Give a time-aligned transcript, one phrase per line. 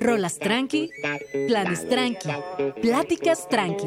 [0.00, 0.90] Rolas tranqui,
[1.46, 2.28] planes tranqui,
[2.80, 3.86] pláticas tranqui.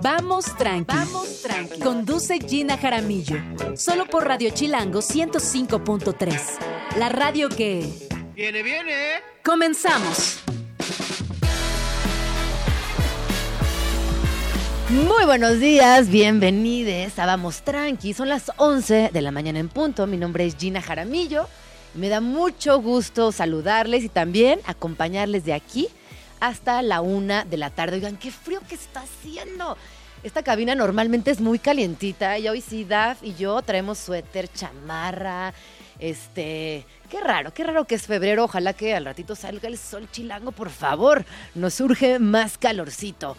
[0.00, 0.94] Vamos tranqui.
[0.94, 1.80] Vamos tranqui.
[1.80, 3.36] Conduce Gina Jaramillo.
[3.76, 6.98] Solo por Radio Chilango 105.3.
[6.98, 7.88] La radio que.
[8.34, 9.22] Viene, viene.
[9.42, 10.40] Comenzamos.
[14.90, 18.14] Muy buenos días, bienvenidos a Vamos Tranqui.
[18.14, 20.06] Son las 11 de la mañana en punto.
[20.06, 21.48] Mi nombre es Gina Jaramillo.
[21.94, 25.88] Me da mucho gusto saludarles y también acompañarles de aquí
[26.40, 27.96] hasta la una de la tarde.
[27.96, 29.76] Oigan, qué frío que está haciendo.
[30.24, 35.54] Esta cabina normalmente es muy calientita y hoy sí, Daf y yo traemos suéter, chamarra,
[36.00, 38.44] este, qué raro, qué raro que es febrero.
[38.44, 41.24] Ojalá que al ratito salga el sol chilango, por favor.
[41.54, 43.36] Nos surge más calorcito.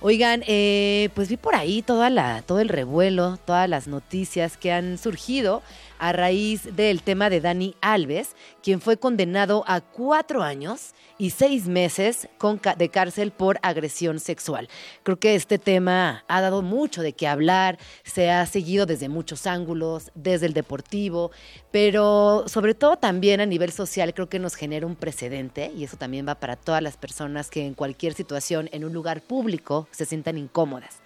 [0.00, 4.72] Oigan, eh, pues vi por ahí toda la, todo el revuelo, todas las noticias que
[4.72, 5.60] han surgido
[5.98, 11.66] a raíz del tema de Dani Alves, quien fue condenado a cuatro años y seis
[11.66, 12.28] meses
[12.76, 14.68] de cárcel por agresión sexual.
[15.02, 19.46] Creo que este tema ha dado mucho de qué hablar, se ha seguido desde muchos
[19.46, 21.30] ángulos, desde el deportivo,
[21.70, 25.96] pero sobre todo también a nivel social creo que nos genera un precedente y eso
[25.96, 30.06] también va para todas las personas que en cualquier situación en un lugar público se
[30.06, 31.00] sientan incómodas.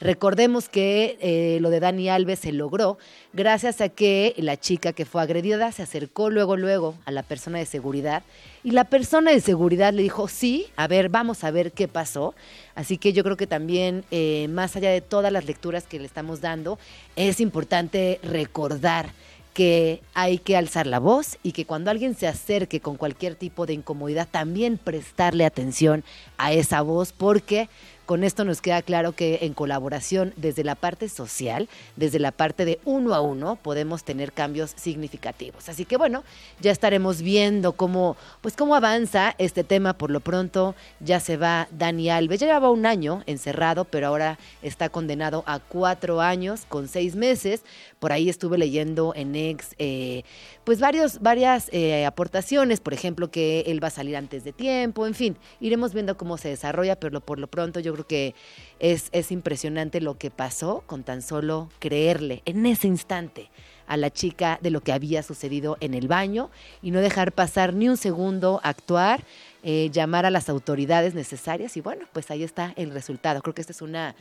[0.00, 2.98] Recordemos que eh, lo de Dani Alves se logró
[3.32, 7.58] gracias a que la chica que fue agredida se acercó luego, luego a la persona
[7.58, 8.22] de seguridad
[8.62, 12.34] y la persona de seguridad le dijo, sí, a ver, vamos a ver qué pasó.
[12.74, 16.06] Así que yo creo que también, eh, más allá de todas las lecturas que le
[16.06, 16.78] estamos dando,
[17.14, 19.10] es importante recordar
[19.54, 23.66] que hay que alzar la voz y que cuando alguien se acerque con cualquier tipo
[23.66, 26.02] de incomodidad, también prestarle atención
[26.36, 27.68] a esa voz, porque
[28.06, 32.64] con esto nos queda claro que en colaboración desde la parte social, desde la parte
[32.64, 35.68] de uno a uno, podemos tener cambios significativos.
[35.68, 36.24] Así que bueno,
[36.60, 39.94] ya estaremos viendo cómo, pues cómo avanza este tema.
[39.94, 42.40] Por lo pronto ya se va Dani Alves.
[42.40, 47.62] Ya llevaba un año encerrado, pero ahora está condenado a cuatro años con seis meses.
[47.98, 50.24] Por ahí estuve leyendo en ex, eh,
[50.64, 55.06] pues varios, varias eh, aportaciones, por ejemplo, que él va a salir antes de tiempo,
[55.06, 58.34] en fin, iremos viendo cómo se desarrolla, pero por lo pronto yo creo que
[58.78, 63.50] es, es impresionante lo que pasó con tan solo creerle en ese instante
[63.86, 66.50] a la chica de lo que había sucedido en el baño
[66.82, 69.24] y no dejar pasar ni un segundo, actuar,
[69.62, 73.42] eh, llamar a las autoridades necesarias y bueno, pues ahí está el resultado.
[73.42, 74.14] Creo que esta es una,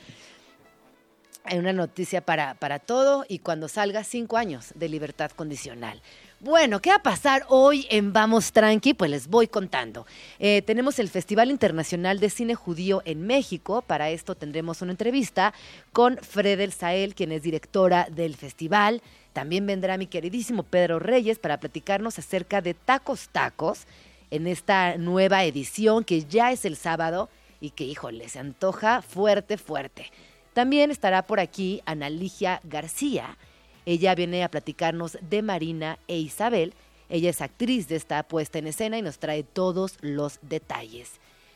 [1.52, 6.02] una noticia para, para todo y cuando salga cinco años de libertad condicional.
[6.40, 8.94] Bueno, ¿qué va a pasar hoy en Vamos Tranqui?
[8.94, 10.06] Pues les voy contando.
[10.40, 13.82] Eh, tenemos el Festival Internacional de Cine Judío en México.
[13.82, 15.54] Para esto tendremos una entrevista
[15.94, 19.02] con Fredel Sael, quien es directora del festival.
[19.32, 23.86] También vendrá mi queridísimo Pedro Reyes para platicarnos acerca de Tacos Tacos
[24.30, 27.30] en esta nueva edición que ya es el sábado
[27.62, 30.12] y que, híjole, se antoja fuerte, fuerte.
[30.54, 33.38] También estará por aquí Analigia García
[33.86, 36.74] ella viene a platicarnos de Marina e Isabel.
[37.10, 41.12] Ella es actriz de esta puesta en escena y nos trae todos los detalles.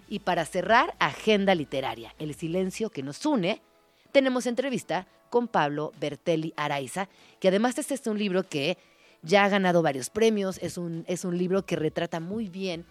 [0.10, 3.62] Y para cerrar, agenda literaria, el silencio que nos une,
[4.12, 7.10] tenemos entrevista con Pablo Bertelli Araiza,
[7.40, 8.78] que además este es un libro que
[9.22, 12.86] ya ha ganado varios premios, es un, es un libro que retrata muy bien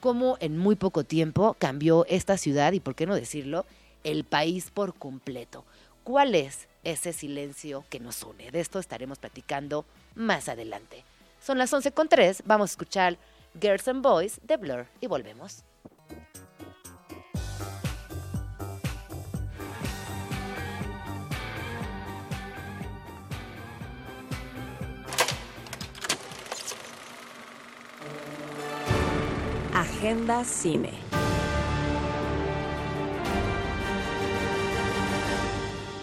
[0.00, 3.64] cómo en muy poco tiempo cambió esta ciudad y, por qué no decirlo,
[4.04, 5.64] el país por completo.
[6.04, 8.50] ¿Cuál es ese silencio que nos une.
[8.50, 11.04] De esto estaremos platicando más adelante.
[11.40, 13.18] Son las 11.3, vamos a escuchar
[13.60, 15.64] Girls and Boys de Blur y volvemos.
[29.74, 31.07] Agenda Cine.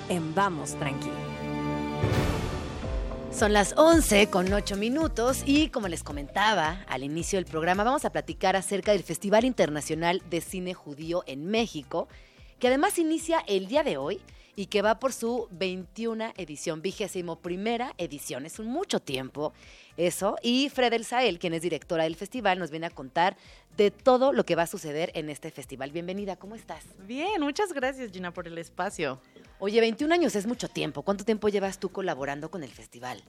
[0.10, 1.10] En Vamos Tranqui.
[3.32, 8.06] Son las 11 con 8 minutos y como les comentaba al inicio del programa, vamos
[8.06, 12.08] a platicar acerca del Festival Internacional de Cine Judío en México,
[12.60, 14.22] que además inicia el día de hoy
[14.56, 18.46] y que va por su 21 edición, vigésimo primera edición.
[18.46, 19.54] Es un mucho tiempo
[19.98, 20.36] eso.
[20.42, 23.38] Y Fredel Sael, quien es directora del festival, nos viene a contar
[23.78, 25.92] de todo lo que va a suceder en este festival.
[25.92, 26.84] Bienvenida, ¿cómo estás?
[27.06, 29.20] Bien, muchas gracias Gina por el espacio.
[29.60, 31.02] Oye, 21 años es mucho tiempo.
[31.02, 33.24] ¿Cuánto tiempo llevas tú colaborando con el festival?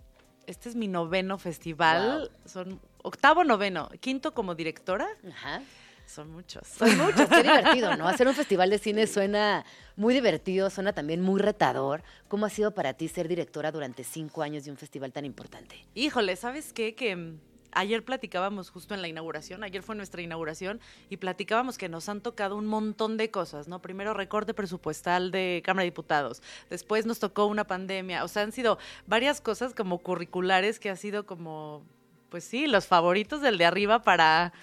[0.46, 2.30] Este es mi noveno festival.
[2.44, 5.08] Son octavo, noveno, quinto como directora.
[5.28, 5.62] Ajá.
[6.06, 6.66] Son muchos.
[6.66, 8.08] Son muchos, qué divertido, ¿no?
[8.08, 9.64] Hacer un festival de cine suena
[9.96, 12.02] muy divertido, suena también muy retador.
[12.28, 15.84] ¿Cómo ha sido para ti ser directora durante cinco años de un festival tan importante?
[15.94, 16.94] Híjole, ¿sabes qué?
[16.94, 17.34] Que
[17.72, 20.80] ayer platicábamos justo en la inauguración, ayer fue nuestra inauguración,
[21.10, 23.82] y platicábamos que nos han tocado un montón de cosas, ¿no?
[23.82, 28.52] Primero recorte presupuestal de Cámara de Diputados, después nos tocó una pandemia, o sea, han
[28.52, 31.84] sido varias cosas como curriculares que ha sido como,
[32.30, 34.54] pues sí, los favoritos del de arriba para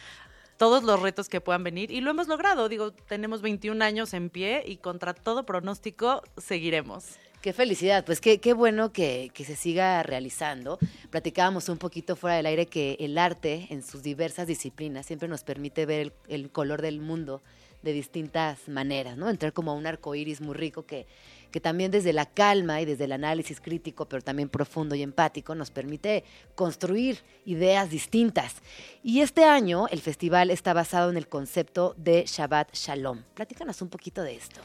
[0.57, 2.69] todos los retos que puedan venir y lo hemos logrado.
[2.69, 7.17] Digo, tenemos 21 años en pie y contra todo pronóstico seguiremos.
[7.43, 10.79] Qué felicidad, pues qué, qué bueno que, que, se siga realizando.
[11.09, 15.43] Platicábamos un poquito fuera del aire que el arte en sus diversas disciplinas siempre nos
[15.43, 17.41] permite ver el, color del mundo
[17.81, 19.29] de distintas maneras, ¿no?
[19.29, 21.05] Entrar como a un arco iris muy rico que,
[21.53, 25.53] que también desde la calma y desde el análisis crítico, pero también profundo y empático,
[25.53, 26.23] nos permite
[26.55, 28.55] construir ideas distintas.
[29.03, 33.21] Y este año el festival está basado en el concepto de Shabbat Shalom.
[33.35, 34.61] Platícanos un poquito de esto.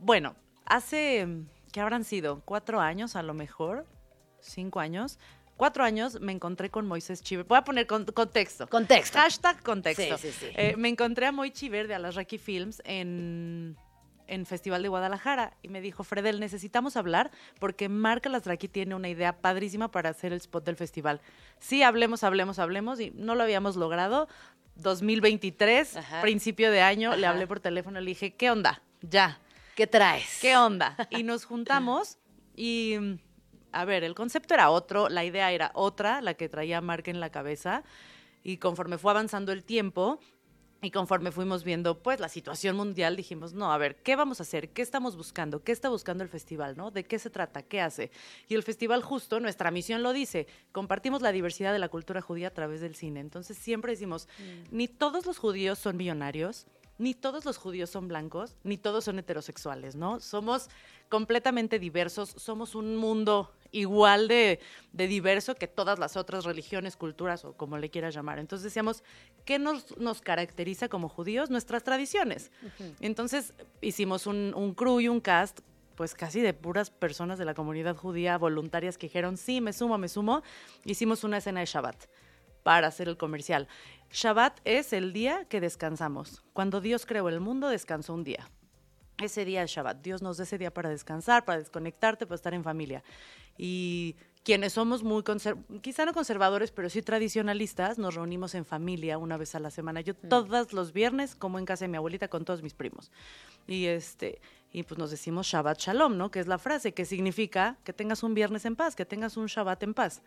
[0.00, 0.34] Bueno,
[0.64, 1.28] hace
[1.72, 2.40] ¿qué habrán sido?
[2.46, 3.84] ¿Cuatro años a lo mejor?
[4.40, 5.18] ¿Cinco años?
[5.58, 7.44] Cuatro años me encontré con Moisés Chiver.
[7.44, 8.66] Voy a poner contexto.
[8.66, 9.18] Contexto.
[9.18, 10.16] Hashtag contexto.
[10.16, 10.46] Sí, sí, sí.
[10.56, 13.76] Eh, me encontré a Moy Chiver de Alasraki Films en,
[14.32, 19.08] en Festival de Guadalajara y me dijo, Fredel, necesitamos hablar porque Marca Alasraki tiene una
[19.08, 21.20] idea padrísima para hacer el spot del festival.
[21.58, 24.28] Sí, hablemos, hablemos, hablemos y no lo habíamos logrado.
[24.76, 28.82] 2023, principio de año, le hablé por teléfono, le dije, ¿qué onda?
[29.02, 29.38] Ya
[29.74, 30.38] ¿Qué traes?
[30.40, 30.96] ¿Qué onda?
[31.10, 32.18] Y nos juntamos
[32.54, 33.18] y,
[33.72, 37.20] a ver, el concepto era otro, la idea era otra, la que traía Mark en
[37.20, 37.82] la cabeza.
[38.42, 40.20] Y conforme fue avanzando el tiempo,
[40.82, 44.42] y conforme fuimos viendo pues la situación mundial, dijimos, no, a ver, ¿qué vamos a
[44.42, 44.70] hacer?
[44.70, 45.62] ¿Qué estamos buscando?
[45.62, 46.76] ¿Qué está buscando el festival?
[46.76, 46.90] ¿no?
[46.90, 47.62] ¿De qué se trata?
[47.62, 48.10] ¿Qué hace?
[48.48, 52.48] Y el festival justo, nuestra misión lo dice, compartimos la diversidad de la cultura judía
[52.48, 53.20] a través del cine.
[53.20, 54.76] Entonces siempre decimos, mm.
[54.76, 56.66] ni todos los judíos son millonarios,
[56.98, 60.18] ni todos los judíos son blancos, ni todos son heterosexuales, ¿no?
[60.18, 60.68] Somos
[61.08, 64.60] completamente diversos, somos un mundo igual de,
[64.92, 68.38] diverso que todas las otras religiones, culturas o como le quieras llamar.
[68.38, 69.02] Entonces decíamos,
[69.44, 71.50] ¿qué nos, nos caracteriza como judíos?
[71.50, 72.52] Nuestras tradiciones.
[73.00, 75.60] Entonces hicimos un, un crew y un cast
[75.96, 79.98] pues casi de puras personas de la comunidad judía voluntarias que dijeron, sí, me sumo,
[79.98, 80.42] me sumo.
[80.84, 82.06] Hicimos una escena de Shabbat
[82.62, 83.68] para hacer el comercial.
[84.10, 86.42] Shabbat es el día que descansamos.
[86.52, 88.50] Cuando Dios creó el mundo, descansó un día.
[89.22, 90.02] Ese día es Shabbat.
[90.02, 93.02] Dios nos da ese día para descansar, para desconectarte, para estar en familia.
[93.56, 95.22] Y quienes somos muy,
[95.80, 100.00] quizá no conservadores, pero sí tradicionalistas, nos reunimos en familia una vez a la semana.
[100.00, 100.28] Yo mm.
[100.28, 103.12] todos los viernes como en casa de mi abuelita con todos mis primos.
[103.68, 104.40] Y este
[104.72, 106.30] y pues nos decimos Shabbat Shalom, ¿no?
[106.30, 109.46] Que es la frase que significa que tengas un viernes en paz, que tengas un
[109.46, 110.22] Shabbat en paz.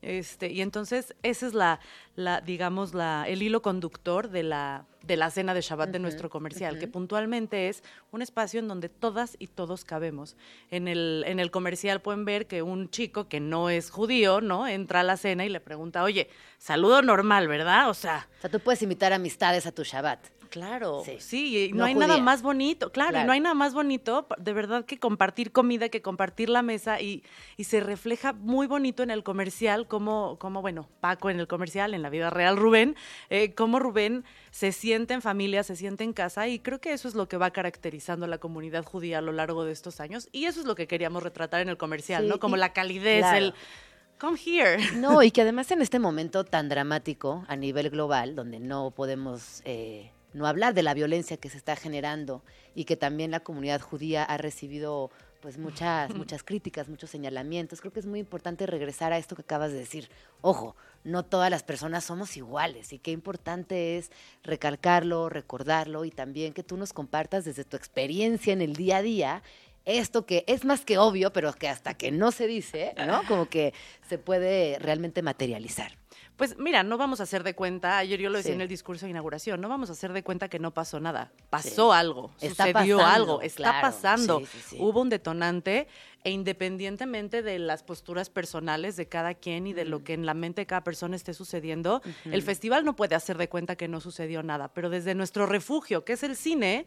[0.00, 1.80] Este, y entonces ese es la,
[2.16, 6.30] la digamos, la, el hilo conductor de la, de la cena de Shabbat de nuestro
[6.30, 10.36] comercial, que puntualmente es un espacio en donde todas y todos cabemos.
[10.70, 14.66] En el, en el comercial pueden ver que un chico que no es judío, ¿no?
[14.66, 17.90] Entra a la cena y le pregunta, oye, saludo normal, ¿verdad?
[17.90, 18.28] O sea...
[18.38, 20.39] O sea, tú puedes invitar amistades a tu Shabbat.
[20.50, 24.84] Claro, sí, no, hay nada más bonito, claro, no hay nada más bonito, de verdad,
[24.84, 27.22] que compartir comida, que compartir la mesa y,
[27.56, 31.94] y se refleja muy bonito en el comercial, como, como, bueno, Paco en el comercial,
[31.94, 32.96] en la vida real Rubén,
[33.28, 37.06] eh, cómo Rubén se siente en familia, se siente en casa y creo que eso
[37.06, 40.28] es lo que va caracterizando a la comunidad judía a lo largo de estos años
[40.32, 42.40] y eso es lo que queríamos retratar en el comercial, ¿no?
[42.40, 43.54] Como la calidez, el
[44.20, 44.78] come here.
[44.96, 49.62] No, y que además en este momento tan dramático a nivel global, donde no podemos
[49.64, 52.42] eh, no hablar de la violencia que se está generando
[52.74, 55.10] y que también la comunidad judía ha recibido
[55.40, 57.80] pues muchas muchas críticas, muchos señalamientos.
[57.80, 60.10] Creo que es muy importante regresar a esto que acabas de decir.
[60.42, 64.10] Ojo, no todas las personas somos iguales y qué importante es
[64.42, 69.02] recalcarlo, recordarlo y también que tú nos compartas desde tu experiencia en el día a
[69.02, 69.42] día
[69.84, 73.22] esto que es más que obvio, pero que hasta que no se dice, ¿no?
[73.26, 73.72] Como que
[74.08, 75.99] se puede realmente materializar.
[76.40, 79.04] Pues mira, no vamos a hacer de cuenta, ayer yo lo decía en el discurso
[79.04, 81.30] de inauguración, no vamos a hacer de cuenta que no pasó nada.
[81.50, 84.42] Pasó algo, sucedió algo, está pasando.
[84.78, 85.86] Hubo un detonante
[86.24, 90.32] e independientemente de las posturas personales de cada quien y de lo que en la
[90.32, 94.00] mente de cada persona esté sucediendo, el festival no puede hacer de cuenta que no
[94.00, 96.86] sucedió nada, pero desde nuestro refugio, que es el cine,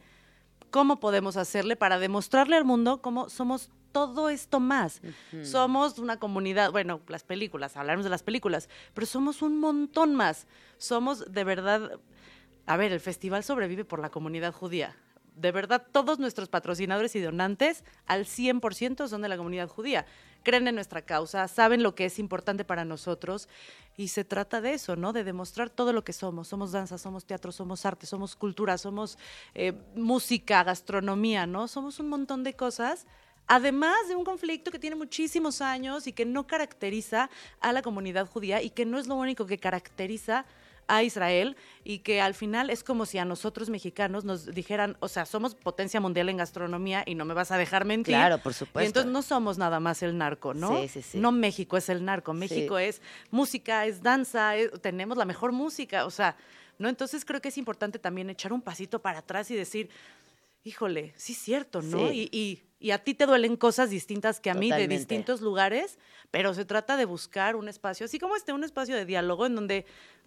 [0.73, 5.01] ¿cómo podemos hacerle para demostrarle al mundo cómo somos todo esto más.
[5.43, 10.47] Somos una comunidad, bueno, las películas, hablamos de las películas, pero somos un montón más.
[10.79, 11.91] Somos de verdad,
[12.65, 14.97] a ver, el festival sobrevive por la comunidad judía.
[15.35, 20.07] De verdad, todos nuestros patrocinadores y donantes al 100% son de la comunidad judía.
[20.43, 23.49] Creen en nuestra causa, saben lo que es importante para nosotros
[23.97, 25.13] y se trata de eso, ¿no?
[25.13, 26.47] De demostrar todo lo que somos.
[26.47, 29.17] Somos danza, somos teatro, somos arte, somos cultura, somos
[29.55, 31.67] eh, música, gastronomía, ¿no?
[31.67, 33.05] Somos un montón de cosas
[33.47, 38.27] Además de un conflicto que tiene muchísimos años y que no caracteriza a la comunidad
[38.27, 40.45] judía y que no es lo único que caracteriza a
[40.87, 45.25] Israel y que al final es como si a nosotros mexicanos nos dijeran, o sea,
[45.25, 48.15] somos potencia mundial en gastronomía y no me vas a dejar mentir.
[48.15, 48.81] Claro, por supuesto.
[48.83, 50.81] Y entonces no somos nada más el narco, ¿no?
[50.81, 51.17] Sí, sí, sí.
[51.19, 56.05] No México es el narco, México es música, es danza, es- tenemos la mejor música,
[56.05, 56.35] o sea,
[56.79, 56.89] ¿no?
[56.89, 59.89] Entonces creo que es importante también echar un pasito para atrás y decir,
[60.63, 62.09] híjole, sí es cierto, ¿no?
[62.09, 62.29] Sí.
[62.31, 65.97] Y, y- y a ti te duelen cosas distintas que a mí de distintos lugares,
[66.31, 69.55] pero se trata de buscar un espacio, así como este, un espacio de diálogo en
[69.55, 69.85] donde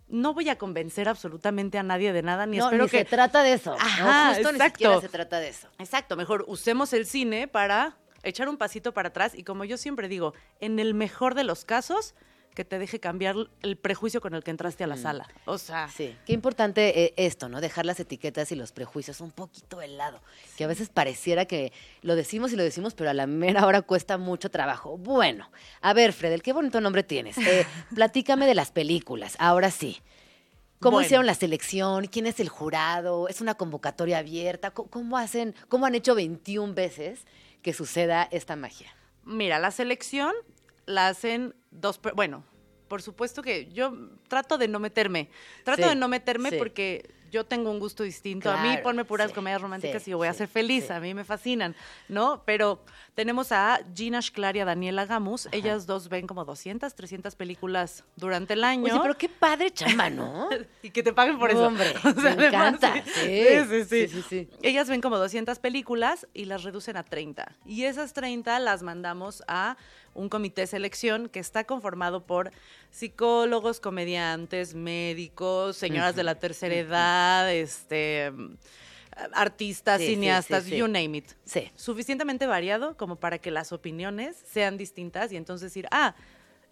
[0.08, 2.98] no voy a convencer absolutamente a nadie de nada, ni no, espero ni que...
[2.98, 3.74] se trata de eso.
[3.78, 4.78] Ajá, no, justo ni exacto.
[4.78, 5.68] siquiera se trata de eso.
[5.78, 10.08] Exacto, mejor usemos el cine para echar un pasito para atrás y como yo siempre
[10.08, 12.14] digo, en el mejor de los casos,
[12.56, 15.28] que te deje cambiar el prejuicio con el que entraste a la sala.
[15.44, 17.60] O sea, Sí, qué importante eh, esto, ¿no?
[17.60, 20.20] Dejar las etiquetas y los prejuicios un poquito de lado,
[20.56, 23.82] que a veces pareciera que lo decimos y lo decimos, pero a la mera hora
[23.82, 24.96] cuesta mucho trabajo.
[24.96, 25.50] Bueno,
[25.82, 27.36] a ver, Fredel, qué bonito nombre tienes.
[27.36, 29.98] Eh, platícame de las películas, ahora sí.
[30.80, 31.06] ¿Cómo Bueno.
[31.06, 32.06] hicieron la selección?
[32.06, 33.28] ¿Quién es el jurado?
[33.28, 34.70] ¿Es una convocatoria abierta?
[34.70, 37.20] ¿Cómo, cómo hacen, cómo han hecho 21 veces
[37.62, 38.94] que suceda esta magia?
[39.24, 40.32] mira, la selección
[40.86, 42.44] la hacen dos, bueno,
[42.88, 43.92] por supuesto que yo
[44.28, 45.28] trato de no meterme,
[45.64, 46.56] trato Sí, de no meterme sí.
[46.56, 48.48] porque yo tengo un gusto distinto.
[48.50, 51.12] a mí ponme puras sí, comedias románticas y yo voy a ser feliz, a mí
[51.12, 51.74] me fascinan,
[52.08, 52.42] ¿no?
[52.46, 52.84] Pero
[53.16, 58.04] tenemos a Gina Schlar y a Daniela Gamus, ellas dos ven como 200, 300 películas
[58.14, 58.84] durante el año.
[58.84, 60.48] Oye, pero qué padre chamba, ¿no?
[60.84, 61.66] Y que te paguen por eso.
[61.66, 62.94] hombre, O sea, me además, encanta.
[63.04, 63.10] sí.
[63.12, 64.08] Sí, Sí, sí, sí.
[64.08, 64.48] sí, sí, sí.
[64.62, 67.56] Ellas ven como 200 películas y las reducen a 30.
[67.66, 69.76] Y esas 30 las mandamos a
[70.16, 72.50] un comité de selección que está conformado por
[72.90, 78.32] psicólogos, comediantes, médicos, señoras de la tercera edad, este
[79.32, 80.76] artistas, Sí, cineastas, sí, sí.
[80.76, 81.70] you name it Sí.
[81.74, 86.14] suficientemente variado como para que las opiniones sean distintas y entonces decir, ah,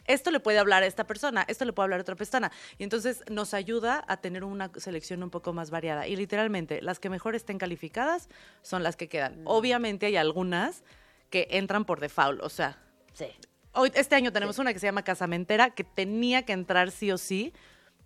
[0.07, 2.53] esto le puede hablar a esta persona, esto le puede hablar a otra persona.
[2.77, 6.07] Y entonces nos ayuda a tener una selección un poco más variada.
[6.07, 8.29] Y literalmente, las que mejor estén calificadas
[8.61, 9.41] son las que quedan.
[9.45, 10.83] Obviamente hay algunas
[11.31, 12.79] que entran por default, o sea,
[13.15, 13.27] Sí.
[13.73, 17.19] Hoy, este año tenemos una que se llama Casamentera, que tenía que entrar sí o
[17.19, 17.53] sí,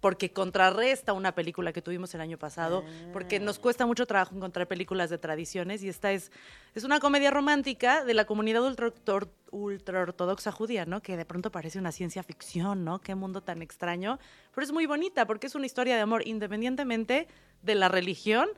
[0.01, 4.69] porque contrarresta una película que tuvimos el año pasado, porque nos cuesta mucho trabajo encontrar
[4.69, 6.31] películas de tradiciones, y esta es,
[6.77, 11.03] es una comedia romántica de la comunidad ultra, tor- ultraortodoxa judía, ¿no?
[11.03, 13.01] Que de pronto parece una ciencia ficción, ¿no?
[13.01, 14.21] Qué mundo tan extraño,
[14.55, 17.27] pero es muy bonita, porque es una historia de amor, independientemente
[17.63, 18.49] de la religión,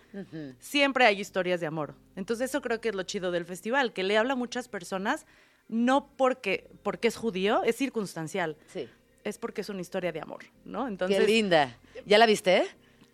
[0.59, 1.95] siempre hay historias de amor.
[2.16, 5.25] Entonces eso creo que es lo chido del festival, que le habla a muchas personas,
[5.71, 8.89] no porque, porque es judío, es circunstancial, Sí.
[9.25, 10.87] es porque es una historia de amor, ¿no?
[10.89, 11.77] Entonces, Qué linda.
[12.05, 12.65] ¿Ya la viste?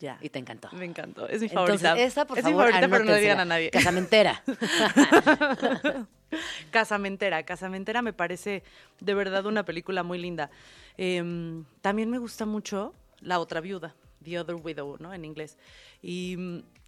[0.01, 0.19] ya.
[0.21, 0.69] Y te encantó.
[0.73, 2.03] Me encantó, es mi Entonces, favorita.
[2.05, 3.71] esa, por es favor, mi favorita, pero no le digan a nadie.
[3.71, 4.43] Casamentera.
[6.71, 7.43] Casamentera.
[7.45, 8.63] Casamentera me parece
[9.01, 10.51] de verdad una película muy linda.
[10.97, 15.15] Em, también me gusta mucho La otra viuda, The Other Widow, ¿no?
[15.15, 15.57] En inglés.
[16.03, 16.37] Y,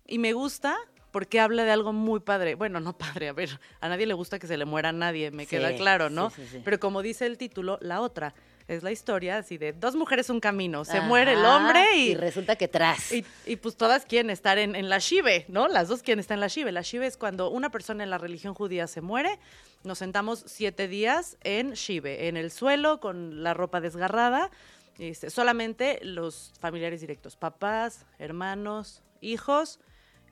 [0.06, 0.76] y me gusta
[1.10, 2.54] porque habla de algo muy padre.
[2.54, 5.30] Bueno, no padre, a ver, a nadie le gusta que se le muera a nadie,
[5.30, 6.30] me Sí, queda claro, ¿no?
[6.30, 6.62] sí, sí, sí.
[6.64, 8.34] Pero como dice el título, la otra.
[8.68, 10.84] Es la historia así de dos mujeres, un camino.
[10.84, 13.10] Se Ajá, muere el hombre Y y, resulta que tras.
[13.12, 15.68] y, y, pues todas quieren estar en, en la Shive, ¿no?
[15.68, 16.70] Las dos quieren estar en la Shive.
[16.70, 19.38] La Shive es cuando una persona en la religión judía se muere,
[19.84, 24.50] nos sentamos siete días en Shive, en el suelo, con la ropa desgarrada,
[24.98, 29.80] este, solamente los familiares directos, papás, hermanos, hijos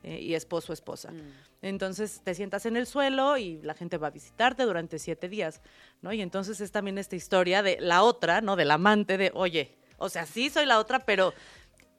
[0.02, 1.12] eh, y esposo, esposa.
[1.62, 5.60] Entonces te sientas en el suelo y la gente va a visitarte durante siete días,
[6.02, 6.12] ¿no?
[6.12, 8.56] Y entonces es también esta historia de la otra, ¿no?
[8.56, 11.32] Del amante, de, oye, o sea, sí soy la otra, pero,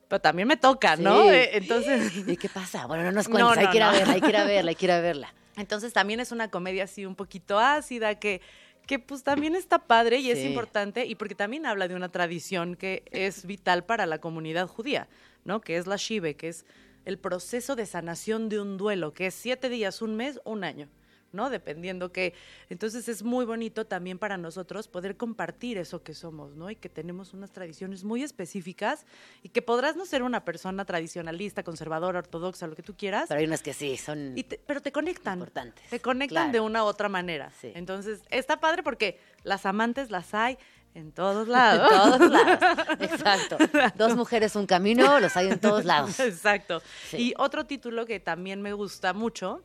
[0.08, 1.22] pero también me toca, ¿no?
[1.24, 1.28] Sí.
[1.30, 2.86] Eh, entonces, ¿Y qué pasa?
[2.86, 3.58] Bueno, no nos No, cuentes.
[3.58, 3.98] hay no, que ir a no.
[3.98, 5.34] verla, hay que ir a verla, hay que ir a verla.
[5.56, 8.40] entonces también es una comedia así un poquito ácida que
[8.86, 10.46] que pues también está padre y es Sí.
[10.46, 15.08] importante y porque también habla de una tradición que es vital para la comunidad judía,
[15.44, 15.60] ¿no?
[15.60, 16.64] Que es la shive, que es
[17.08, 20.88] el proceso de sanación de un duelo, que es siete días, un mes, un año.
[21.30, 21.50] ¿no?
[21.50, 22.32] Dependiendo que.
[22.70, 26.70] Entonces es muy bonito también para nosotros poder compartir eso que somos, ¿no?
[26.70, 29.04] Y que tenemos unas tradiciones muy específicas
[29.42, 33.40] y que podrás no ser una persona tradicionalista, conservadora, ortodoxa, lo que tú quieras, Pero
[33.40, 35.34] hay unas que sí, son y te- pero te conectan.
[35.38, 35.84] importantes.
[35.90, 36.52] Te conectan Claro.
[36.52, 37.52] de una u otra manera.
[37.60, 37.72] Sí.
[37.74, 40.56] Entonces, está padre porque las amantes las hay
[40.94, 41.88] en todos en lados.
[41.90, 42.58] todos lados.
[43.00, 43.56] Exacto.
[43.96, 46.18] Dos mujeres, un camino, los hay en todos lados.
[46.20, 46.82] Exacto.
[47.10, 47.16] Sí.
[47.30, 49.62] Y otro título que también me gusta mucho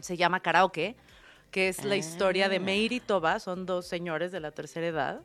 [0.00, 0.94] se llama Karaoke,
[1.50, 2.60] que es la historia de Ah.
[2.60, 5.20] Meir y Toba, son dos señores de la tercera edad,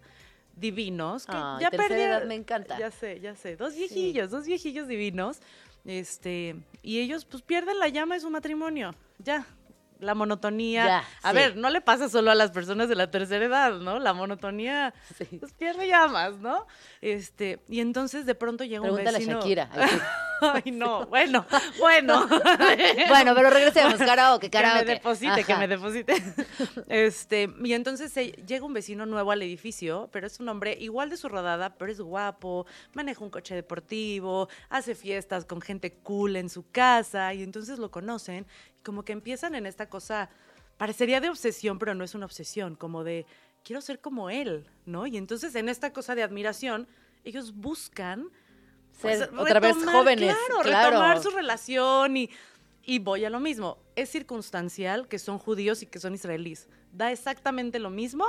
[0.56, 2.78] divinos, que ya perdieron- edad me encanta.
[2.80, 5.40] Ya sé, ya sé, dos viejillos, dos viejillos divinos,
[5.86, 9.46] este, y ellos pues pierden la llama de su matrimonio, ya.
[10.04, 10.86] La monotonía.
[10.86, 11.36] Ya, a sí.
[11.36, 14.00] ver, no le pasa solo a las personas de la tercera edad, ¿no?
[14.00, 15.26] La monotonía Sí.
[15.40, 16.68] pues, pierde llamas, ¿no?
[17.02, 19.40] Este, y entonces de pronto llega Pregúntale a un vecino.
[19.40, 19.70] Shakira.
[19.74, 20.00] Ay, sí.
[20.42, 21.46] Ay, no, bueno,
[21.80, 22.28] bueno.
[23.08, 23.96] bueno, pero regresemos.
[23.98, 24.92] Karaoke, Que me karaoke.
[24.92, 26.14] deposite, que me deposite.
[26.90, 28.14] Este, y entonces
[28.46, 31.92] llega un vecino nuevo al edificio, pero es un hombre igual de su rodada, pero
[31.92, 37.44] es guapo, maneja un coche deportivo, hace fiestas con gente cool en su casa, y
[37.44, 38.46] entonces lo conocen,
[38.84, 40.30] como que empiezan en esta cosa,
[40.78, 43.26] parecería de obsesión, pero no es una obsesión, como de
[43.64, 45.08] quiero ser como él, ¿no?
[45.08, 46.88] Y entonces en esta cosa de admiración,
[47.24, 48.30] ellos buscan
[49.00, 50.36] Ser pues, otra vez jóvenes.
[50.48, 50.90] Claro, claro.
[50.92, 52.30] retomar su relación y,
[52.84, 53.78] y voy a lo mismo.
[53.96, 56.68] Es circunstancial que son judíos y que son israelíes.
[56.92, 58.26] Da exactamente lo mismo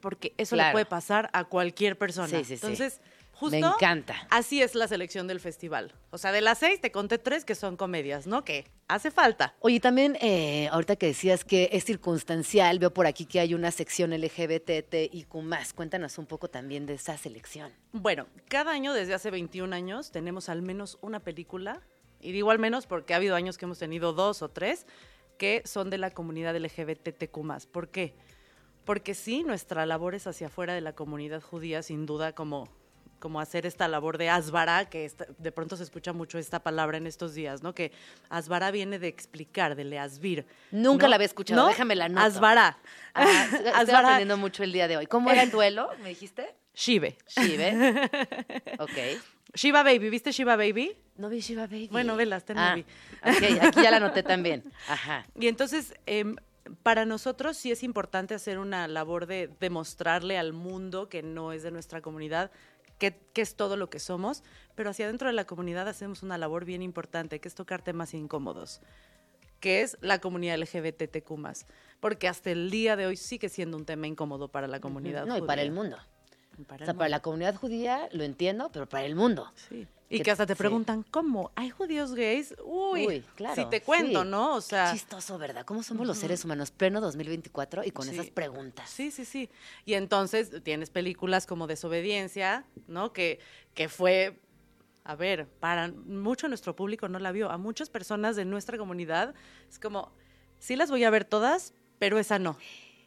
[0.00, 2.28] porque eso le puede pasar a cualquier persona.
[2.28, 2.84] Sí, sí, sí.
[3.34, 4.26] Justo Me encanta.
[4.30, 5.92] así es la selección del festival.
[6.10, 8.44] O sea, de las seis te conté tres que son comedias, ¿no?
[8.44, 9.54] Que hace falta.
[9.60, 13.70] Oye, también, eh, ahorita que decías que es circunstancial, veo por aquí que hay una
[13.70, 15.26] sección LGBTIQ+.
[15.74, 17.72] Cuéntanos un poco también de esa selección.
[17.92, 21.80] Bueno, cada año desde hace 21 años tenemos al menos una película,
[22.20, 24.86] y digo al menos porque ha habido años que hemos tenido dos o tres,
[25.38, 27.66] que son de la comunidad LGBTQ+.
[27.70, 28.14] ¿Por qué?
[28.84, 32.68] Porque sí, nuestra labor es hacia afuera de la comunidad judía, sin duda, como,
[33.24, 36.98] como hacer esta labor de asbara, que esta- de pronto se escucha mucho esta palabra
[36.98, 37.74] en estos días, ¿no?
[37.74, 37.90] Que
[38.28, 40.44] asbara viene de explicar, de leasbir.
[40.70, 41.08] Nunca ¿no?
[41.08, 41.68] la había escuchado, ¿No?
[41.68, 42.20] déjame la anoto.
[42.26, 42.76] Asbara.
[43.14, 43.46] Ah,
[43.80, 45.06] estoy aprendiendo mucho el día de hoy.
[45.06, 45.88] ¿Cómo era el duelo?
[46.02, 46.54] ¿Me dijiste?
[46.74, 47.16] Shive.
[47.26, 48.10] Shive.
[48.78, 48.90] Ok.
[49.54, 50.94] Shiva Baby, ¿viste Shiva Baby?
[51.16, 51.88] No vi Shiva Baby.
[51.90, 52.84] Bueno, vela, está en ah, movie.
[53.22, 54.64] Ok, aquí ya la anoté también.
[54.86, 55.24] Ajá.
[55.40, 56.36] Y entonces, em,
[56.82, 61.62] para nosotros sí es importante hacer una labor de demostrarle al mundo que no es
[61.62, 62.50] de nuestra comunidad,
[62.98, 64.42] que, que es todo lo que somos,
[64.74, 68.14] pero hacia adentro de la comunidad hacemos una labor bien importante, que es tocar temas
[68.14, 68.80] incómodos,
[69.60, 71.34] que es la comunidad LGBTQ+,
[72.00, 75.38] porque hasta el día de hoy sigue siendo un tema incómodo para la comunidad No,
[75.38, 75.96] y para el mundo.
[76.68, 79.52] Para O sea, para la comunidad judía lo entiendo, pero para el mundo.
[79.68, 79.86] Sí.
[80.10, 80.58] Y que- que hasta te sí.
[80.58, 81.50] preguntan, ¿cómo?
[81.56, 82.54] ¿Hay judíos gays?
[82.64, 84.28] Uy, Uy, claro, si te cuento, sí.
[84.28, 84.54] ¿no?
[84.54, 84.86] O sea...
[84.92, 85.64] Qué chistoso, ¿verdad?
[85.64, 88.12] ¿Cómo somos los seres humanos pleno 2024 y con Sí.
[88.12, 88.88] esas preguntas?
[88.88, 89.50] Sí, sí, sí.
[89.84, 93.12] Y entonces tienes películas como Desobediencia, ¿no?
[93.12, 93.40] Que,
[93.72, 94.38] que fue,
[95.04, 97.50] a ver, para mucho nuestro público no la vio.
[97.50, 99.34] A muchas personas de nuestra comunidad
[99.68, 100.12] es como,
[100.58, 102.56] sí las voy a ver todas, pero esa no.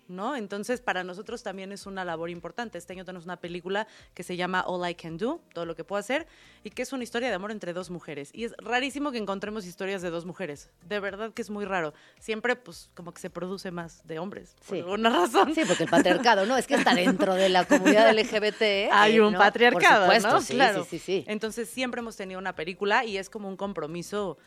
[0.08, 0.36] ¿No?
[0.38, 2.78] Entonces, para nosotros también es una labor importante.
[2.78, 5.84] Este año tenemos una película que se llama All I Can Do, todo lo que
[5.84, 6.28] puedo hacer,
[6.63, 8.30] y que es una historia de amor entre dos mujeres.
[8.34, 10.70] Y es rarísimo que encontremos historias de dos mujeres.
[10.88, 11.93] De verdad que es muy raro.
[12.20, 14.82] Siempre, pues, como que se produce más de hombres, por Sí.
[14.82, 15.54] alguna razón.
[15.54, 16.56] Sí, porque el patriarcado, ¿no?
[16.58, 18.89] Es que está dentro de la comunidad LGBT.
[18.91, 19.39] Hay eh, un ¿no?
[19.39, 20.41] patriarcado, Por supuesto, ¿no?
[20.41, 20.84] sí, claro.
[20.86, 21.24] sí, sí, sí.
[21.28, 24.38] Entonces siempre hemos tenido una película y es como un compromiso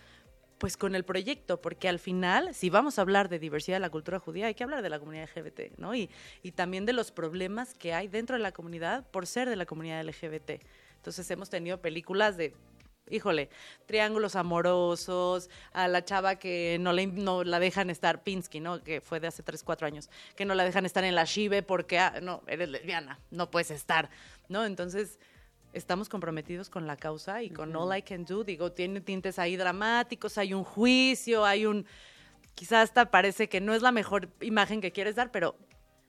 [0.60, 3.88] pues con el proyecto, porque al final, si vamos a hablar de diversidad de la
[3.88, 5.94] cultura judía, hay que hablar de la comunidad LGBT, ¿no?
[5.94, 6.10] Y,
[6.42, 9.64] y también de los problemas que hay dentro de la comunidad por ser de la
[9.64, 10.62] comunidad LGBT.
[10.96, 12.54] Entonces hemos tenido películas de,
[13.08, 13.48] híjole,
[13.86, 18.84] triángulos amorosos, a la chava que no, le, no la dejan estar, Pinsky, ¿no?
[18.84, 21.62] Que fue de hace 3, 4 años, que no la dejan estar en la Shive
[21.62, 24.10] porque, ah, no, eres lesbiana, no puedes estar,
[24.48, 24.66] ¿no?
[24.66, 25.18] Entonces
[25.72, 28.44] estamos comprometidos con la causa y con All I Can Do.
[28.44, 31.86] Digo, tiene tintes ahí dramáticos, hay un juicio, hay un...
[32.54, 35.56] Quizás hasta parece que no es la mejor imagen que quieres dar, pero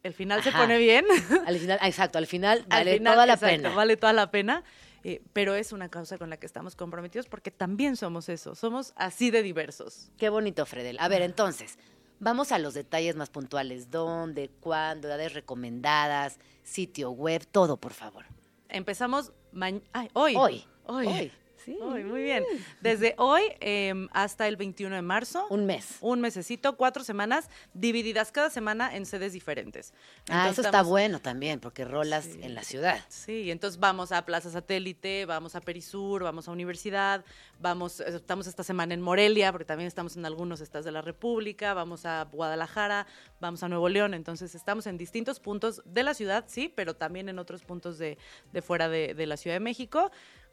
[0.03, 1.05] el final se pone bien.
[1.45, 3.75] Al final, exacto, al final Al vale final, toda la exacto, pena.
[3.75, 4.63] Vale toda la pena.
[5.03, 8.93] eh, pero es una causa con la que estamos comprometidos porque también somos eso, somos
[8.95, 10.11] así de diversos.
[10.17, 10.97] Qué bonito, Fredel.
[10.99, 11.77] A ver, entonces,
[12.19, 13.89] vamos a los detalles más puntuales.
[13.91, 18.25] ¿Dónde, cuándo, edades recomendadas, sitio web, todo, por favor.
[18.69, 20.35] Empezamos ma- ay, hoy.
[20.35, 20.63] Hoy.
[20.85, 21.05] Hoy.
[21.07, 21.31] Hoy.
[21.65, 21.77] Sí.
[21.81, 22.43] Hoy, muy bien.
[22.81, 25.45] Desde hoy em, hasta el 21 de marzo.
[25.49, 25.97] Un mes.
[26.01, 29.93] un mesecito, cuatro semanas, divididas cada semana en sedes diferentes.
[30.29, 32.39] Ah, Entonces eso está estamos- bueno también, porque rolas Sí.
[32.41, 32.99] en la ciudad.
[33.09, 37.23] Sí, y entonces vamos a Plaza Satélite, vamos a Perisur, vamos a Universidad,
[37.59, 41.01] vamos, eh, estamos esta semana en Morelia, porque también estamos en algunos estados de la
[41.01, 43.05] República, vamos a Guadalajara,
[43.39, 47.29] vamos a Nuevo León, entonces estamos en distintos puntos de la ciudad, sí, pero también
[47.29, 48.17] en otros puntos de,
[48.51, 50.11] de fuera de, de la Ciudad de México.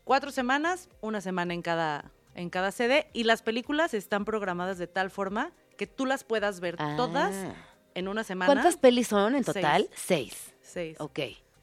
[0.09, 4.87] Cuatro semanas, una semana en cada, en cada sede, y las películas están programadas de
[4.87, 7.55] tal forma que tú las puedas ver todas Ah.
[7.95, 8.51] en una semana.
[8.51, 9.55] ¿Cuántas pelis son en Seis.
[9.55, 9.91] total?
[9.95, 10.55] Seis.
[10.63, 10.97] Seis.
[10.99, 11.19] Ok.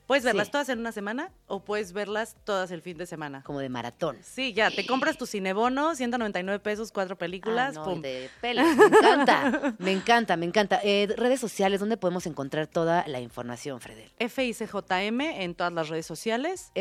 [0.07, 0.51] Puedes verlas Sí.
[0.51, 3.41] todas en una semana o puedes verlas todas el fin de semana.
[3.43, 4.17] Como de maratón.
[4.21, 8.01] Sí, ya, te compras tu cinebono, 199 pesos, cuatro películas, Ah, no, pum.
[8.01, 8.29] de.
[8.43, 10.79] Me encanta, me encanta, me encanta.
[10.83, 14.11] Eh, redes sociales, ¿dónde podemos encontrar toda la información, Fredel?
[14.19, 16.71] FICJM en todas las redes sociales.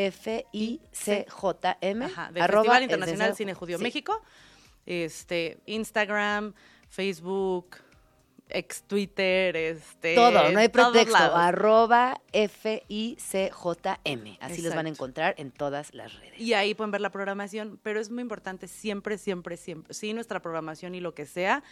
[0.95, 2.05] F-I-C-J-M.
[2.05, 3.83] Ajá, del arroba Festival Internacional Cine Judío sí.
[3.83, 4.21] México.
[4.85, 6.53] Este, Instagram,
[6.89, 7.77] Facebook,
[8.49, 10.15] ex Twitter, este.
[10.15, 11.17] Todo, no hay pretexto.
[11.17, 13.17] Arroba F-I-C-J-M.
[14.41, 16.39] Así los van a encontrar en todas las redes.
[16.39, 19.93] Y ahí pueden ver la programación, pero es muy importante siempre, siempre, siempre.
[19.93, 21.63] Sí, nuestra programación y lo que sea,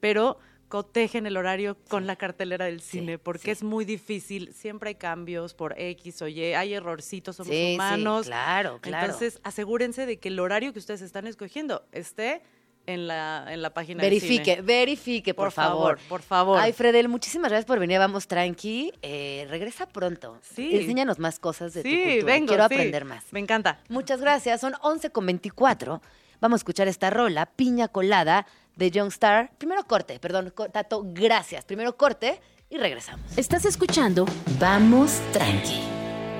[0.00, 3.50] pero cotejen el horario con la cartelera del cine, porque sí.
[3.50, 4.54] es muy difícil.
[4.54, 8.26] Siempre hay cambios por X o Y, hay errorcitos, somos humanos.
[8.26, 9.06] claro, claro.
[9.06, 12.42] Entonces, asegúrense de que el horario que ustedes están escogiendo esté
[12.86, 14.62] en la, en la página Verifique, del cine.
[14.62, 16.58] verifique, por, Por favor, por favor.
[16.60, 17.96] Ay, Fredel, muchísimas gracias por venir.
[17.96, 18.92] a Vamos tranqui.
[19.02, 20.38] Eh, regresa pronto.
[20.42, 20.76] Sí.
[20.76, 22.24] Enséñanos más cosas de tu Sí, cultura.
[22.32, 22.46] vengo.
[22.48, 22.74] Quiero sí.
[22.74, 23.24] aprender más.
[23.32, 23.80] Me encanta.
[23.88, 24.60] Muchas gracias.
[24.60, 26.00] Son 11 con 24.
[26.40, 29.50] Vamos a escuchar esta rola, Piña Colada, de Young Star.
[29.58, 31.64] Primero corte, perdón, Tato, gracias.
[31.66, 32.40] Primero corte
[32.70, 33.36] y regresamos.
[33.36, 34.24] Estás escuchando
[34.58, 35.80] Vamos tranqui.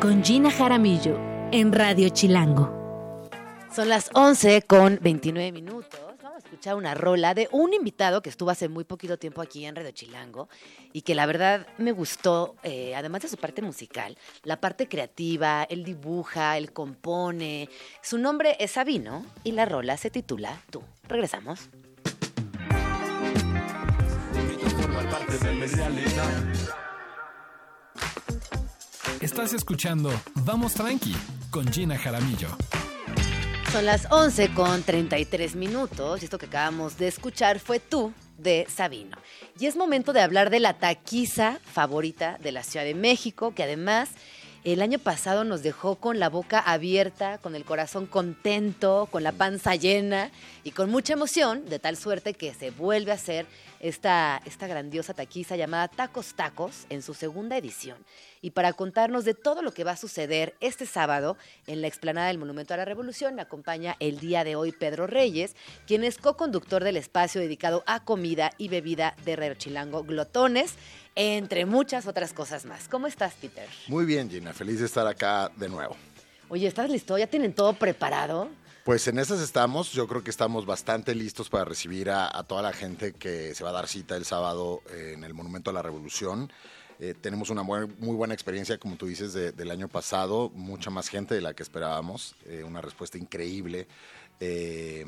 [0.01, 1.19] con Gina Jaramillo
[1.53, 3.29] en Radio Chilango.
[3.75, 6.01] Son las 11 con 29 minutos.
[6.45, 9.91] Escuchar una rola de un invitado que estuvo hace muy poquito tiempo aquí en Radio
[9.91, 10.49] Chilango
[10.93, 15.65] y que la verdad me gustó, eh, además de su parte musical, la parte creativa,
[15.65, 17.69] él dibuja, él compone.
[18.03, 20.83] Su nombre es Sabino y la rola se titula Tú.
[21.09, 21.69] Regresamos.
[29.21, 30.11] Estás escuchando
[30.47, 31.15] Vamos Tranqui
[31.51, 32.49] con Gina Jaramillo.
[33.73, 38.67] Son las 11 con 33 minutos y esto que acabamos de escuchar fue Tú de
[38.69, 39.17] Sabino.
[39.61, 43.63] Y es momento de hablar de la taquiza favorita de la Ciudad de México, que
[43.63, 44.09] además
[44.65, 49.31] el año pasado nos dejó con la boca abierta, con el corazón contento, con la
[49.31, 50.33] panza llena
[50.65, 53.47] y con mucha emoción, de tal suerte que se vuelve a hacer
[53.81, 57.99] esta, esta grandiosa taquiza llamada Tacos Tacos en su segunda edición.
[58.43, 62.29] Y para contarnos de todo lo que va a suceder este sábado en la explanada
[62.29, 66.19] del Monumento a la Revolución, me acompaña el día de hoy Pedro Reyes, quien es
[66.19, 70.75] co-conductor del espacio dedicado a comida y bebida de Radio Chilango Glotones,
[71.17, 72.89] entre muchas otras cosas más.
[72.89, 73.69] ¿Cómo estás, Peter?
[73.89, 75.97] Muy bien, Gina, feliz de estar acá de nuevo.
[76.49, 77.17] Oye, ¿estás listo?
[77.17, 78.49] ¿Ya tienen todo preparado?
[78.85, 82.73] Pues en esas estamos, yo creo que estamos bastante listos para recibir a, toda la
[82.73, 86.51] gente que se va a dar cita el sábado en el Monumento a la Revolución.
[86.99, 90.91] Eh, tenemos una buen- muy buena experiencia, como tú dices, de- del año pasado, mucha
[90.91, 93.87] más gente de la que esperábamos, eh, una respuesta increíble.
[94.41, 95.05] Eh,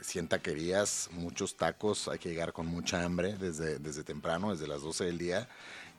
[0.00, 4.82] 100 taquerías, muchos tacos, hay que llegar con mucha hambre desde, desde temprano, desde las
[4.82, 5.48] 12 del día.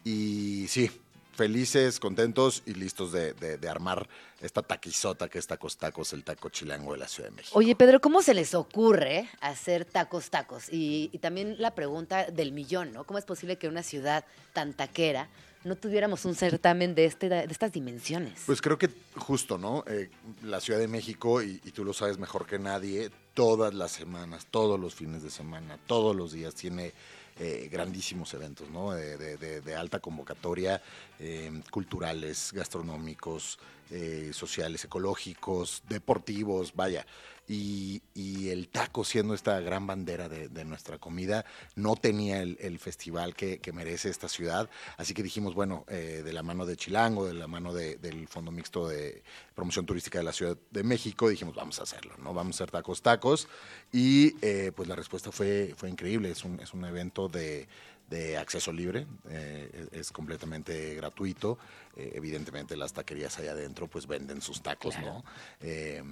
[0.03, 0.89] Y sí,
[1.37, 4.09] felices, contentos y listos de, de- de armar
[4.41, 7.57] esta taquizota que es Tacos Tacos, el taco chilango de la Ciudad de México.
[7.57, 10.67] Oye, Pedro, ¿cómo se les ocurre hacer tacos tacos?
[10.71, 13.05] Y, y también la pregunta del millón, ¿no?
[13.05, 15.29] ¿Cómo es posible que una ciudad tan taquera
[15.63, 18.41] no tuviéramos un certamen de, este, de estas dimensiones?
[18.45, 19.83] Pues creo que justo, ¿no?
[19.87, 20.09] Eh,
[20.43, 24.45] la Ciudad de México, y, y tú lo sabes mejor que nadie, todas las semanas,
[24.49, 26.93] todos los fines de semana, todos los días tiene
[27.39, 28.93] eh, grandísimos eventos, ¿no?
[28.93, 30.81] De, alta convocatoria,
[31.19, 33.59] eh, culturales, gastronómicos,
[33.91, 37.05] eh, sociales, ecológicos, deportivos, vaya.
[37.49, 38.01] Y,
[38.49, 41.45] el taco siendo esta gran bandera de, nuestra comida,
[41.75, 44.69] no tenía el, festival que, merece esta ciudad.
[44.97, 48.27] Así que dijimos, bueno, eh, de la mano de Chilango, de la mano de- del
[48.27, 49.23] Fondo Mixto de
[49.55, 52.33] Promoción Turística de la Ciudad de México, dijimos, vamos a hacerlo, ¿no?
[52.33, 53.47] Vamos a hacer tacos, tacos.
[53.91, 56.31] Y eh, pues la respuesta fue, fue increíble.
[56.31, 57.67] Es un, es un evento de,
[58.09, 61.57] de acceso libre, eh, es, es completamente gratuito.
[61.95, 65.23] Eh, evidentemente las taquerías allá adentro pues venden sus tacos, ¿no?
[65.61, 66.03] Eh,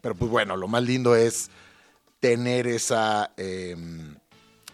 [0.00, 1.50] pero pues bueno, lo más lindo es
[2.20, 3.76] tener esa, eh,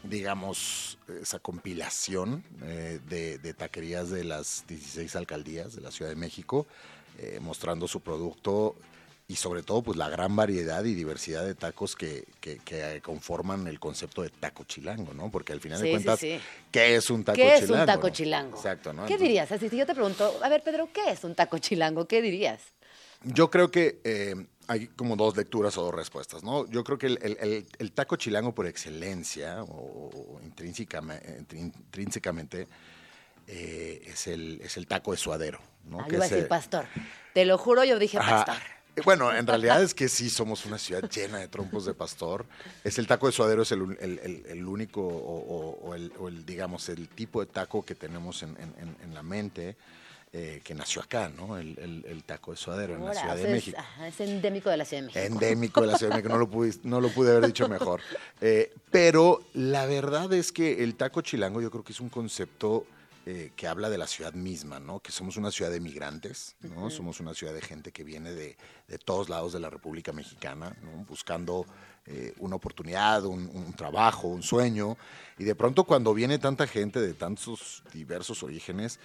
[0.03, 2.45] digamos, esa compilación
[3.09, 6.67] de, de taquerías de las 16 alcaldías de la Ciudad de México,
[7.41, 8.77] mostrando su producto
[9.31, 13.67] y sobre todo pues la gran variedad y diversidad de tacos que, que- que conforman
[13.67, 15.31] el concepto de taco chilango, ¿no?
[15.31, 16.41] Porque al final Sí, de cuentas, sí.
[16.73, 17.75] ¿qué es un taco ¿Qué chilango?
[17.75, 18.13] es un taco no?
[18.15, 18.57] chilango?
[18.57, 19.03] Exacto, ¿no?
[19.05, 19.53] ¿Qué Entonces, dirías?
[19.53, 22.09] Así, si yo te pregunto, a ver, Pedro, ¿qué es un taco chilango?
[22.09, 22.63] ¿Qué dirías?
[23.23, 24.35] Yo creo que eh,
[24.67, 26.67] hay como dos lecturas o dos respuestas, ¿no?
[26.67, 32.67] Yo creo que el, el- el- el taco chilango por excelencia o, o intrín- intrínsecamente
[33.47, 36.01] eh, es, el, es el taco de suadero, ¿no?
[36.01, 36.87] Ah, Que yo iba a decir pastor.
[37.35, 38.57] Te lo juro, yo dije pastor.
[38.57, 42.47] Eh, Bueno, en realidad es que sí somos una ciudad llena de trompos de pastor.
[42.85, 46.13] Es el taco de suadero, es el, el- el- el único o, o- o el,
[46.19, 49.77] o el, digamos, el tipo de taco que tenemos en, en- la mente
[50.35, 51.57] eh, que nació acá, ¿no?
[51.57, 53.79] El, el- el taco de suadero en la Ciudad de es, México.
[54.07, 55.25] es endémico de la Ciudad de México.
[55.27, 58.01] Endémico de la Ciudad de México, no lo pude, no lo pude haber dicho mejor.
[58.43, 62.85] Eh, pero la verdad es que el taco chilango yo creo que es un concepto
[63.31, 65.01] eh, que habla de la ciudad misma, ¿no?
[65.01, 66.89] Que somos una ciudad de migrantes, ¿no?
[66.89, 70.75] Somos una ciudad de gente que viene de, de todos lados de la República Mexicana,
[70.83, 71.05] ¿no?
[71.05, 71.67] Buscando
[72.07, 74.97] eh, una oportunidad, un, un trabajo, un sueño.
[75.37, 78.99] Y de pronto cuando viene tanta gente de tantos diversos orígenes,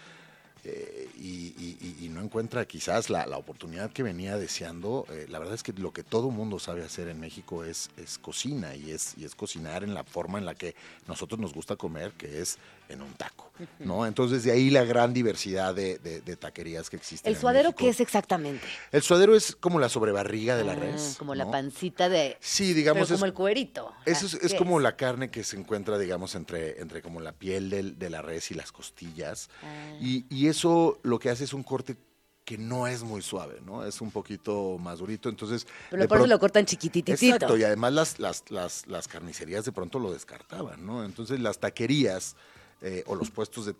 [0.66, 5.56] eh, y, y- y no encuentra quizás la, la oportunidad que venía deseando, la verdad
[5.56, 9.14] es que lo que todo mundo sabe hacer en México es, es cocina y es,
[9.18, 10.74] y es cocinar en la forma en la que
[11.06, 12.60] nosotros nos gusta comer, que es
[12.94, 14.06] en un taco, ¿no?
[14.06, 17.30] Entonces de ahí la gran diversidad de, de- de taquerías que existen.
[17.30, 17.80] ¿El en suadero México.
[17.84, 18.66] qué es exactamente?
[18.92, 21.16] El suadero es como la sobrebarriga de la Ah, res.
[21.20, 22.38] Como la pancita de...
[22.40, 23.92] Sí, digamos, pero como es- el cuerito.
[24.06, 27.34] eso es, es ¿qué como la carne que se encuentra, digamos, entre, entre como la
[27.34, 29.50] piel del- de la res y las costillas.
[29.64, 29.98] Ah.
[30.00, 31.98] Y, y eso lo que hace es un corte
[32.46, 33.86] que no es muy suave, ¿no?
[33.86, 35.66] Es un poquito más durito, entonces...
[35.90, 37.14] Pero por eso lo cortan chiquititito.
[37.14, 41.06] Exacto, y además las, las, las, las carnicerías de pronto lo descartaban, ¿no?
[41.06, 42.36] Entonces las taquerías
[42.86, 43.74] eh, o los puestos de,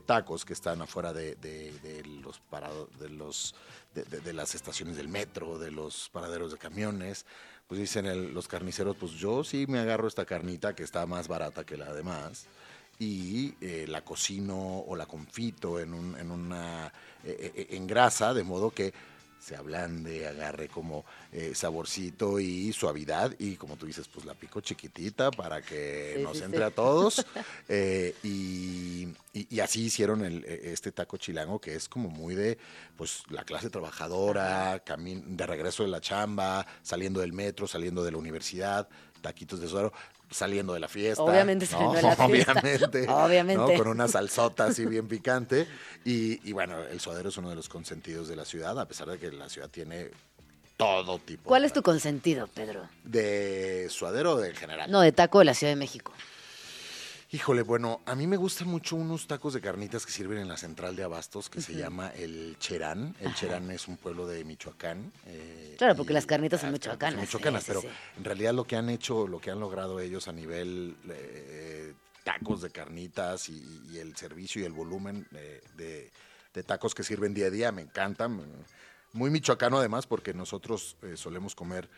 [0.00, 1.36] tacos que están afuera de,
[2.22, 3.56] los parados, de los
[3.92, 7.26] de, las estaciones del metro, de los paraderos de camiones,
[7.66, 11.64] pues dicen los carniceros, pues yo sí me agarro esta carnita que está más barata
[11.64, 12.46] que la demás
[13.00, 16.92] y eh, la cocino o la confito en, un, en una
[17.24, 18.94] eh, en grasa, de modo que
[19.38, 24.60] se ablande, agarre como eh, saborcito y suavidad y como tú dices, pues la pico
[24.60, 26.64] chiquitita para que Sí, nos sí, entre sí.
[26.64, 27.26] a todos.
[27.68, 32.34] Eh, y, y- y así hicieron el, eh, este taco chilango que es como muy
[32.36, 32.58] de
[32.96, 38.18] pues la clase trabajadora, de regreso de la chamba, saliendo del metro, saliendo de la
[38.18, 38.88] universidad,
[39.20, 39.92] taquitos de suero,
[40.30, 41.22] saliendo de la fiesta.
[41.22, 41.70] Obviamente ¿no?
[41.70, 42.52] saliendo de la fiesta.
[42.52, 43.06] Obviamente.
[43.08, 43.72] Obviamente.
[43.72, 43.78] ¿no?
[43.78, 45.66] Con una salsota así bien picante.
[46.04, 49.08] Y, y bueno, el suadero es uno de los consentidos de la ciudad, a pesar
[49.08, 50.10] de que la ciudad tiene
[50.76, 51.44] todo tipo.
[51.44, 52.88] ¿Cuál es tu consentido, Pedro?
[53.04, 54.90] ¿De suadero o de general?
[54.90, 56.12] No, de taco de la Ciudad de México.
[57.36, 60.56] Híjole, bueno, a mí me gustan mucho unos tacos de carnitas que sirven en la
[60.56, 63.14] central de Abastos, que se llama el Cherán.
[63.20, 65.12] El Cherán es un pueblo de Michoacán.
[65.26, 67.88] eh, Claro, porque las carnitas son michoacanas, michoacanas, sí, sí, pero sí.
[68.16, 71.92] en realidad lo que han hecho, lo que han logrado ellos a nivel eh,
[72.24, 76.10] tacos de carnitas y, y el servicio y el volumen eh, de,
[76.54, 78.40] de tacos que sirven día a día, me encantan.
[79.12, 81.90] Muy michoacano además, porque nosotros eh, solemos comer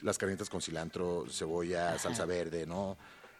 [0.00, 2.96] las carnitas con cilantro, cebolla, salsa verde, ¿no?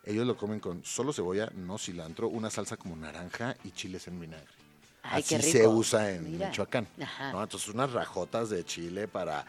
[0.06, 4.20] Ellos lo comen con solo cebolla, no cilantro, una salsa como naranja y chiles en
[4.20, 4.46] vinagre.
[5.02, 6.48] Ay, Así qué se usa en Mira.
[6.48, 6.86] Michoacán.
[7.00, 7.32] Ajá.
[7.32, 7.42] ¿no?
[7.42, 9.44] Entonces unas rajotas de chile para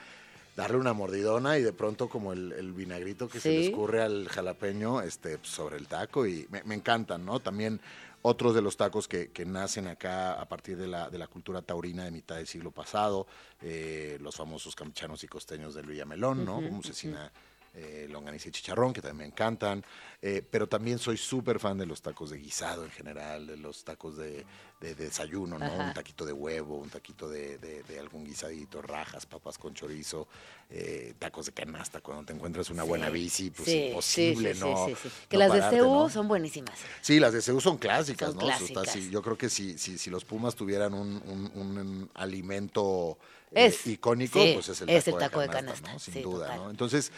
[0.55, 4.27] darle una mordidona y de pronto como el, el vinagrito que se le escurre al
[4.27, 7.39] jalapeño este, sobre el taco y me, me encantan, ¿no?
[7.39, 7.79] También
[8.23, 11.61] otros de los tacos que, que nacen acá a partir de la, de la cultura
[11.61, 13.27] taurina de mitad del siglo pasado,
[13.61, 16.55] eh, los famosos campechanos y costeños del Villamelón, ¿no?
[16.55, 17.31] Como cecina,
[17.77, 19.85] eh, longaniza y chicharrón, que también me encantan,
[20.19, 23.83] eh, pero también soy súper fan de los tacos de guisado en general, de los
[23.83, 24.45] tacos de,
[24.79, 25.65] de- de desayuno, ¿no?
[25.65, 25.75] Ajá.
[25.87, 30.27] Un taquito de huevo, un taquito de, de- de algún guisadito, rajas, papas con chorizo,
[30.69, 34.65] eh, tacos de canasta, cuando te encuentras una buena bici, pues Sí, imposible, sí, sí,
[34.65, 34.85] ¿no?
[34.85, 35.09] sí, sí.
[35.29, 36.09] Que no las de CEU ¿no?
[36.09, 36.77] son buenísimas.
[37.01, 38.43] Sí, las de CEU son clásicas, Son ¿no?
[38.43, 38.95] Clásicas.
[39.09, 43.17] Yo creo que si, si, si los Pumas tuvieran un, un- un, um, alimento
[43.51, 45.99] eh, icónico, sí, pues es el es taco, el taco de de canasta, ¿no?
[45.99, 46.55] Sin sí, duda.
[46.55, 46.69] ¿no?
[46.69, 47.11] Entonces,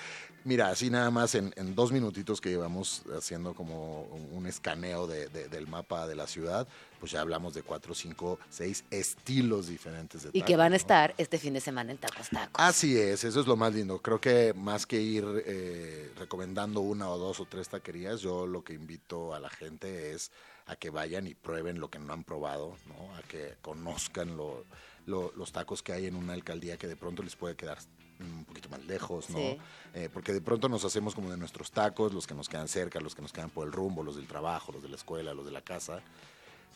[0.45, 5.27] mira, así nada más en, en dos minutitos que llevamos haciendo como un escaneo de-
[5.27, 6.67] de- del mapa de la ciudad,
[6.99, 10.69] pues ya hablamos de cuatro, cinco, seis estilos diferentes de Y que tacos, van a
[10.71, 10.75] ¿no?
[10.75, 12.53] estar este fin de semana en Tacos Tacos.
[12.55, 13.99] Así es, eso es lo más lindo.
[14.01, 18.63] Creo que más que ir eh, recomendando una o dos o tres taquerías, yo lo
[18.63, 20.31] que invito a la gente es
[20.65, 23.15] a que vayan y prueben lo que no han probado, ¿no?
[23.15, 24.65] a que conozcan lo-
[25.07, 27.79] lo- los tacos que hay en una alcaldía que de pronto les puede quedar
[28.19, 29.37] un poquito más lejos, ¿no?
[29.37, 29.57] Sí.
[29.93, 32.99] Eh, porque de pronto nos hacemos como de nuestros tacos, los que nos quedan cerca,
[32.99, 35.45] los que nos quedan por el rumbo, los del trabajo, los de la escuela, los
[35.45, 36.01] de la casa.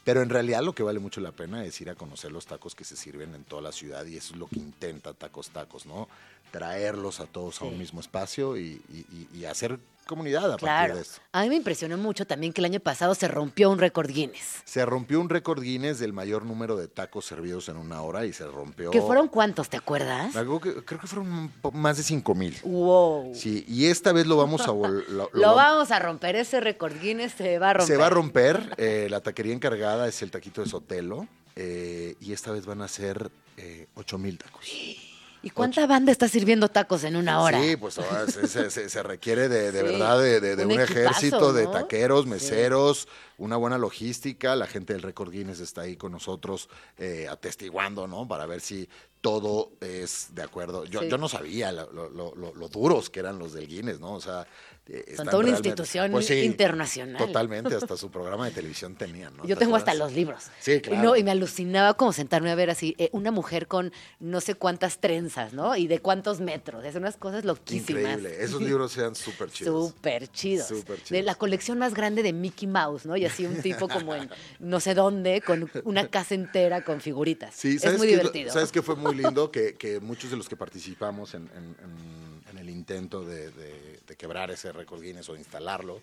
[0.03, 2.75] Pero en realidad lo que vale mucho la pena es ir a conocer los tacos
[2.75, 5.85] que se sirven en toda la ciudad y eso es lo que intenta Tacos Tacos,
[5.85, 6.09] ¿no?
[6.51, 10.95] Traerlos a todos a un mismo espacio y, y- y- y hacer comunidad a partir
[10.95, 11.21] de eso.
[11.31, 14.61] A mí me impresionó mucho también que el año pasado se rompió un récord Guinness.
[14.65, 18.33] Se rompió un récord Guinness del mayor número de tacos servidos en una hora y
[18.33, 18.91] se rompió...
[18.91, 20.35] ¿Que fueron cuántos, te acuerdas?
[20.35, 22.55] Algo que- creo que fueron más de 5 mil.
[22.63, 23.33] Wow.
[23.33, 24.67] Sí, y esta vez lo vamos a...
[24.67, 27.87] lo- lo Lo vam- vamos a romper, ese récord Guinness se va a romper.
[27.87, 28.75] Se va a romper.
[28.77, 31.27] eh, la taquería encargada es el taquito de Sotelo.
[31.55, 34.67] eh, y esta vez van a ser eh, 8 mil tacos.
[35.43, 37.61] ¿Y cuánta banda está sirviendo tacos en una hora?
[37.61, 40.79] Sí, pues ahora se, se- requiere de, de Sí, verdad de, de- de un un,
[40.79, 41.71] equipazo, ejército de ¿no?
[41.71, 42.29] taqueros, Sí.
[42.29, 44.55] meseros, una buena logística.
[44.55, 48.25] La gente del Récord Guinness está ahí con nosotros eh, atestiguando, ¿no?
[48.27, 48.87] Para ver si
[49.19, 50.85] todo es de acuerdo.
[50.85, 51.09] Yo, Sí.
[51.09, 54.13] yo no sabía lo, lo- lo- lo- lo duros que eran los del Guinness, ¿no?
[54.13, 54.47] O sea,
[54.87, 57.17] eh, están toda una institución Pues sí, internacional.
[57.17, 59.43] Totalmente, hasta su programa de televisión tenían, ¿no?
[59.45, 60.45] Yo ¿Te tengo hasta los libros.
[60.59, 61.01] Sí, Y, claro.
[61.03, 64.55] no, y me alucinaba como sentarme a ver así, eh, una mujer con no sé
[64.55, 65.75] cuántas trenzas, ¿no?
[65.77, 66.83] Y de cuántos metros.
[66.85, 68.01] Es unas cosas loquísimas.
[68.03, 68.43] Increíble.
[68.43, 69.89] Esos libros sean súper chidos.
[69.91, 70.67] Súper chidos.
[70.67, 71.25] Súper De chidos.
[71.25, 73.15] la colección más grande de Mickey Mouse, ¿no?
[73.15, 77.53] Y así un tipo como en no sé dónde, con una casa entera con figuritas.
[77.55, 78.51] Sí, es ¿sabes muy lo- divertido.
[78.51, 79.49] ¿Sabes qué fue muy lindo?
[79.51, 83.82] que, que muchos de los que participamos en, en- en- en el intento de, de-
[84.13, 85.99] de quebrar ese récord Guinness o de instalarlo,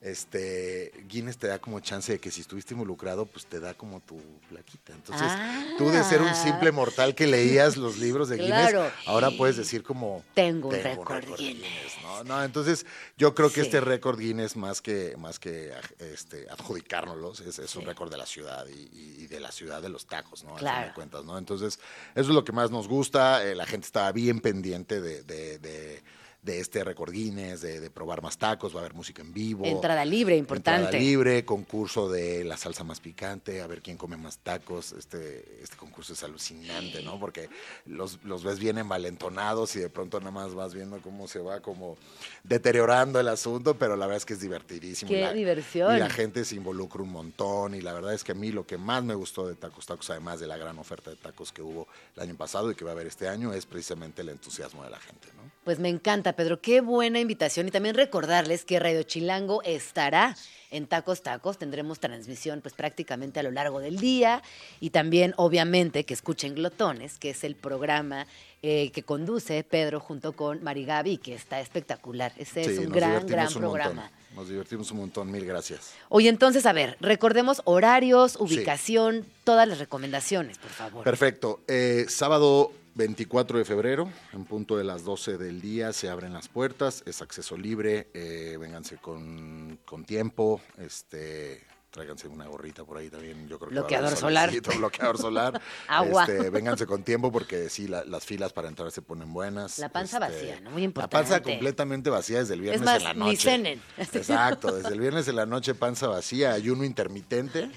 [0.00, 4.00] este, Guinness te da como chance de que si estuviste involucrado, pues te da como
[4.00, 4.20] tu
[4.50, 4.92] plaquita.
[4.92, 5.64] Entonces, Ah.
[5.78, 8.92] tú de ser un simple mortal que leías los libros de Guinness, Claro.
[9.06, 10.22] ahora puedes decir como...
[10.34, 11.94] Tengo un récord Guinness.
[12.02, 12.22] ¿no?
[12.24, 12.84] No, entonces,
[13.16, 13.66] yo creo que Sí.
[13.68, 17.86] este récord Guinness, más que, más que este, adjudicárnoslos, es, es un Sí.
[17.88, 20.50] récord de la ciudad y, y- de la ciudad de los tacos, ¿no?
[20.50, 20.88] Al fin Claro.
[20.88, 21.38] de cuentas, ¿no?
[21.38, 21.78] Entonces,
[22.14, 23.42] eso es lo que más nos gusta.
[23.42, 26.02] eh, la gente estaba bien pendiente de, de- de-
[26.44, 29.64] de este récord Guinness, de, de probar más tacos, va a haber música en vivo.
[29.64, 30.82] Entrada libre, importante.
[30.84, 34.92] Entrada libre, concurso de la salsa más picante, a ver quién come más tacos.
[34.92, 37.18] Este, este concurso es alucinante, ¿no?
[37.18, 37.48] Porque
[37.86, 41.60] los, los ves bien envalentonados y de pronto nada más vas viendo cómo se va
[41.60, 41.96] como
[42.42, 45.08] deteriorando el asunto, pero la verdad es que es divertidísimo.
[45.08, 45.96] Qué la- diversión.
[45.96, 48.66] Y la gente se involucra un montón y la verdad es que a mí lo
[48.66, 51.62] que más me gustó de Tacos Tacos, además de la gran oferta de tacos que
[51.62, 54.84] hubo el año pasado y que va a haber este año, es precisamente el entusiasmo
[54.84, 55.43] de la gente, ¿no?
[55.64, 56.60] Pues me encanta, Pedro.
[56.60, 57.66] Qué buena invitación.
[57.66, 60.36] Y también recordarles que Radio Chilango estará
[60.70, 61.56] en Tacos Tacos.
[61.56, 64.42] Tendremos transmisión pues prácticamente a lo largo del día.
[64.80, 68.26] Y también, obviamente, que escuchen Glotones, que es el programa
[68.62, 72.32] eh, que conduce Pedro junto con Marigaby, que está espectacular.
[72.36, 74.02] Ese es un gran, gran un programa.
[74.02, 74.24] montón.
[74.34, 75.92] Nos divertimos un montón, mil gracias.
[76.10, 81.04] Oye, entonces, a ver, recordemos horarios, ubicación, todas las recomendaciones, por favor.
[81.04, 81.60] Perfecto.
[81.68, 86.48] Eh, sábado 24 de febrero, en punto de las 12 del día, se abren las
[86.48, 93.08] puertas, es acceso libre, eh, vénganse con, con tiempo, este, tráiganse una gorrita por ahí
[93.10, 94.50] también, yo creo que Bloqueador solar.
[94.78, 95.60] bloqueador solar.
[95.88, 96.24] Agua.
[96.24, 99.78] Este, vénganse con tiempo porque sí, la- las filas para entrar se ponen buenas.
[99.80, 100.70] La panza Este, vacía, ¿no?
[100.70, 101.16] Muy La importante.
[101.16, 103.36] panza completamente vacía desde el viernes más, en la ni noche.
[103.38, 103.80] cenen.
[103.98, 107.70] Exacto, desde el viernes en la noche panza vacía, ayuno intermitente,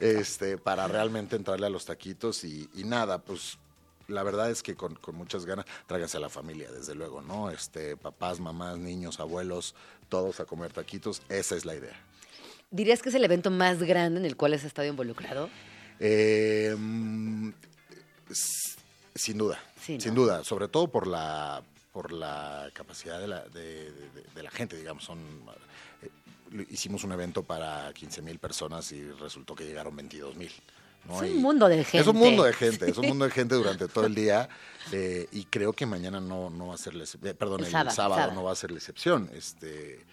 [0.00, 3.58] este, para realmente entrarle a los taquitos y, y nada, pues
[4.10, 7.50] la verdad es que con, con muchas ganas, tráiganse a la familia, desde luego, ¿no?
[7.50, 9.74] Este, papás, mamás, niños, abuelos,
[10.08, 11.98] todos a comer taquitos, esa es la idea.
[12.70, 15.48] ¿Dirías que es el evento más grande en el cual has estado involucrado?
[15.98, 16.74] Eh,
[18.30, 18.76] s-
[19.14, 20.00] sin duda, Sí, ¿no?
[20.00, 24.50] sin duda, sobre todo por la por la capacidad de la, de, de- de la
[24.52, 25.18] gente, digamos, son
[26.02, 30.52] eh, hicimos un evento para 15 mil personas y resultó que llegaron 22 mil.
[31.08, 31.22] ¿No?
[31.22, 31.98] Es Y- un mundo de gente.
[31.98, 34.48] Es un mundo de gente, es un mundo de gente durante todo el día
[34.92, 37.66] eh, y creo que mañana no, no va a ser la excep- eh, perdón, El
[37.66, 38.34] el, sábado, sábado, sábado.
[38.34, 39.30] no va a ser la excepción.
[39.34, 40.04] Este,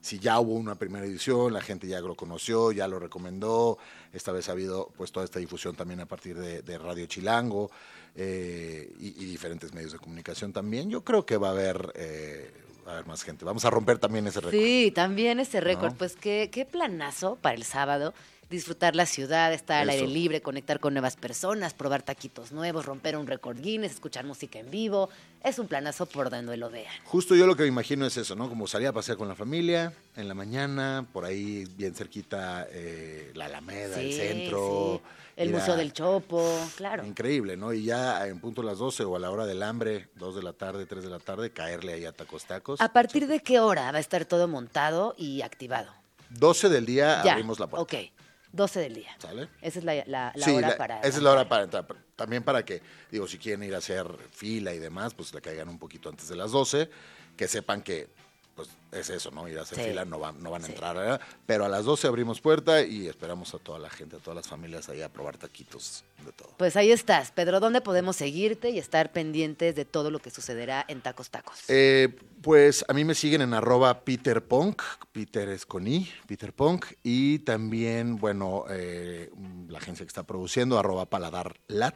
[0.00, 3.76] si ya hubo una primera edición, la gente ya lo conoció, ya lo recomendó,
[4.12, 7.70] esta vez ha habido pues toda esta difusión también a partir de, de Radio Chilango
[8.14, 10.90] eh, y, y diferentes medios de comunicación también.
[10.90, 12.52] Yo creo que va a haber, eh,
[12.86, 13.44] va a haber más gente.
[13.44, 14.52] Vamos a romper también ese récord.
[14.60, 15.92] Sí, también ese récord.
[15.92, 15.98] ¿No?
[15.98, 18.14] Pues qué, qué planazo para el sábado.
[18.48, 19.98] Disfrutar la ciudad, estar al Eso.
[20.04, 24.60] aire libre, conectar con nuevas personas, probar taquitos nuevos, romper un récord Guinness, escuchar música
[24.60, 25.08] en vivo.
[25.42, 26.92] Es un planazo por donde lo vean.
[27.06, 28.48] Justo yo lo que me imagino es eso, ¿no?
[28.48, 33.32] Como salir a pasear con la familia en la mañana, por ahí bien cerquita eh,
[33.34, 35.02] la Alameda, el centro.
[35.04, 35.10] sí.
[35.36, 36.42] El a- Museo del Chopo,
[36.76, 37.04] claro.
[37.04, 37.72] Increíble, ¿no?
[37.72, 40.42] Y ya en punto de las 12 o a la hora del hambre, 2 de
[40.42, 42.80] la tarde, 3 de la tarde, caerle ahí a tacos tacos.
[42.80, 45.92] ¿A partir de qué hora va a estar todo montado y activado?
[46.30, 47.32] 12 del día ya.
[47.32, 47.82] abrimos la puerta.
[47.82, 48.10] Ok,
[48.52, 49.10] 12 del día.
[49.18, 49.48] ¿Sale?
[49.60, 50.98] Esa es la, la- la Sí, hora la- para...
[51.00, 51.86] esa es la hora para entrar.
[52.16, 55.68] También para que, digo, si quieren ir a hacer fila y demás, pues le caigan
[55.68, 56.88] un poquito antes de las 12,
[57.36, 58.08] que sepan que,
[58.56, 59.46] pues es eso, ¿no?
[59.46, 59.84] Ir a hacer Sí.
[59.90, 60.72] fila, no van, no van a Sí.
[60.72, 61.20] entrar, ¿verdad?
[61.44, 64.48] Pero a las 12 abrimos puerta y esperamos a toda la gente, a todas las
[64.48, 66.48] familias ahí a probar taquitos de todo.
[66.56, 67.60] Pues ahí estás, Pedro.
[67.60, 71.58] ¿Dónde podemos seguirte y estar pendientes de todo lo que sucederá en Tacos Tacos?
[71.68, 72.08] Eh,
[72.42, 74.80] pues a mí me siguen en arroba Peter Punk,
[75.12, 79.30] Peter es con I, Peter Punk, y también, bueno, eh,
[79.68, 81.94] la agencia que está produciendo, arroba Paladar Lat,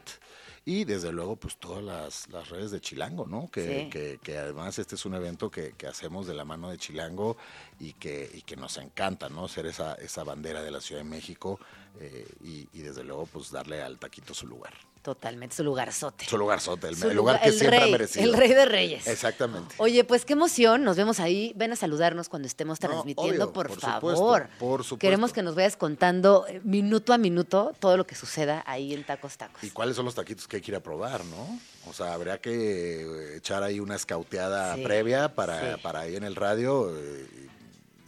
[0.65, 3.51] y desde luego, pues todas las, las redes de Chilango, ¿no?
[3.51, 3.91] Que, Sí.
[3.91, 7.37] que, que además este es un evento que, que hacemos de la mano de Chilango
[7.79, 9.49] y que, y que nos encanta, ¿no?
[9.49, 11.59] Ser esa, esa bandera de la Ciudad de México
[11.99, 14.75] eh, y, y desde luego, pues darle al taquito su lugar.
[15.03, 16.27] Totalmente, su lugarzote.
[16.27, 18.25] Su lugarzote, el, Su lugar que el siempre rey, ha merecido.
[18.25, 19.07] El rey de reyes.
[19.07, 19.75] Exactamente.
[19.79, 21.55] Oye, pues qué emoción, nos vemos ahí.
[21.57, 24.15] Ven a saludarnos cuando estemos No, transmitiendo, obvio, por, por favor.
[24.15, 24.99] supuesto, por supuesto.
[24.99, 29.03] Queremos que nos vayas contando eh, minuto a minuto todo lo que suceda ahí en
[29.05, 29.65] Tacos Tacos.
[29.65, 31.59] ¿Y cuáles son los taquitos que hay que ir a probar, no?
[31.89, 35.81] O sea, habría que eh, echar ahí una escauteada Sí, previa para, sí.
[35.83, 37.49] para ahí en el radio eh,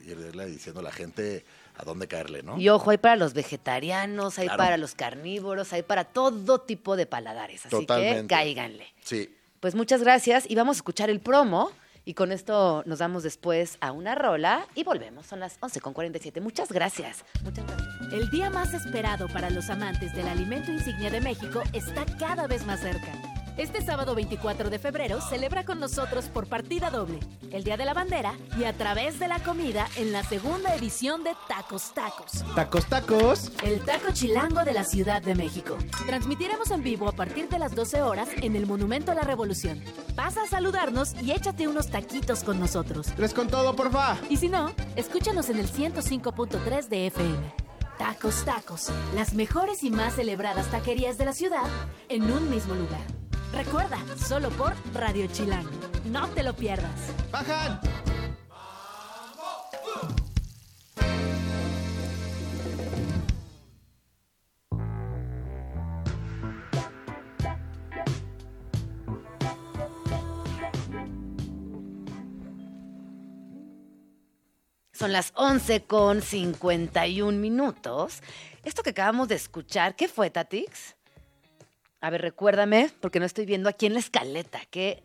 [0.05, 1.47] y irle diciendo a la gente
[1.77, 2.59] a dónde caerle, ¿no?
[2.59, 4.59] Y ojo, hay para los vegetarianos, hay Claro.
[4.59, 7.61] para los carnívoros, hay para todo tipo de paladares.
[7.67, 8.27] Así que Totalmente.
[8.35, 8.87] cáiganle.
[9.03, 9.35] Sí.
[9.61, 11.71] Pues muchas gracias y vamos a escuchar el promo.
[12.05, 15.25] Y con esto nos damos después a una rola y volvemos.
[15.25, 16.41] Son las 11.47.
[16.41, 17.25] Muchas gracias.
[17.45, 18.13] Muchas gracias.
[18.13, 22.67] El día más esperado para los amantes del alimento insignia de México está cada vez
[22.67, 23.13] más cerca.
[23.59, 27.19] Este sábado 24 de febrero celebra con nosotros por partida doble,
[27.51, 31.23] el Día de la Bandera y a través de la comida en la segunda edición
[31.23, 32.45] de Tacos Tacos.
[32.55, 33.53] Tacos, tacos.
[33.63, 35.77] El taco chilango de la Ciudad de México.
[36.07, 39.83] Transmitiremos en vivo a partir de las 12 horas en el Monumento a la Revolución.
[40.17, 43.09] Pasa a saludarnos y échate unos taquitos con nosotros.
[43.17, 44.17] Tres con todo, porfa.
[44.31, 47.55] Y si no, escúchanos en el 105.3 de FM.
[47.99, 51.67] Tacos Tacos, las mejores y más celebradas taquerías de la ciudad
[52.09, 53.22] en un mismo lugar.
[53.53, 55.71] Recuerda, solo por Radio Chilango.
[56.07, 56.91] No te lo pierdas.
[57.31, 57.81] ¡Bajan!
[75.03, 78.23] Son las 11 con 51 minutos.
[78.63, 80.95] Esto que acabamos de escuchar, ¿qué fue, Tatix?
[82.03, 85.05] A ver, recuérdame, porque no estoy viendo aquí en la escaleta, que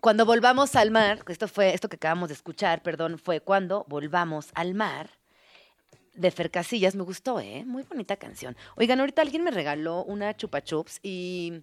[0.00, 4.48] cuando volvamos al mar, esto fue, esto que acabamos de escuchar, perdón, fue cuando volvamos
[4.54, 5.08] al mar
[6.14, 6.96] de Fer Casillas.
[6.96, 7.62] Me gustó, ¿eh?
[7.64, 8.56] Muy bonita canción.
[8.74, 11.62] Oigan, ahorita alguien me regaló una chupa chups y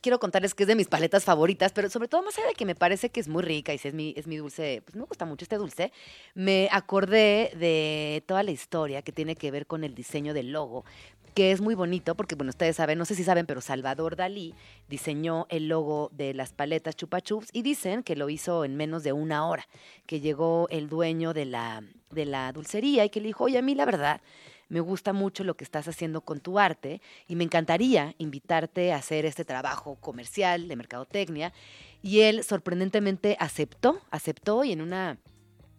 [0.00, 2.64] quiero contarles que es de mis paletas favoritas, pero sobre todo más allá de que
[2.64, 5.04] me parece que es muy rica y si es mi, es mi dulce, pues me
[5.04, 5.92] gusta mucho este dulce,
[6.34, 10.84] me acordé de toda la historia que tiene que ver con el diseño del logo,
[11.34, 14.54] que es muy bonito porque, bueno, ustedes saben, no sé si saben, pero Salvador Dalí
[14.88, 19.02] diseñó el logo de las paletas Chupa Chups y dicen que lo hizo en menos
[19.02, 19.66] de una hora,
[20.06, 23.62] que llegó el dueño de la, de la dulcería y que le dijo, oye, a
[23.62, 24.20] mí la verdad
[24.70, 28.96] me gusta mucho lo que estás haciendo con tu arte y me encantaría invitarte a
[28.96, 31.52] hacer este trabajo comercial de mercadotecnia.
[32.02, 35.18] Y él sorprendentemente aceptó, aceptó y en una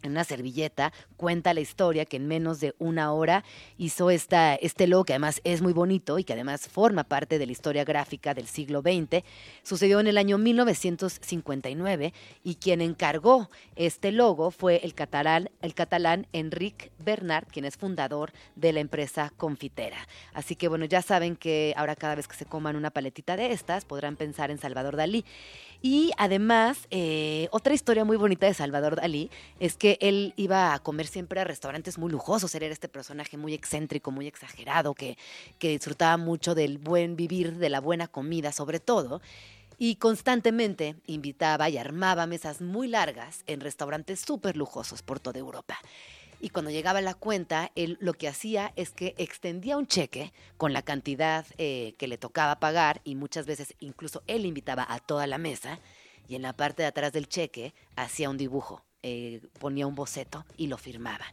[0.04, 3.44] en una servilleta, cuenta la historia que en menos de una hora
[3.78, 7.46] hizo esta, este logo, que además es muy bonito y que además forma parte de
[7.46, 9.24] la historia gráfica del siglo XX.
[9.64, 16.28] Sucedió en el año 1959 y quien encargó este logo fue el catalán, el catalán
[16.34, 19.98] Enric Bernard, quien es fundador de la empresa confitera.
[20.34, 23.52] Así que bueno, ya saben que ahora cada vez que se coman una paletita de
[23.52, 25.26] estas podrán pensar en Salvador Dalí.
[25.82, 30.80] Y además, eh, otra historia muy bonita de Salvador Dalí es que él iba a
[30.80, 32.54] comer siempre a restaurantes muy lujosos.
[32.54, 35.18] Él era este personaje muy excéntrico, muy exagerado, que,
[35.58, 39.22] que disfrutaba mucho del buen vivir, de la buena comida, sobre todo.
[39.80, 45.80] Y constantemente invitaba y armaba mesas muy largas en restaurantes súper lujosos por toda Europa.
[46.42, 50.74] Y cuando llegaba la cuenta, él lo que hacía es que extendía un cheque con
[50.74, 55.28] la cantidad eh, que le tocaba pagar y muchas veces incluso él invitaba a toda
[55.28, 55.80] la mesa
[56.28, 60.44] y en la parte de atrás del cheque hacía un dibujo, eh, ponía un boceto
[60.58, 61.26] y lo firmaba.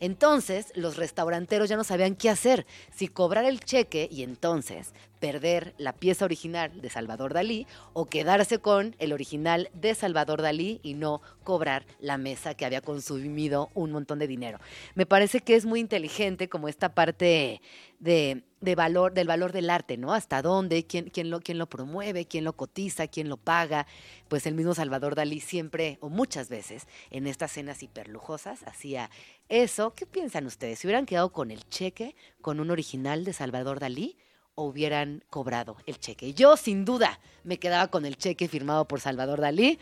[0.00, 5.74] Entonces los restauranteros ya no sabían qué hacer, si cobrar el cheque y entonces perder
[5.78, 10.94] la pieza original de Salvador Dalí o quedarse con el original de Salvador Dalí y
[10.94, 14.58] no cobrar la mesa que había consumido un montón de dinero.
[14.94, 17.60] Me parece que es muy inteligente como esta parte
[17.98, 20.12] de, de valor, del valor del arte, ¿no?
[20.12, 23.86] Hasta dónde, quién, quién, lo, quién lo promueve, quién lo cotiza, quién lo paga.
[24.28, 29.10] Pues el mismo Salvador Dalí siempre, o muchas veces, en estas cenas hiperlujosas, hacía
[29.48, 29.94] eso.
[29.94, 30.78] ¿Qué piensan ustedes?
[30.78, 34.16] ¿Se hubieran quedado con el cheque, con un original de Salvador Dalí?
[34.56, 36.34] Hubieran cobrado el cheque.
[36.34, 39.78] Yo, sin duda, me quedaba con el cheque firmado por Salvador Dalí.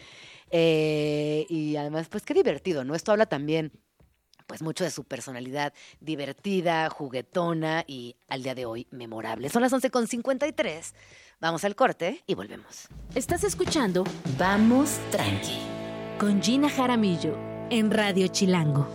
[0.50, 2.94] Eh, y además, pues qué divertido, ¿no?
[2.94, 3.72] Esto habla también,
[4.46, 9.48] pues mucho de su personalidad divertida, juguetona y al día de hoy memorable.
[9.48, 10.92] Son las 11.53.
[11.40, 12.88] Vamos al corte y volvemos.
[13.14, 14.04] Estás escuchando
[14.38, 15.58] Vamos Tranqui
[16.18, 17.36] con Gina Jaramillo
[17.70, 18.88] en Radio Chilango.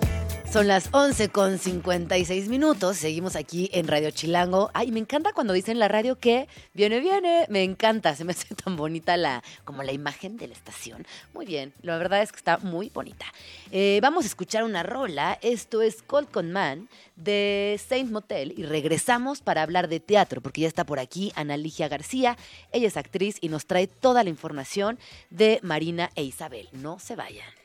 [0.52, 2.98] Son las 11 con 56 minutos.
[2.98, 4.72] Seguimos aquí en Radio Chilango.
[4.74, 7.46] Ay, me encanta cuando dicen la radio que viene, viene.
[7.50, 8.16] Me encanta.
[8.16, 11.06] Se me hace tan bonita la, como la imagen de la estación.
[11.36, 11.72] Muy bien.
[11.84, 13.28] La verdad es que está muy bonita.
[13.72, 15.38] Eh, vamos a escuchar una rola.
[15.44, 18.56] Esto es Cold Con Man de Saint Motel.
[18.58, 22.38] Y regresamos para hablar de teatro, porque ya está por aquí Ana Ligia García.
[22.72, 24.98] Ella es actriz y nos trae toda la información
[25.30, 26.70] de Marina e Isabel.
[26.72, 27.59] No se vayan.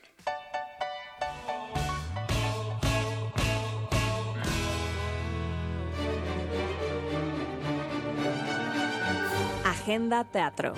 [9.84, 10.72] Agenda Teatro.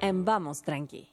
[0.00, 1.10] En Vamos Tranqui.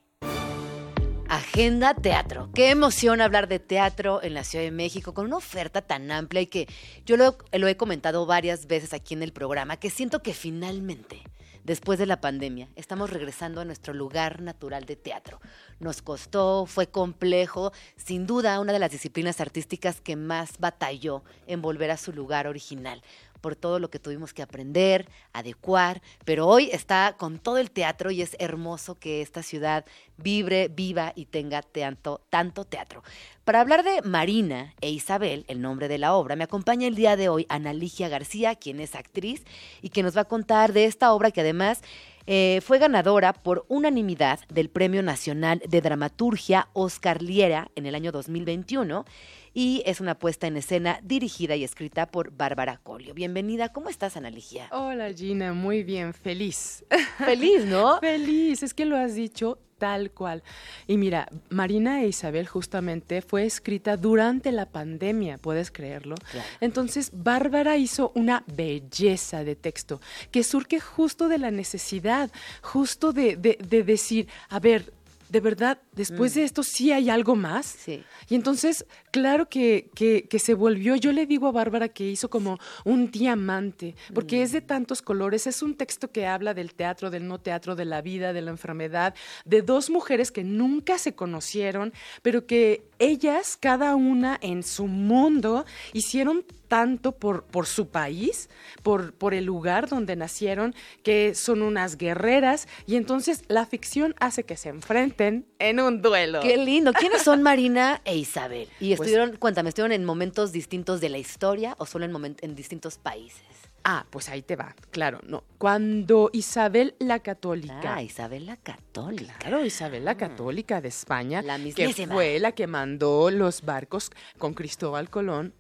[1.28, 2.50] Agenda Teatro.
[2.54, 6.44] Qué emoción hablar de teatro en la Ciudad de México con una oferta tan amplia
[6.44, 6.70] y que
[7.06, 11.24] yo lo, lo he comentado varias veces aquí en el programa, que siento que finalmente,
[11.66, 15.42] después de la pandemia, estamos regresando a nuestro lugar natural de teatro.
[15.82, 21.62] Nos costó, fue complejo, sin duda una de las disciplinas artísticas que más batalló en
[21.62, 23.04] volver a su lugar original
[23.42, 28.12] por todo lo que tuvimos que aprender, adecuar, pero hoy está con todo el teatro
[28.12, 29.86] y es hermoso que esta ciudad
[30.18, 33.04] vibre, viva y tenga tanto, tanto teatro.
[33.44, 37.18] Para hablar de Marina e Isabel, el nombre de la obra, me acompaña el día
[37.18, 39.44] de hoy Ana Ligia García, quien es actriz
[39.82, 41.82] y que nos va a contar de esta obra que además
[42.28, 48.12] eh, fue ganadora por unanimidad del Premio Nacional de Dramaturgia Oscar Liera en el año
[48.12, 49.06] 2021
[49.54, 53.14] y es una puesta en escena dirigida y escrita por Bárbara Colio.
[53.14, 54.70] Bienvenida, ¿cómo estás, Ana Ligia?
[54.72, 56.86] Hola Gina, muy bien, feliz.
[57.18, 58.00] Feliz, ¿no?
[58.02, 60.44] feliz, es que lo has dicho tal cual.
[60.88, 66.16] Y mira, Marina e Isabel justamente fue escrita durante la pandemia, ¿puedes creerlo?
[66.32, 66.48] Claro.
[66.62, 70.00] Entonces, Bárbara hizo una belleza de texto
[70.30, 72.32] que surge justo de la necesidad,
[72.62, 74.94] justo de, de- de decir, a ver,
[75.30, 76.40] de verdad, después Mm.
[76.40, 77.66] de esto sí hay algo más.
[77.66, 78.04] Sí.
[78.30, 82.30] Y entonces, claro que, que- que se volvió, yo le digo a Bárbara que hizo
[82.30, 87.10] como un diamante, porque es de tantos colores, es un texto que habla del teatro,
[87.10, 89.14] del no teatro, de la vida, de la enfermedad,
[89.46, 95.66] de dos mujeres que nunca se conocieron, pero que ellas, cada una en su mundo,
[95.94, 98.50] hicieron tanto por, por su país,
[98.82, 104.44] por, por el lugar donde nacieron, que son unas guerreras, y entonces la ficción hace
[104.44, 106.40] que se enfrenten en un duelo.
[106.42, 106.94] Qué lindo.
[106.94, 108.68] ¿Quiénes son Marina e Isabel?
[108.80, 112.56] Y Pues- estuvieron, cuéntame, ¿estuvieron en momentos distintos de la historia o solo en, en
[112.56, 113.42] distintos países?
[113.84, 115.44] Ah, pues ahí te va, claro, no.
[115.58, 119.34] Cuando Isabel la Católica, Ah, Isabel la Católica.
[119.40, 124.54] claro, Isabel la Católica de España, La que fue la que mandó los barcos con
[124.54, 125.56] Cristóbal Colón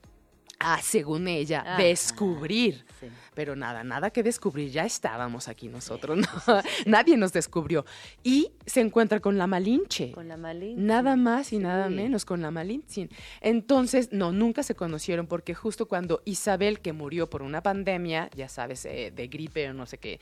[0.59, 2.85] a, según ella, Ah, descubrir.
[2.99, 3.07] Sí.
[3.33, 6.27] Pero nada, nada que descubrir, ya estábamos aquí nosotros, ¿no?
[6.85, 7.85] Nadie nos descubrió.
[8.23, 10.11] Y se encuentra con la Malinche.
[10.11, 10.85] Con la Malin.
[10.85, 13.09] Nada más y nada menos con la Malintzin.
[13.39, 18.49] Entonces, no, nunca se conocieron porque justo cuando Isabel, que murió por una pandemia, ya
[18.49, 20.19] sabes, eh, de gripe o no sé qué,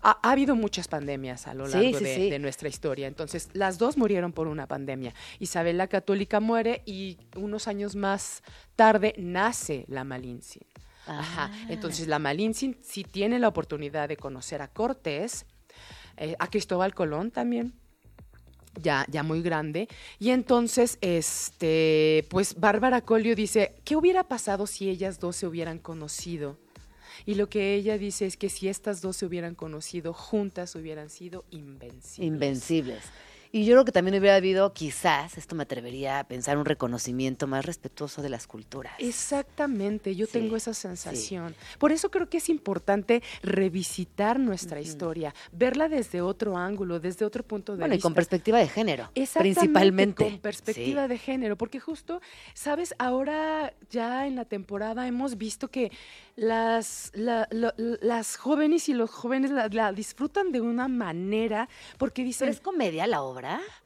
[0.00, 3.06] ha, ha habido muchas pandemias a lo largo de, de nuestra historia.
[3.06, 5.14] Entonces, las dos murieron por una pandemia.
[5.38, 8.42] Isabel la Católica muere y unos años más
[8.74, 10.62] tarde nace la Malintzin.
[11.08, 11.50] Ajá.
[11.52, 11.66] Ah.
[11.68, 15.46] Entonces, la Malintzin sí tiene la oportunidad de conocer a Cortés,
[16.16, 17.74] eh, a Cristóbal Colón también
[18.82, 19.88] ya, ya muy grande.
[20.18, 25.78] Y entonces, este, pues Bárbara Colio dice, ¿qué hubiera pasado si ellas dos se hubieran
[25.78, 26.58] conocido?
[27.26, 31.10] Y lo que ella dice es que si estas dos se hubieran conocido juntas, hubieran
[31.10, 32.18] sido invencibles.
[32.18, 33.04] Invencibles.
[33.50, 37.46] Y yo creo que también hubiera habido, quizás, esto me atrevería a pensar, un reconocimiento
[37.46, 38.92] más respetuoso de las culturas.
[38.98, 41.54] Exactamente, yo Sí, tengo esa sensación.
[41.78, 47.42] Por eso creo que es importante revisitar nuestra historia, verla desde otro ángulo, desde otro
[47.42, 48.06] punto de bueno, y vista.
[48.06, 50.24] con perspectiva de género, Exactamente, principalmente.
[50.24, 51.08] Con perspectiva Sí.
[51.08, 52.20] de género, porque justo,
[52.54, 55.90] sabes, ahora ya en la temporada hemos visto que
[56.36, 61.68] las, la- la- las jóvenes y los jóvenes la, la disfrutan de una manera,
[61.98, 63.37] porque dicen, ¿Pero es comedia la obra?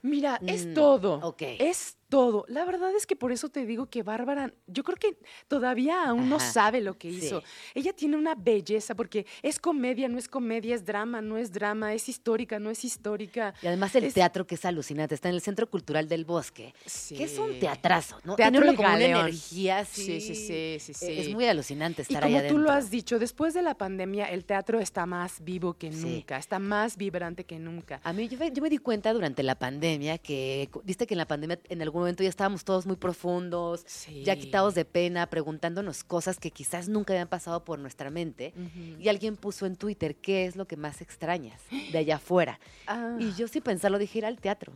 [0.03, 1.43] Mira, es Mm, todo, ok.
[1.59, 2.45] es todo.
[2.49, 5.17] La verdad es que por eso te digo que Bárbara, yo creo que
[5.49, 7.17] todavía aún no sabe lo que sí.
[7.25, 7.43] hizo.
[7.75, 11.95] Ella tiene una belleza, porque es comedia, no es comedia, es drama, no es drama,
[11.95, 13.55] es histórica, no es histórica.
[13.63, 16.75] Y además el Es- teatro que es alucinante, está en el Centro Cultural del Bosque,
[17.09, 17.61] que es un Sí.
[17.61, 18.37] teatrazo, ¿no?
[18.37, 19.85] Teatro Tiene como una energía.
[19.87, 21.13] Sí, sí, sí, sí, sí.
[21.19, 24.27] Es muy alucinante Y estar como ahí tú lo has dicho, después de la pandemia
[24.27, 25.99] el teatro está más vivo que Sí.
[26.05, 28.03] nunca, está más vibrante que nunca.
[28.05, 31.19] A mí, yo, me- yo me di cuenta durante la pandemia que, viste que en
[31.19, 33.85] la pandemia en algún momento ya estábamos todos muy profundos,
[34.25, 38.55] ya quitados de pena, preguntándonos cosas que quizás nunca habían pasado por nuestra mente.
[38.99, 42.61] Y alguien puso en Twitter, ¿qué es lo que más extrañas de allá afuera?
[42.87, 44.73] Ah, Y yo sin pensarlo dije ir al teatro.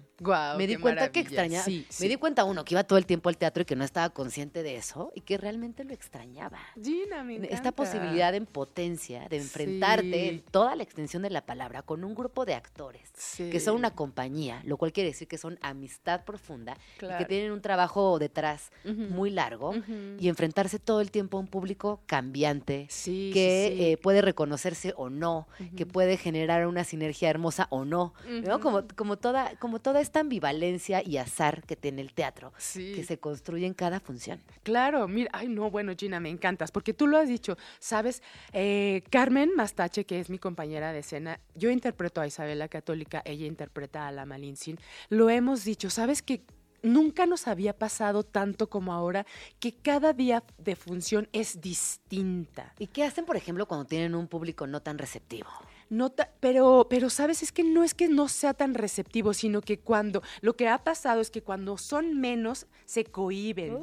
[0.57, 3.29] me di cuenta que extrañaba, Sí, me di cuenta uno que iba todo el tiempo
[3.29, 6.59] al teatro y que no estaba consciente de eso y que realmente lo extrañaba.
[6.83, 11.83] Gina, me Esta posibilidad en potencia de enfrentarte en toda la extensión de la palabra
[11.83, 15.59] con un grupo de actores que son una compañía, lo cual quiere decir que son
[15.63, 16.77] amistad profunda
[17.19, 19.75] que tienen un trabajo detrás muy largo
[20.19, 24.93] y enfrentarse todo el tiempo a un público cambiante Sí, que sí, eh, puede reconocerse
[24.97, 25.47] o no,
[25.77, 28.15] que puede generar una sinergia hermosa o no,
[28.45, 28.61] ¿no?
[28.61, 32.93] Como, como, toda, como toda esta ambivalencia y azar que tiene el teatro, Sí.
[32.95, 34.41] que se construye en cada función.
[34.63, 39.03] Claro, mira, ay no, bueno, Gina, me encantas, porque tú lo has dicho, sabes, Eh,
[39.11, 44.07] Carmen Mastache, que es mi compañera de escena, yo interpreto a Isabela Católica, ella interpreta
[44.09, 46.43] a la Malintzin, lo hemos dicho, sabes que
[46.83, 49.27] nunca nos había pasado tanto como ahora,
[49.61, 52.75] que cada día de función es distinta.
[52.79, 55.49] ¿Y qué hacen, por ejemplo, cuando tienen un público no tan receptivo?
[55.89, 57.43] No ta- pero, pero, ¿sabes?
[57.43, 60.83] Es que no es que no sea tan receptivo, sino que cuando, lo que ha
[60.83, 63.79] pasado es que cuando son menos, se cohiben.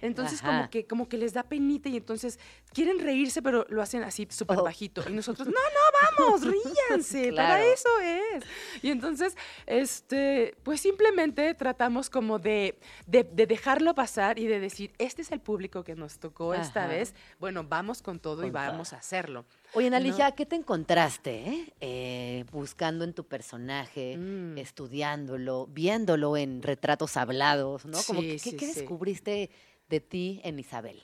[0.00, 0.50] Entonces Ajá.
[0.58, 2.38] como que, como que les da penita y entonces
[2.72, 4.64] quieren reírse, pero lo hacen así súper Oh.
[4.64, 5.02] bajito.
[5.08, 6.40] Y nosotros, no, no, vamos,
[6.90, 8.44] ríanse, para eso es.
[8.82, 9.36] Y entonces,
[9.66, 15.32] este, pues simplemente tratamos como de, de, de dejarlo pasar y de decir, este es
[15.32, 19.44] el público que nos tocó esta vez, bueno, vamos con todo y vamos a hacerlo.
[19.74, 19.96] Oye, No.
[19.96, 21.72] Analia, ¿qué te encontraste eh?
[21.80, 24.58] Eh, buscando en tu personaje, Mm.
[24.58, 27.98] estudiándolo, viéndolo en retratos hablados, ¿no?
[28.06, 28.80] Como Sí, que, ¿qué, sí, qué sí.
[28.80, 29.50] descubriste
[29.88, 31.02] de ti en Isabel?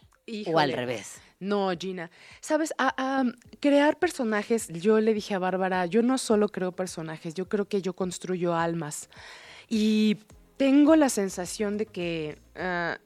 [0.53, 1.23] O al revés.
[1.41, 2.11] No, Gina.
[2.43, 3.25] Sabes, a- a,
[3.61, 7.81] crear personajes, yo le dije a Bárbara, yo no solo creo personajes, yo creo que
[7.81, 9.09] yo construyo almas.
[9.71, 10.19] Y
[10.59, 12.99] tengo la sensación de que ah,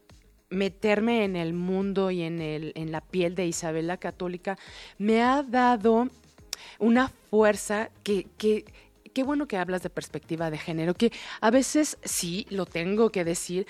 [0.53, 4.59] meterme en el mundo y en, el, en la piel de Isabel la Católica
[4.99, 6.09] me ha dado
[6.79, 8.27] una fuerza que...
[8.39, 8.65] que
[9.15, 13.25] Qué bueno que hablas de perspectiva de género, que a veces sí, lo tengo que
[13.25, 13.67] decir,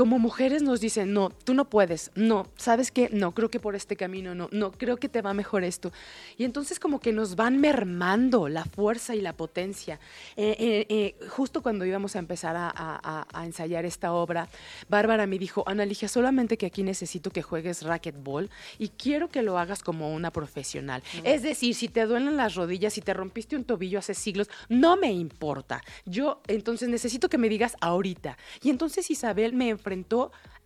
[0.00, 3.10] como mujeres nos dicen, no, tú no puedes, no, ¿sabes qué?
[3.12, 5.92] No, creo que por este camino no, no, creo que te va mejor esto.
[6.38, 10.00] Y entonces como que nos van mermando la fuerza y la potencia.
[10.38, 14.48] Eh, eh, eh, justo cuando íbamos a empezar a, a- a- ensayar esta obra,
[14.88, 18.48] Bárbara me dijo, Ana Ligia, solamente que aquí necesito que juegues racquetball
[18.78, 21.02] y quiero que lo hagas como una profesional.
[21.24, 24.96] Es decir, si te duelen las rodillas, si te rompiste un tobillo hace siglos, no
[24.96, 25.82] me importa.
[26.06, 28.38] Yo entonces necesito que me digas ahorita.
[28.62, 29.89] Y entonces Isabel me enfrentó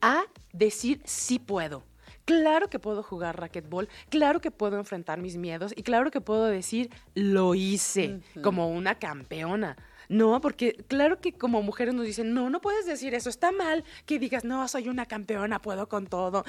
[0.01, 1.83] a decir sí puedo.
[2.25, 6.47] Claro que puedo jugar racquetball, claro que puedo enfrentar mis miedos y claro que puedo
[6.47, 9.77] decir lo hice como una campeona.
[10.09, 13.85] No, porque claro que como mujeres nos dicen, no, no puedes decir eso, está mal
[14.07, 16.45] que digas, no, soy una campeona, puedo con todo.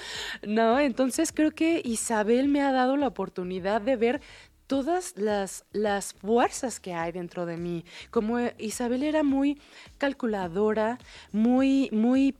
[0.45, 4.21] No, entonces creo que Isabel me ha dado la oportunidad de ver
[4.67, 7.85] todas las, las fuerzas que hay dentro de mí.
[8.11, 9.59] Como Isabel era muy
[9.97, 10.97] calculadora,
[11.31, 12.35] muy, muy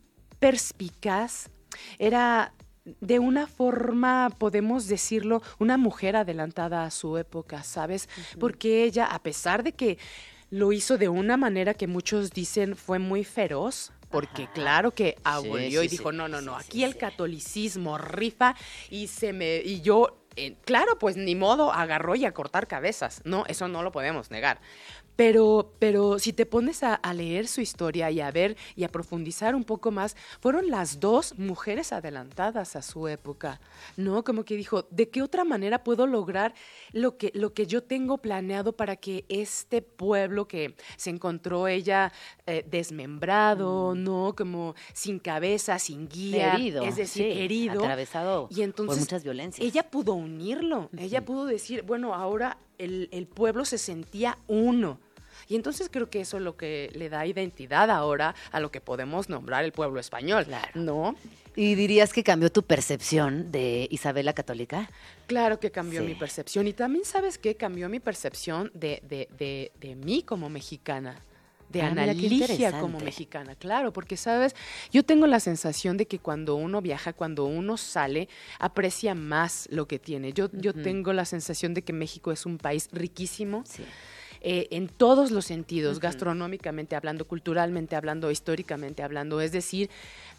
[0.45, 1.49] perspicaz,
[1.97, 2.53] era
[3.01, 8.07] de una forma, podemos decirlo, una mujer adelantada a su época, ¿sabes?
[8.39, 9.97] Porque ella, a pesar de que
[10.51, 15.81] lo hizo de una manera que muchos dicen fue muy feroz, porque claro que abolió
[15.81, 18.55] sí, y dijo, sí, no, no, no, aquí el catolicismo rifa
[18.91, 23.21] y se me y yo eh, claro, pues ni modo, agarró y a cortar cabezas.
[23.23, 24.59] No, eso no lo podemos negar.
[25.15, 28.89] Pero, pero si te pones a, a leer su historia y a ver y a
[28.89, 33.59] profundizar un poco más, fueron las dos mujeres adelantadas a su época,
[33.97, 34.23] ¿no?
[34.23, 36.53] Como que dijo, ¿de qué otra manera puedo lograr
[36.91, 42.11] lo que, lo que yo tengo planeado para que este pueblo que se encontró ella
[42.45, 44.35] eh, desmembrado, ¿no?
[44.37, 46.83] Como sin cabeza, sin guía, Herido.
[46.83, 47.79] es decir, sí, herido.
[47.79, 49.65] Atravesado Y entonces por muchas violencias.
[49.65, 50.89] ella pudo unirlo.
[50.97, 54.99] Ella pudo decir, bueno, ahora el, el pueblo se sentía uno.
[55.47, 58.81] Y entonces creo que eso es lo que le da identidad ahora a lo que
[58.81, 60.45] podemos nombrar el pueblo español.
[60.45, 60.71] Claro.
[60.75, 61.15] ¿No?
[61.55, 64.89] ¿Y dirías que cambió tu percepción de Isabel la Católica?
[65.27, 66.07] Claro que cambió Sí.
[66.07, 66.67] mi percepción.
[66.67, 67.55] Y también, ¿sabes qué?
[67.55, 71.21] Cambió mi percepción de, de, de, de mí como mexicana.
[71.69, 74.55] De Ah, Analigia como mexicana, claro, porque sabes,
[74.91, 78.29] yo tengo la sensación de que cuando uno viaja, cuando uno sale,
[78.59, 80.31] aprecia más lo que tiene.
[80.31, 83.83] Yo, yo tengo la sensación de que México es un país riquísimo, Sí.
[84.47, 89.41] Eh, en todos los sentidos, gastronómicamente hablando, culturalmente hablando, históricamente hablando.
[89.41, 89.89] Es decir,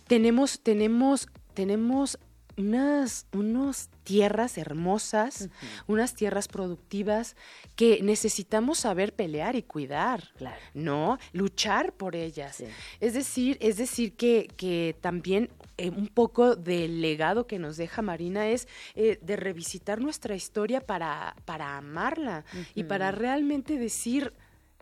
[0.06, 2.16] tenemos, tenemos, tenemos
[2.56, 5.48] unas unos tierras hermosas,
[5.86, 7.36] unas tierras productivas
[7.74, 10.56] que necesitamos saber pelear y cuidar, Claro.
[10.74, 11.18] ¿no?
[11.32, 12.56] Luchar por ellas.
[12.56, 12.66] Sí.
[13.00, 18.00] Es decir, es decir que, que también eh, un poco del legado que nos deja
[18.00, 22.44] Marina es eh, de revisitar nuestra historia para, para amarla
[22.74, 24.32] y para realmente decir,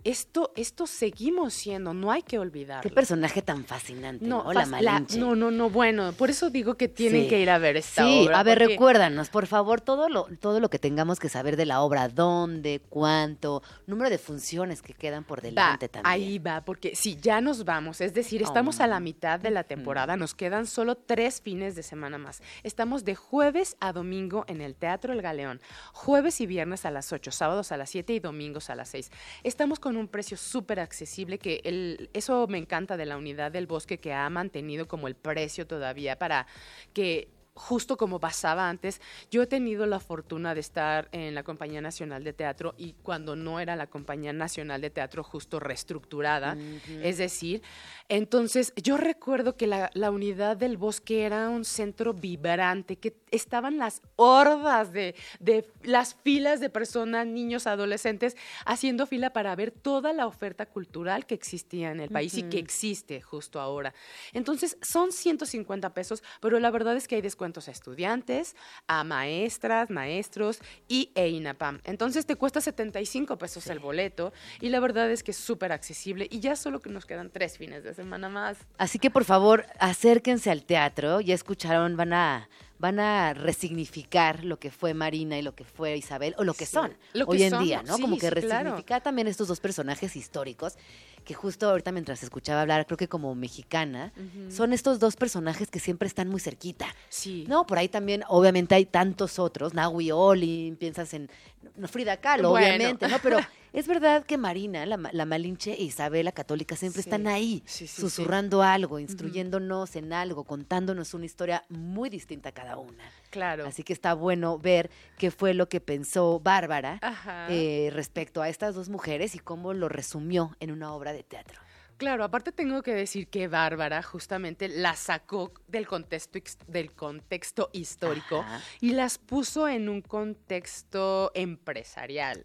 [0.05, 2.82] esto, esto seguimos siendo, no hay que olvidarlo.
[2.88, 4.44] Qué personaje tan fascinante, ¿no?
[4.44, 5.18] No, La Malinche.
[5.18, 7.28] no, no, no, bueno, por eso digo que tienen Sí.
[7.28, 8.38] que ir a ver esta Sí, obra.
[8.40, 11.66] a ver, porque- recuérdanos, por favor, todo lo, todo lo que tengamos que saber de
[11.66, 16.12] la obra, dónde, cuánto, número de funciones que quedan por Va, delante también.
[16.12, 18.00] ahí va, porque sí, ya nos vamos.
[18.00, 21.82] Es decir, estamos a la mitad de la temporada, nos quedan solo tres fines de
[21.82, 22.42] semana más.
[22.62, 25.61] Estamos de jueves a domingo en el Teatro El Galeón,
[25.92, 29.11] jueves y viernes a las 8, sábados a las 7 y domingos a las 6.
[29.42, 33.99] Estamos con un precio súper accesible, que eso me encanta de la unidad del bosque,
[33.99, 36.47] que ha mantenido como el precio todavía para
[36.92, 39.00] que justo como pasaba antes,
[39.30, 43.36] yo he tenido la fortuna de estar en la Compañía Nacional de Teatro y cuando
[43.36, 46.57] no era la Compañía Nacional de Teatro justo reestructurada,
[47.02, 47.62] es decir,
[48.09, 53.78] entonces yo recuerdo que la, la unidad del bosque era un centro vibrante, que estaban
[53.78, 58.36] las hordas de, de las filas de personas, niños, adolescentes,
[58.66, 62.59] haciendo fila para ver toda la oferta cultural que existía en el país y que
[62.59, 63.94] existe justo ahora.
[64.32, 69.90] Entonces, son 150 pesos, pero la verdad es que hay descuentos a estudiantes, a maestras,
[69.90, 71.80] maestros y e INAPAM.
[71.84, 76.26] Entonces, te cuesta 75 pesos el boleto y la verdad es que es súper accesible
[76.30, 78.57] y ya solo que nos quedan tres fines de semana más.
[78.78, 81.20] Así que por favor, acérquense al teatro.
[81.20, 85.97] Ya escucharon, van a van a resignificar lo que fue Marina y lo que fue
[85.97, 87.97] Isabel o lo que Sí, son lo que hoy en día, ¿no?
[87.97, 88.64] sí, como que claro.
[88.64, 90.76] resignificar también estos dos personajes históricos
[91.24, 94.12] que justo ahorita mientras escuchaba hablar, creo que como mexicana,
[94.50, 96.86] son estos dos personajes que siempre están muy cerquita.
[97.08, 97.44] Sí.
[97.48, 101.30] No, por ahí también, obviamente hay tantos otros, Nahui Olin, piensas en
[101.76, 102.66] no, Frida Kahlo, Bueno.
[102.66, 103.18] obviamente, ¿no?
[103.22, 103.38] Pero
[103.72, 107.08] es verdad que Marina, la, la Malinche e Isabel, la católica, siempre Sí.
[107.08, 108.00] están ahí, Sí, sí, sí.
[108.02, 113.04] susurrando algo, instruyéndonos en algo, contándonos una historia muy distinta a cada una.
[113.30, 113.66] Claro.
[113.66, 117.00] Así que está bueno ver qué fue lo que pensó Bárbara
[117.48, 121.60] eh, respecto a estas dos mujeres y cómo lo resumió en una obra de teatro.
[122.05, 127.70] Claro, aparte tengo que decir que Bárbara justamente la sacó del contexto, ex- del contexto
[127.72, 128.61] histórico Ajá.
[128.80, 132.44] y las puso en un contexto empresarial.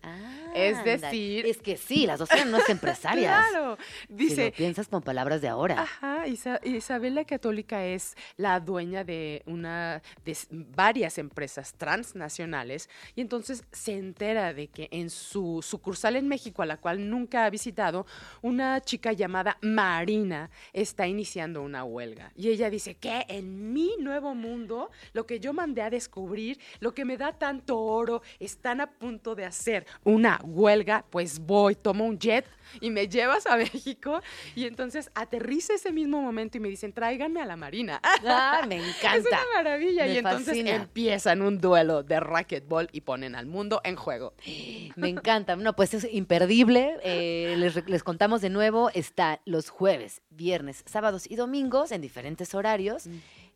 [0.55, 0.97] Es Ándale.
[0.97, 3.49] decir- Es que sí, las dos eran unas empresarias.
[3.49, 5.81] Claro, Si dice, lo piensas con palabras de ahora.
[5.81, 13.21] Ajá, Isa- Isabel la Católica es la dueña de una de varias empresas transnacionales y
[13.21, 17.49] entonces se entera de que en su sucursal en México, a la cual nunca ha
[17.49, 18.05] visitado,
[18.41, 22.31] una chica llamada Marina está iniciando una huelga.
[22.35, 26.93] Y ella dice que en mi nuevo mundo, lo que yo mandé a descubrir, lo
[26.93, 32.05] que me da tanto oro, están a punto de hacer una huelga, pues voy, tomo
[32.05, 32.45] un jet
[32.81, 34.21] y me llevas a México
[34.55, 38.01] y entonces aterriza ese mismo momento y me dicen, tráiganme a la Marina.
[38.31, 39.17] Ah, me encanta.
[39.17, 40.05] Es una maravilla.
[40.05, 40.75] Me y entonces fascina.
[40.75, 44.33] empiezan un duelo de racquetball y ponen al mundo en juego.
[44.95, 45.55] Me encanta.
[45.55, 46.97] No, pues es imperdible.
[47.03, 48.89] Eh, les, les contamos de nuevo.
[48.93, 53.07] Está los jueves, viernes, sábados y domingos en diferentes horarios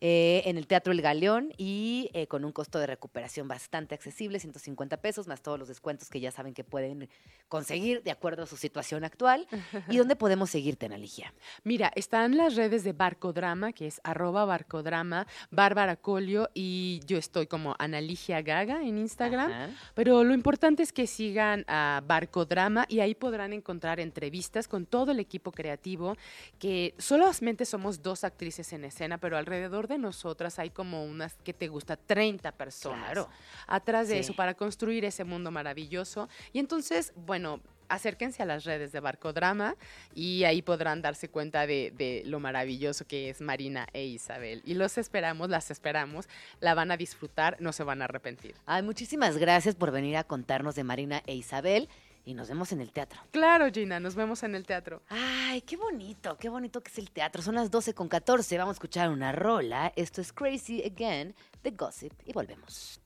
[0.06, 4.38] eh, en el Teatro El Galeón y eh, con un costo de recuperación bastante accesible,
[4.38, 7.08] 150 pesos, más todos los descuentos que ya saben que pueden
[7.48, 9.46] conseguir de acuerdo a su situación actual.
[9.88, 11.32] ¿Y dónde podemos seguirte, Analigia?
[11.62, 17.46] Mira, están las redes de Barcodrama, que es arroba barcodrama, Bárbara Colio y yo estoy
[17.46, 19.50] como Analigia Gaga en Instagram.
[19.50, 19.70] Ajá.
[19.94, 25.12] Pero lo importante es que sigan a Barcodrama y ahí podrán encontrar entrevistas con todo
[25.12, 26.18] el equipo creativo,
[26.58, 31.52] que solamente somos dos actrices en escena, pero alrededor de nosotras hay como unas que
[31.52, 33.28] te gusta 30 personas Claro.
[33.66, 34.20] atrás de Sí.
[34.20, 36.28] eso para construir ese mundo maravilloso.
[36.52, 39.76] Y entonces, bueno, acérquense a las redes de Barcodrama
[40.14, 44.62] y ahí podrán darse cuenta de, de lo maravilloso que es Marina e Isabel.
[44.64, 46.26] Y los esperamos, las esperamos,
[46.60, 48.54] la van a disfrutar, no se van a arrepentir.
[48.64, 51.88] Ay, muchísimas gracias por venir a contarnos de Marina e Isabel
[52.24, 53.20] y nos vemos en el teatro.
[53.30, 55.02] Claro, Gina, nos vemos en el teatro.
[55.08, 57.42] Ay, qué bonito, qué bonito que es el teatro.
[57.42, 58.58] Son las 12 con 14.
[58.58, 59.92] Vamos a escuchar una rola.
[59.96, 63.00] Esto es Crazy Again de Gossip y volvemos.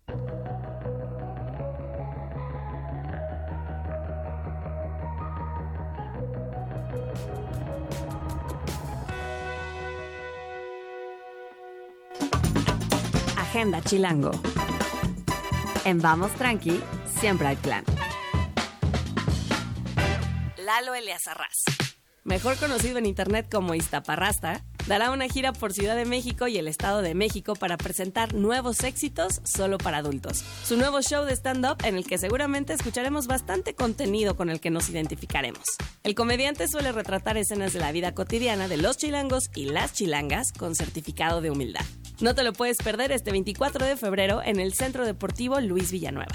[13.36, 14.30] Agenda Chilango.
[15.84, 16.80] En Vamos Tranqui,
[17.18, 17.82] siempre hay plan.
[20.68, 21.64] Lalo Eliazarraz.
[22.24, 26.68] Mejor conocido en internet como Iztaparrasta, dará una gira por Ciudad de México y el
[26.68, 30.44] Estado de México para presentar nuevos éxitos solo para adultos.
[30.64, 34.68] Su nuevo show de stand-up en el que seguramente escucharemos bastante contenido con el que
[34.68, 35.64] nos identificaremos.
[36.02, 40.52] El comediante suele retratar escenas de la vida cotidiana de los chilangos y las chilangas
[40.52, 41.86] con certificado de humildad.
[42.20, 46.34] No te lo puedes perder este 24 de febrero en el Centro Deportivo Luis Villanueva.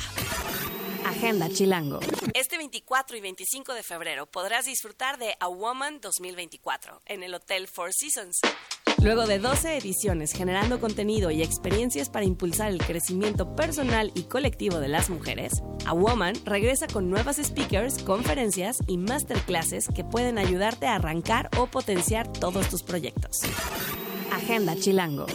[1.23, 2.01] Agenda Chilango.
[2.33, 7.69] Este 24 y 25 de febrero podrás disfrutar de A Woman 2024 en el Hotel
[7.69, 8.41] Four Seasons.
[9.01, 14.81] Luego de 12 ediciones generando contenido y experiencias para impulsar el crecimiento personal y colectivo
[14.81, 20.87] de las mujeres, A Woman regresa con nuevas speakers, conferencias y masterclasses que pueden ayudarte
[20.87, 23.39] a arrancar o potenciar todos tus proyectos.
[24.35, 25.27] Agenda Chilango.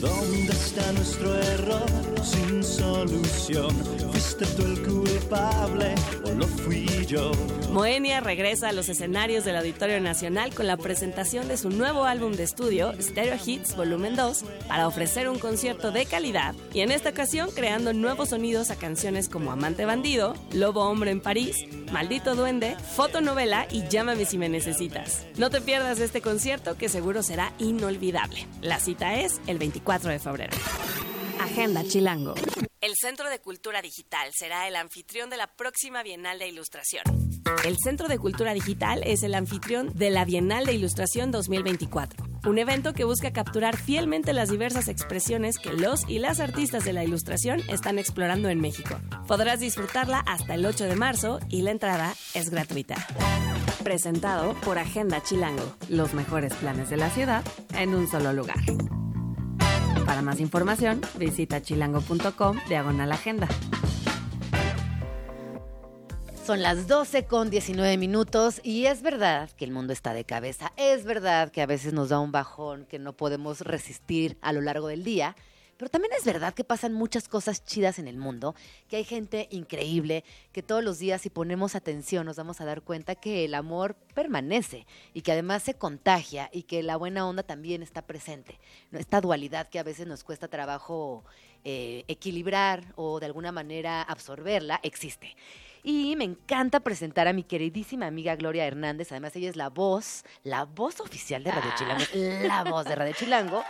[0.00, 1.86] ¿Dónde está nuestro error
[2.24, 3.70] sin solución?
[4.10, 7.30] ¿Fuiste tú el culpable o lo fui yo?
[7.70, 12.32] Moenia regresa a los escenarios del Auditorio Nacional con la presentación de su nuevo álbum
[12.32, 17.10] de estudio, Stereo Hits Volumen 2, para ofrecer un concierto de calidad y en esta
[17.10, 22.76] ocasión creando nuevos sonidos a canciones como Amante Bandido, Lobo Hombre en París, Maldito Duende,
[22.96, 25.26] Fotonovela y Llámame si me necesitas.
[25.36, 28.21] No te pierdas este concierto que seguro será inolvidable.
[28.60, 30.56] La cita es el 24 de febrero.
[31.40, 32.34] Agenda Chilango.
[32.80, 37.04] El Centro de Cultura Digital será el anfitrión de la próxima Bienal de Ilustración.
[37.64, 42.58] El Centro de Cultura Digital es el anfitrión de la Bienal de Ilustración 2024, un
[42.58, 47.04] evento que busca capturar fielmente las diversas expresiones que los y las artistas de la
[47.04, 48.98] ilustración están explorando en México.
[49.28, 52.94] Podrás disfrutarla hasta el 8 de marzo y la entrada es gratuita.
[53.84, 58.58] Presentado por Agenda Chilango, los mejores planes de la ciudad en un solo lugar.
[60.06, 63.48] Para más información, visita chilango.com diagonal agenda.
[66.44, 70.72] Son las 12 con 19 minutos y es verdad que el mundo está de cabeza.
[70.76, 74.60] Es verdad que a veces nos da un bajón que no podemos resistir a lo
[74.60, 75.36] largo del día.
[75.82, 78.54] Pero también es verdad que pasan muchas cosas chidas en el mundo,
[78.88, 80.22] que hay gente increíble,
[80.52, 83.96] que todos los días si ponemos atención nos vamos a dar cuenta que el amor
[84.14, 88.60] permanece y que además se contagia y que la buena onda también está presente.
[88.92, 91.24] Esta dualidad que a veces nos cuesta trabajo
[91.64, 95.34] eh, equilibrar o de alguna manera absorberla, existe.
[95.82, 99.10] Y me encanta presentar a mi queridísima amiga Gloria Hernández.
[99.10, 102.04] Además, ella es la voz, la voz oficial de Radio Chilango,
[102.46, 103.64] la voz de Radio Chilango,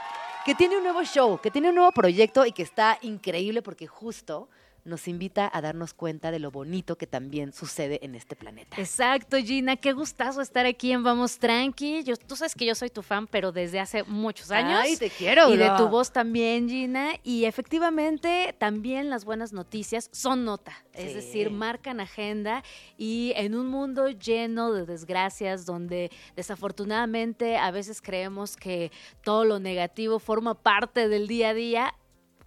[0.44, 3.86] que tiene un nuevo show, que tiene un nuevo proyecto y que está increíble porque
[3.86, 4.48] justo
[4.84, 8.76] nos invita a darnos cuenta de lo bonito que también sucede en este planeta.
[8.78, 12.02] Exacto, Gina, qué gustazo estar aquí en Vamos Tranqui.
[12.02, 14.80] Yo, tú sabes que yo soy tu fan, pero desde hace muchos años.
[14.82, 17.12] Ay, te quiero, Y de tu voz también, Gina.
[17.22, 20.72] Y efectivamente, también las buenas noticias son nota.
[20.94, 22.62] Es decir, marcan agenda.
[22.98, 28.90] Y en un mundo lleno de desgracias, donde desafortunadamente a veces creemos que
[29.22, 31.94] todo lo negativo forma parte del día a día,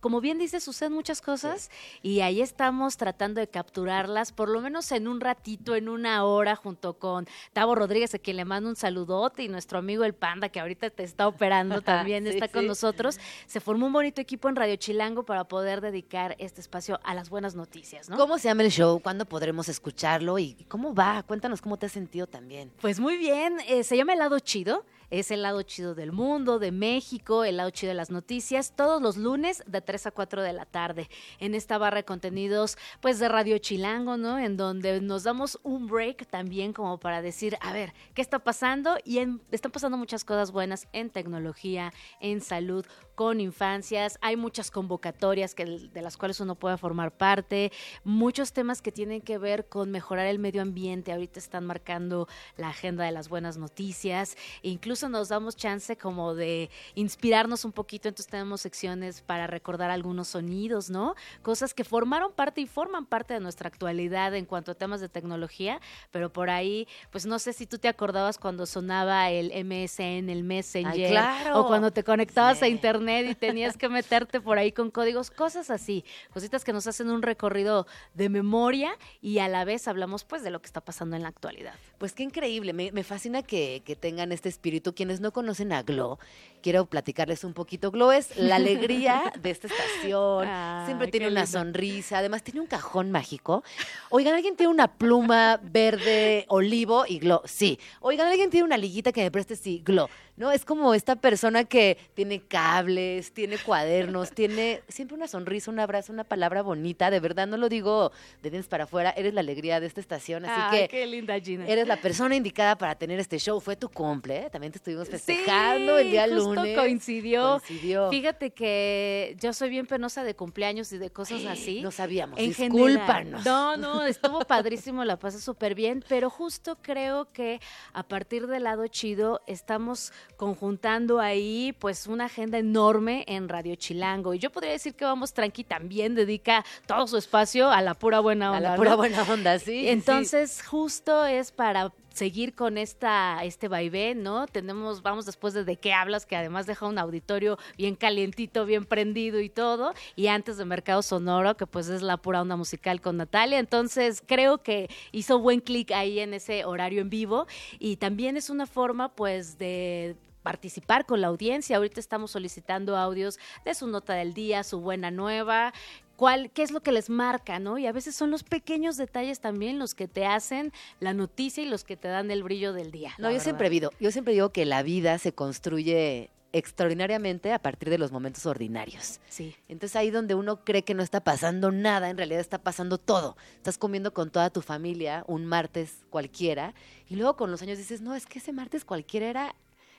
[0.06, 1.72] como bien dice, suceden muchas cosas
[2.04, 6.56] y ahí estamos tratando de capturarlas, por lo menos en un ratito, en una hora,
[6.56, 10.50] junto con Tavo Rodríguez, a quien le mando un saludote, y nuestro amigo el Panda,
[10.50, 13.18] que ahorita te está operando también, Sí, está con nosotros.
[13.48, 17.32] Se formó un bonito equipo en Radio Chilango para poder dedicar este espacio a las
[17.32, 18.16] buenas noticias, ¿no?
[18.16, 19.00] ¿Cómo se llama el show?
[19.00, 20.38] ¿Cuándo podremos escucharlo?
[20.38, 21.24] ¿Y cómo va?
[21.24, 22.72] Cuéntanos cómo te has sentido también.
[22.80, 24.86] Pues muy bien, eh, se llama El Lado Chido.
[25.10, 29.02] Es el lado chido del mundo, de México, el lado chido de las noticias, todos
[29.02, 33.20] los lunes de 3 a 4 de la tarde, en esta barra de contenidos, pues
[33.20, 34.40] de Radio Chilango, ¿no?
[34.40, 38.98] En donde nos damos un break también como para decir, a ver, ¿qué está pasando?
[39.04, 39.20] Y
[39.52, 42.86] están pasando muchas cosas buenas en tecnología, en salud,
[43.16, 47.72] con infancias, hay muchas convocatorias que, de las cuales uno puede formar parte,
[48.04, 52.28] muchos temas que tienen que ver con mejorar el medio ambiente, ahorita están marcando
[52.58, 57.74] la agenda de las buenas noticias, e incluso nos damos chance como de inspirarnos un
[57.74, 61.16] poquito, entonces tenemos secciones para recordar algunos sonidos, ¿no?
[61.42, 65.10] Cosas que formaron parte y forman parte de nuestra actualidad en cuanto a temas de
[65.10, 65.82] tecnología,
[66.12, 70.46] pero por ahí, pues no sé si tú te acordabas cuando sonaba el MSN, el
[70.46, 71.60] Messenger, claro.
[71.60, 75.70] o cuando te conectabas a internet y tenías que meterte por ahí con códigos, cosas
[75.70, 80.42] así, cositas que nos hacen un recorrido de memoria y a la vez hablamos pues
[80.42, 81.74] de lo que está pasando en la actualidad.
[81.98, 84.85] Pues qué increíble, me, me fascina que, que tengan este espíritu.
[84.94, 86.20] Quienes no conocen a Glo,
[86.66, 87.92] quiero platicarles un poquito.
[87.92, 90.48] Glo es la alegría de esta estación.
[90.88, 91.60] Siempre tiene una lindo.
[91.60, 92.18] sonrisa.
[92.18, 93.64] Además, tiene un cajón mágico.
[94.10, 97.44] Oigan, ¿alguien tiene una pluma verde olivo y Glo?
[97.46, 97.78] Sí.
[98.00, 99.56] Oigan, ¿alguien tiene una liguita que me preste?
[99.56, 100.10] Sí, Glo.
[100.38, 100.52] ¿No?
[100.52, 106.12] Es como esta persona que tiene cables, tiene cuadernos, tiene siempre una sonrisa, un abrazo,
[106.12, 107.10] una palabra bonita.
[107.10, 108.12] De verdad, no lo digo
[108.42, 109.12] de dientes para afuera.
[109.16, 110.46] Eres la alegría de esta estación.
[110.46, 111.68] Así Ay, que qué linda Gina.
[111.68, 113.62] Eres la persona indicada para tener este show.
[113.62, 114.50] Fue tu cumple, ¿eh?
[114.50, 116.78] También te estuvimos festejando el día justo lunes.
[116.78, 117.60] coincidió.
[117.60, 118.10] Coincidió.
[118.10, 121.82] Fíjate que yo soy bien penosa de cumpleaños y de cosas así.
[121.82, 122.40] No sabíamos.
[122.40, 123.42] En Discúlpanos.
[123.42, 123.44] general.
[123.46, 127.60] No, no, estuvo padrísimo, la pasé súper bien, pero justo creo que
[127.94, 134.34] a partir del lado chido estamos conjuntando ahí pues una agenda enorme en Radio Chilango.
[134.34, 138.20] Y yo podría decir que Vamos Tranqui también dedica todo su espacio a la pura
[138.20, 138.70] buena A onda.
[138.72, 138.98] la pura ¿no?
[138.98, 139.88] buena onda, sí.
[139.88, 144.48] Entonces, justo es para seguir con esta este vaivén, ¿no?
[144.48, 148.86] Tenemos vamos después de de qué hablas que además deja un auditorio bien calientito, bien
[148.86, 153.02] prendido y todo, y antes de Mercado Sonoro que pues es la pura onda musical
[153.02, 157.48] con Natalia, entonces creo que hizo buen clic ahí en ese horario en vivo
[157.80, 161.78] y también es una forma pues de participar con la audiencia.
[161.78, 165.74] Ahorita estamos solicitando audios de su nota del día, su buena nueva,
[166.16, 167.78] cuál, qué es lo que les marca, ¿no?
[167.78, 171.68] Y a veces son los pequeños detalles también los que te hacen la noticia y
[171.68, 173.12] los que te dan el brillo del día.
[173.18, 173.44] No, yo verdad.
[173.44, 178.14] siempre digo, yo siempre digo que la vida se construye extraordinariamente a partir de los
[178.14, 179.20] momentos ordinarios.
[179.28, 179.54] Sí.
[179.68, 183.36] Entonces ahí donde uno cree que no está pasando nada, en realidad está pasando todo.
[183.58, 186.74] Estás comiendo con toda tu familia un martes cualquiera
[187.10, 189.56] y luego con los años dices, no, es que ese martes cualquiera era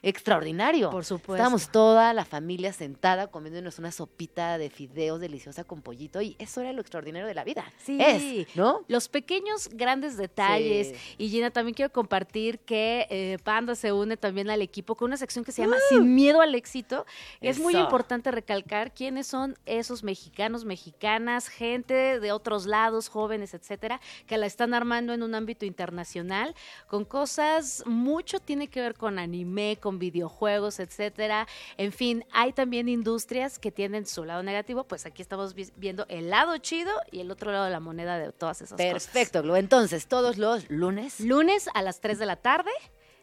[0.09, 0.91] extraordinario.
[0.91, 1.35] Por supuesto.
[1.35, 6.61] Estábamos toda la familia sentada comiéndonos una sopita de fideos deliciosa con pollito y eso
[6.61, 7.65] era lo extraordinario de la vida.
[7.79, 7.99] Sí.
[8.01, 8.85] Es, ¿no?
[8.87, 10.89] Los pequeños grandes detalles.
[10.89, 11.15] Sí.
[11.19, 15.17] Y Gina, también quiero compartir que eh, Panda se une también al equipo con una
[15.17, 15.95] sección que se llama Uh.
[15.95, 17.05] Sin Miedo al Éxito.
[17.41, 24.01] Es muy importante recalcar quiénes son esos mexicanos, mexicanas, gente de otros lados, jóvenes, etcétera,
[24.27, 26.55] que la están armando en un ámbito internacional
[26.87, 31.47] con cosas, mucho tiene que ver con anime, con videojuegos, etcétera.
[31.77, 36.07] En fin, hay también industrias que tienen su lado negativo, pues aquí estamos vi- viendo
[36.09, 38.93] el lado chido y el otro lado de la moneda de todas esas cosas.
[39.09, 39.57] Perfecto.
[39.57, 42.71] Entonces, todos los lunes Lunes a las 3 de la tarde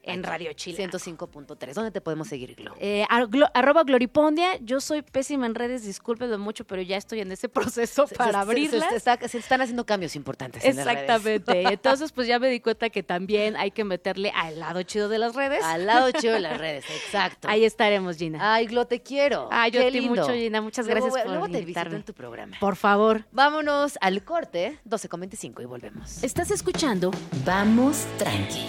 [0.04, 0.78] en Radio Chile.
[0.90, 1.74] 105.3.
[1.74, 2.74] ¿Dónde te podemos seguir, Glo?
[2.80, 7.32] Eh, glo- arroba Gloripondia, yo soy pésima en redes, discúlpenme mucho, pero ya estoy en
[7.32, 8.90] ese proceso Se- para se- se- abrirlas.
[8.90, 10.64] Se, está- se están haciendo cambios importantes.
[10.64, 11.02] en las redes.
[11.02, 11.64] Exactamente.
[11.74, 15.20] Entonces, pues ya me di cuenta que también hay que meterle al lado chido de
[15.20, 15.64] las redes.
[15.64, 17.48] Al lado chido de las redes, exacto.
[17.48, 18.54] Ahí estaremos, Gina.
[18.54, 19.48] Ay, Glo, te quiero.
[19.52, 20.22] Ay, yo Qué ti lindo.
[20.22, 20.62] mucho, Gina.
[20.62, 21.96] Muchas Luego gracias voy- por Luego te visito invitarme.
[21.98, 22.58] en tu programa.
[22.60, 23.26] Por favor.
[23.32, 26.24] Vámonos al corte, 12.25 y volvemos.
[26.24, 27.12] Estás escuchando
[27.46, 28.66] Vamos Tranqui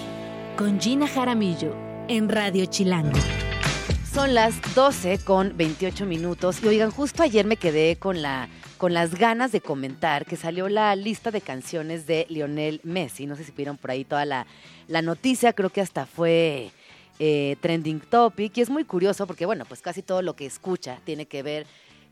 [0.56, 1.74] con Gina Jaramillo
[2.06, 3.18] en Radio Chilango.
[4.12, 8.48] Son las 12 con 28 minutos y oigan, justo ayer me quedé con la
[8.78, 13.26] con las ganas de comentar que salió la lista de canciones de Lionel Messi.
[13.26, 14.46] No sé si vieron por ahí toda la,
[14.88, 16.70] la noticia, creo que hasta fue
[17.18, 20.98] eh, trending topic y es muy curioso porque bueno, pues casi todo lo que escucha
[21.04, 21.66] tiene que ver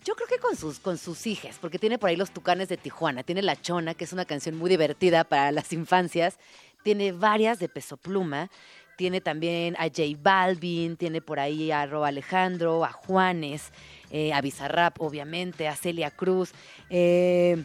[0.05, 2.77] yo creo que con sus, con sus hijas, porque tiene por ahí los tucanes de
[2.77, 6.39] Tijuana, tiene La Chona, que es una canción muy divertida para las infancias,
[6.83, 8.51] tiene varias de Peso Pluma,
[8.97, 13.71] tiene también a J Balvin, tiene por ahí a Ro Alejandro, a Juanes,
[14.11, 16.53] eh, a Bizarrap, obviamente, a Celia Cruz.
[16.91, 17.65] eh,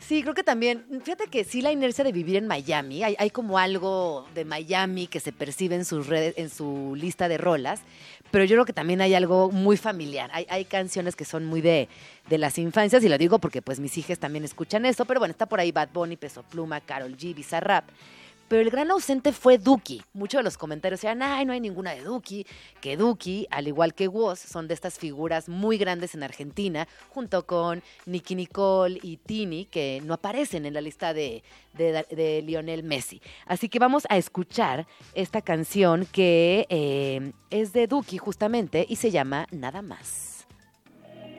[0.00, 3.28] Sí, creo que también, fíjate que sí la inercia de vivir en Miami, hay, hay
[3.28, 7.82] como algo de Miami que se percibe en sus redes, en su lista de rolas,
[8.30, 10.30] pero yo creo que también hay algo muy familiar.
[10.32, 11.88] Hay, hay canciones que son muy de,
[12.30, 15.32] de las infancias, y lo digo porque pues mis hijas también escuchan eso, pero bueno,
[15.32, 17.84] está por ahí Bad Bunny, Peso Pluma, Carol G, Bizarrap.
[18.50, 20.02] Pero el gran ausente fue Duki.
[20.12, 22.44] Muchos de los comentarios eran, ay, no hay ninguna de Duki.
[22.80, 27.46] Que Duki, al igual que Woz, son de estas figuras muy grandes en Argentina, junto
[27.46, 31.44] con Nicky Nicole y Tini, que no aparecen en la lista de,
[32.44, 33.22] Lionel Messi.
[33.46, 39.12] Así que vamos a escuchar esta canción que eh, es de Duki justamente y se
[39.12, 40.44] llama Nada más.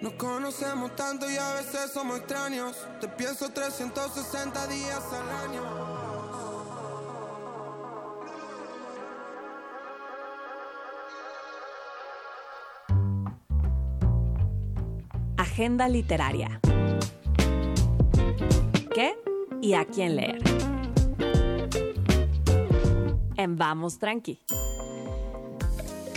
[0.02, 2.78] Nos conocemos tanto y a veces somos extraños.
[3.02, 6.21] Te pienso 360 días al año.
[15.52, 16.62] Agenda literaria.
[18.96, 19.18] ¿Qué
[19.62, 20.42] y a quién leer?
[23.36, 24.40] En Vamos Tranqui.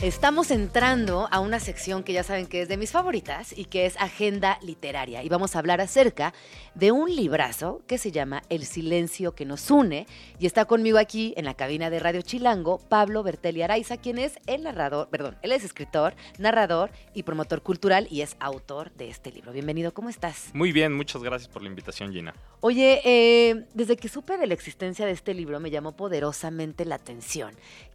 [0.05, 3.87] Estamos entrando a una sección que ya saben que es de mis favoritas y que
[3.87, 5.23] es Agenda Literaria.
[5.23, 6.35] Y vamos a hablar acerca
[6.75, 10.07] de un librazo que se llama El silencio que nos une.
[10.39, 14.39] Y está conmigo aquí en la cabina de Radio Chilango Pablo Bertelli Araiza, quien es
[14.47, 19.33] el narrador, perdón, él es escritor, narrador y promotor cultural y es autor de este
[19.33, 19.53] libro.
[19.53, 20.51] Bienvenido, ¿cómo estás?
[20.53, 22.35] Muy bien, muchas gracias por la invitación, Gina.
[22.61, 26.97] Oye, eh, desde que supe de la existencia de este libro me llamó poderosamente la
[26.97, 27.55] atención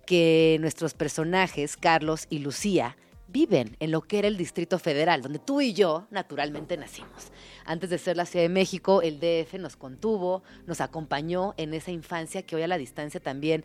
[0.10, 2.98] que nuestros personajes, Carlos y Lucía,
[3.28, 7.32] viven en lo que era el Distrito Federal, donde tú y yo naturalmente nacimos.
[7.64, 11.92] Antes de ser la Ciudad de México, el DF nos contuvo, nos acompañó en esa
[11.92, 13.64] infancia que hoy a la distancia también,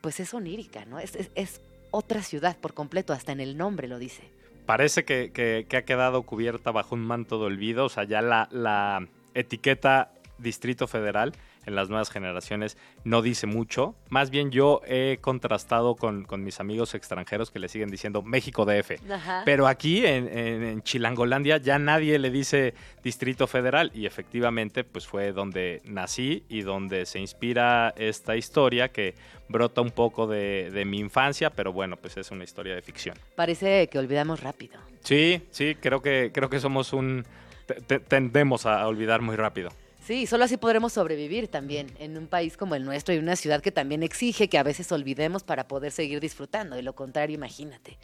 [0.00, 0.98] pues es onírica, ¿no?
[0.98, 1.60] Es,
[1.92, 4.24] otra ciudad por completo, hasta en el nombre lo dice.
[4.66, 9.06] Parece que ha quedado cubierta bajo un manto de olvido, o sea, ya la, la
[9.34, 11.34] etiqueta Distrito Federal
[11.66, 13.94] en las nuevas generaciones no dice mucho.
[14.10, 18.64] Más bien yo he contrastado con, con mis amigos extranjeros que le siguen diciendo México
[18.64, 18.92] DF.
[19.10, 19.42] Ajá.
[19.44, 25.06] Pero aquí en, en- en Chilangolandia ya nadie le dice Distrito Federal y efectivamente pues
[25.06, 29.14] fue donde nací y donde se inspira esta historia que
[29.48, 33.16] brota un poco de, de mi infancia, pero bueno, pues es una historia de ficción.
[33.36, 34.78] Parece que olvidamos rápido.
[35.02, 37.24] Sí, sí, creo que, creo que somos un...
[37.66, 39.70] te- te- tendemos a olvidar muy rápido.
[40.04, 43.62] Sí, solo así podremos sobrevivir también en un país como el nuestro y una ciudad
[43.62, 46.76] que también exige que a veces olvidemos para poder seguir disfrutando.
[46.76, 47.96] De lo contrario, imagínate.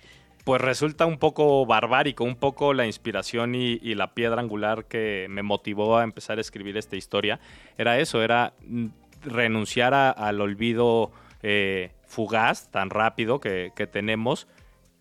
[0.45, 5.43] Pues resulta un poco barbárico, un poco la inspiración y, la piedra angular que me
[5.43, 7.39] motivó a empezar a escribir esta historia.
[7.77, 8.87] Era eso, era mm,
[9.25, 11.11] renunciar al olvido
[11.43, 14.47] eh, fugaz, tan rápido que, que tenemos,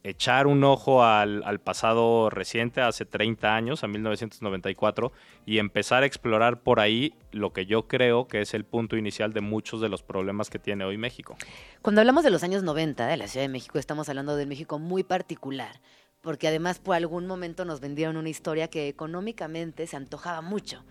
[0.03, 5.11] echar un ojo al, pasado reciente, hace 30 años, a 1994,
[5.45, 9.33] y empezar a explorar por ahí lo que yo creo que es el punto inicial
[9.33, 11.35] de muchos de los problemas que tiene hoy México.
[11.81, 14.49] Cuando hablamos de los años 90 de la Ciudad de México, estamos hablando de un
[14.49, 15.81] México muy particular,
[16.21, 20.83] porque además por algún momento nos vendieron una historia que económicamente se antojaba mucho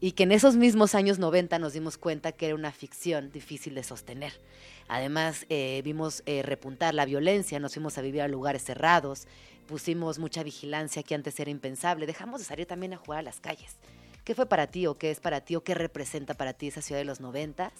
[0.00, 3.74] y que en esos mismos años 90 nos dimos cuenta que era una ficción difícil
[3.74, 4.32] de sostener.
[4.88, 9.26] Además, eh, vimos eh, repuntar la violencia, nos fuimos a vivir a lugares cerrados,
[9.66, 13.40] pusimos mucha vigilancia que antes era impensable, dejamos de salir también a jugar a las
[13.40, 13.76] calles.
[14.24, 16.82] ¿Qué fue para ti o qué es para ti o qué representa para ti esa
[16.82, 17.72] ciudad de los 90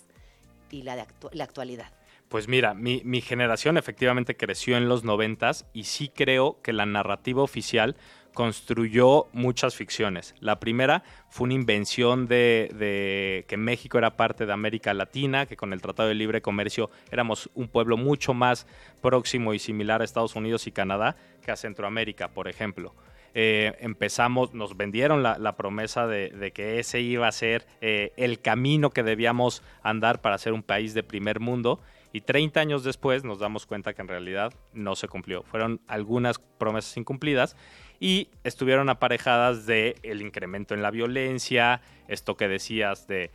[0.71, 1.93] y la, de actu- la actualidad?
[2.29, 6.87] Pues mira, mi, mi generación efectivamente creció en los noventas y sí creo que la
[6.87, 7.97] narrativa oficial
[8.37, 10.35] construyó muchas ficciones.
[10.41, 15.73] La primera fue una invención de, que México era parte de América Latina, que con
[15.73, 18.67] el Tratado de Libre Comercio éramos un pueblo mucho más
[19.01, 22.95] próximo y similar a Estados Unidos y Canadá que a Centroamérica, por ejemplo.
[23.33, 28.41] Eh, empezamos, nos vendieron la, promesa de, de que ese iba a ser eh, el
[28.41, 31.81] camino que debíamos andar para ser un país de primer mundo.
[32.17, 35.43] Y 30 años después nos damos cuenta que en realidad no se cumplió.
[35.43, 37.57] Fueron algunas promesas incumplidas
[38.01, 43.31] y estuvieron aparejadas de el incremento en la violencia, esto que decías de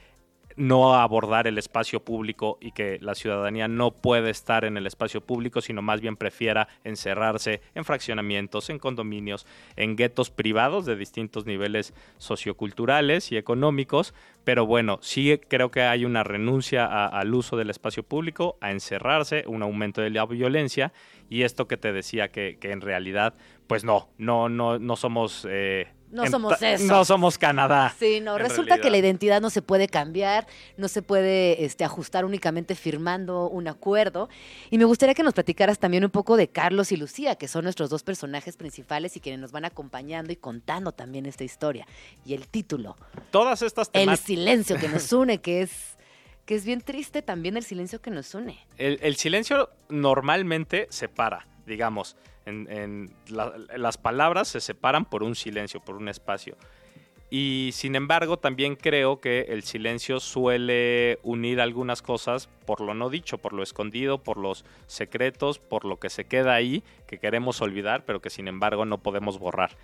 [0.55, 5.21] no abordar el espacio público y que la ciudadanía no puede estar en el espacio
[5.21, 9.45] público, sino más bien prefiera encerrarse en fraccionamientos, en condominios,
[9.75, 14.13] en guetos privados de distintos niveles socioculturales y económicos.
[14.43, 19.43] Pero bueno, sí creo que hay una renuncia al uso del espacio público, a encerrarse,
[19.45, 20.93] un aumento de la violencia
[21.29, 23.35] y esto que te decía que en realidad,
[23.71, 25.47] pues no, no, no, no somos...
[25.49, 26.83] eh, No somos eso.
[26.87, 27.95] No somos Canadá.
[27.97, 30.45] Sí, no, resulta que la identidad no se puede cambiar,
[30.75, 34.27] no se puede este, ajustar únicamente firmando un acuerdo.
[34.69, 37.63] Y me gustaría que nos platicaras también un poco de Carlos y Lucía, que son
[37.63, 41.87] nuestros dos personajes principales y quienes nos van acompañando y contando también esta historia.
[42.25, 42.97] Y el título,
[43.29, 45.97] Todas estas El silencio que nos une, que es,
[46.45, 48.59] que es bien triste también el silencio que nos une.
[48.77, 52.17] El, el silencio normalmente separa, digamos.
[52.45, 56.55] En, en la- las palabras se separan por un silencio, por un espacio.
[57.33, 63.09] Y sin embargo, también creo que el silencio suele unir algunas cosas por lo no
[63.09, 67.61] dicho, por lo escondido, por los secretos, por lo que se queda ahí, que queremos
[67.61, 69.77] olvidar, pero que sin embargo no podemos borrar.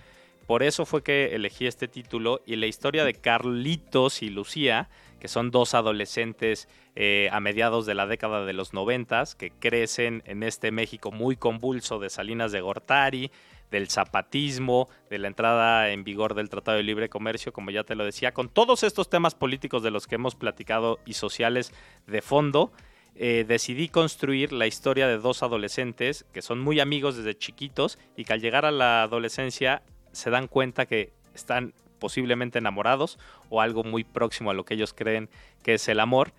[0.47, 4.89] Por eso fue que elegí este título y la historia de Carlitos y Lucía,
[5.19, 10.23] que son dos adolescentes eh, a mediados de la década de los noventas, que crecen
[10.25, 13.29] en este México muy convulso de Salinas de Gortari,
[13.71, 17.95] del zapatismo, de la entrada en vigor del Tratado de Libre Comercio, como ya te
[17.95, 21.73] lo decía, con todos estos temas políticos de los que hemos platicado y sociales
[22.05, 22.71] de fondo,
[23.15, 28.23] eh, decidí construir la historia de dos adolescentes que son muy amigos desde chiquitos y
[28.23, 29.81] que al llegar a la adolescencia
[30.17, 34.93] se dan cuenta que están posiblemente enamorados o algo muy próximo a lo que ellos
[34.93, 35.29] creen
[35.63, 36.33] que es el amor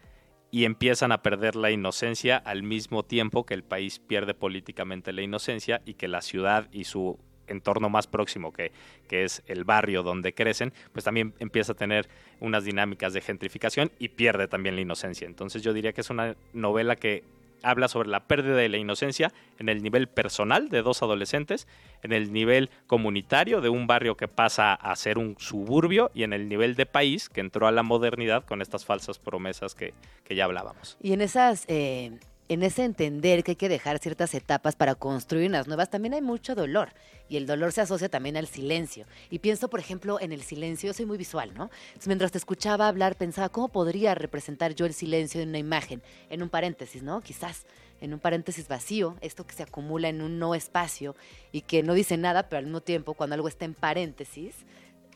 [0.51, 5.23] y empiezan a perder la inocencia al mismo tiempo que el país pierde políticamente la
[5.23, 8.73] inocencia y que la ciudad y su entorno más próximo, que,
[9.09, 12.09] que es el barrio donde crecen, pues también empieza a tener
[12.41, 15.27] unas dinámicas de gentrificación y pierde también la inocencia.
[15.27, 17.25] Entonces yo diría que es una novela que
[17.63, 21.67] habla sobre la pérdida de la inocencia en el nivel personal de dos adolescentes,
[22.03, 26.33] en el nivel comunitario de un barrio que pasa a ser un suburbio y en
[26.33, 29.95] el nivel de país que entró a la modernidad con estas falsas promesas que,
[30.25, 30.97] que ya hablábamos.
[31.03, 31.65] Y en esas...
[31.69, 32.19] eh,
[32.49, 36.23] en ese entender que hay que dejar ciertas etapas para construir unas nuevas, también hay
[36.23, 36.91] mucho dolor.
[37.29, 39.07] Y el dolor se asocia también al silencio.
[39.31, 40.89] Y pienso, por ejemplo, en el silencio.
[40.89, 41.65] Yo soy muy visual, ¿no?
[41.89, 46.03] Entonces, mientras te escuchaba hablar, pensaba, ¿cómo podría representar yo el silencio en una imagen?
[46.31, 47.21] En un paréntesis, ¿no?
[47.21, 47.67] Quizás
[48.01, 51.17] en un paréntesis vacío, esto que se acumula en un no espacio
[51.53, 54.55] y que no dice nada, pero al mismo tiempo, cuando algo está en paréntesis,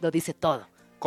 [0.00, 0.66] lo dice todo.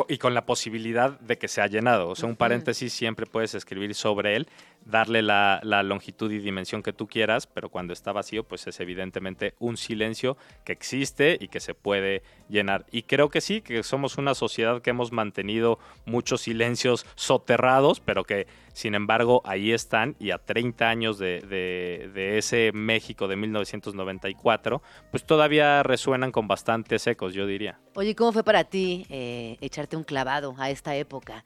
[0.09, 2.09] Y con la posibilidad de que sea llenado.
[2.09, 4.47] O sea, un paréntesis siempre puedes escribir sobre él,
[4.85, 8.79] darle la, la longitud y dimensión que tú quieras, pero cuando está vacío, pues es
[8.79, 12.85] evidentemente un silencio que existe y que se puede llenar.
[12.91, 18.23] Y creo que sí, que somos una sociedad que hemos mantenido muchos silencios soterrados, pero
[18.25, 23.37] que sin embargo ahí están y a 30 años de, de- de ese México de
[23.37, 24.81] 1994,
[25.11, 27.79] pues todavía resuenan con bastantes ecos, yo diría.
[27.95, 31.43] Oye, ¿cómo fue para ti eh, echarte un clavado a esta época?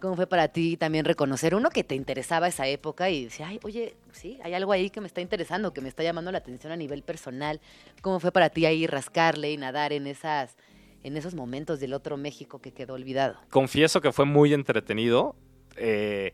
[0.00, 3.58] ¿Cómo fue para ti también reconocer uno que te interesaba esa época y decía, ay,
[3.64, 6.72] oye, sí, hay algo ahí que me está interesando, que me está llamando la atención
[6.72, 7.60] a nivel personal?
[8.00, 10.56] ¿Cómo fue para ti ahí rascarle y nadar en esas,
[11.02, 13.40] en esos momentos del otro México que quedó olvidado?
[13.50, 15.34] confieso que fue muy entretenido.
[15.76, 16.32] Eh,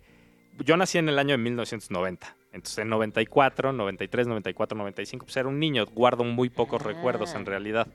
[0.58, 2.36] yo nací en el año de 1990.
[2.52, 5.86] Entonces, en 94, 93, 94, 95, pues era un niño.
[5.86, 6.88] Guardo muy pocos Ah.
[6.88, 7.86] recuerdos en realidad.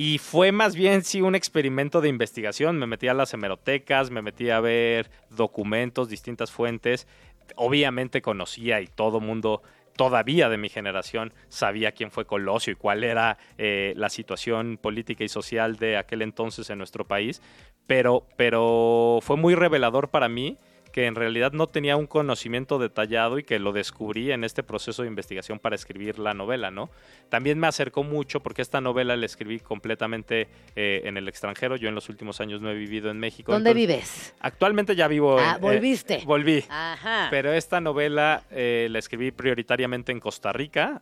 [0.00, 2.78] Y fue más bien, sí, un experimento de investigación.
[2.78, 7.08] Me metí a las hemerotecas, me metí a ver documentos, distintas fuentes.
[7.56, 9.60] Obviamente conocía y todo mundo
[9.96, 15.24] todavía de mi generación sabía quién fue Colosio y cuál era eh, la situación política
[15.24, 17.42] y social de aquel entonces en nuestro país,
[17.88, 20.58] pero, pero fue muy revelador para mí
[20.98, 25.02] que en realidad no tenía un conocimiento detallado y que lo descubrí en este proceso
[25.02, 26.90] de investigación para escribir la novela, ¿no?
[27.28, 31.76] También me acercó mucho porque esta novela la escribí completamente eh, en el extranjero.
[31.76, 33.52] Yo en los últimos años no he vivido en México.
[33.52, 34.34] ¿Dónde entonces- vives?
[34.40, 35.38] Actualmente ya vivo.
[35.38, 36.22] Ah, en- eh, volviste.
[36.26, 36.64] volví.
[36.68, 37.28] Ajá.
[37.30, 41.00] Pero esta novela eh, la escribí prioritariamente en Costa Rica,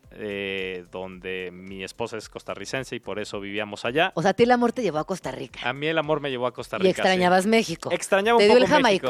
[0.91, 4.13] donde mi esposa es costarricense y por eso vivíamos allá.
[4.15, 5.61] O sea, a ti el amor te llevó a Costa Rica.
[5.67, 6.91] A mí el amor me llevó a Costa Y Rica.
[6.91, 7.49] extrañabas sí.
[7.49, 7.91] México.
[7.91, 9.09] Extrañaba Te un dio poco el México.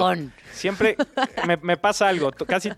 [0.76, 0.96] Siempre
[1.46, 2.30] me, me pasa algo.
[2.32, 2.70] Casi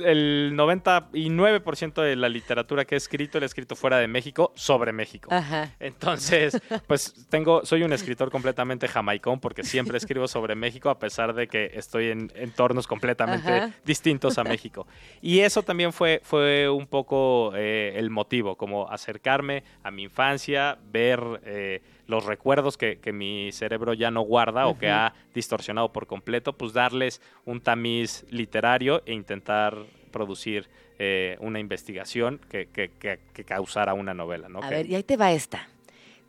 [0.00, 4.92] el 99% de la literatura que he escrito la he escrito fuera de México sobre
[4.92, 5.28] México.
[5.32, 5.72] Ajá.
[5.80, 11.34] Entonces, pues tengo, soy un escritor completamente jamaicón porque siempre escribo sobre México a pesar
[11.34, 13.70] de que estoy en entornos completamente Ajá.
[13.84, 14.86] distintos a México.
[15.20, 20.78] Y eso también fue, fue un poco eh, el motivo, como acercarme a mi infancia,
[20.90, 25.92] ver eh, los recuerdos que, que mi cerebro ya no guarda o que ha distorsionado
[25.92, 29.76] por completo, pues darles un tamiz literario e intentar
[30.10, 30.68] producir
[30.98, 34.48] eh, una investigación que, que- que- que causara una novela.
[34.48, 34.60] ¿no?
[34.62, 35.68] A ver, y ahí te va esta.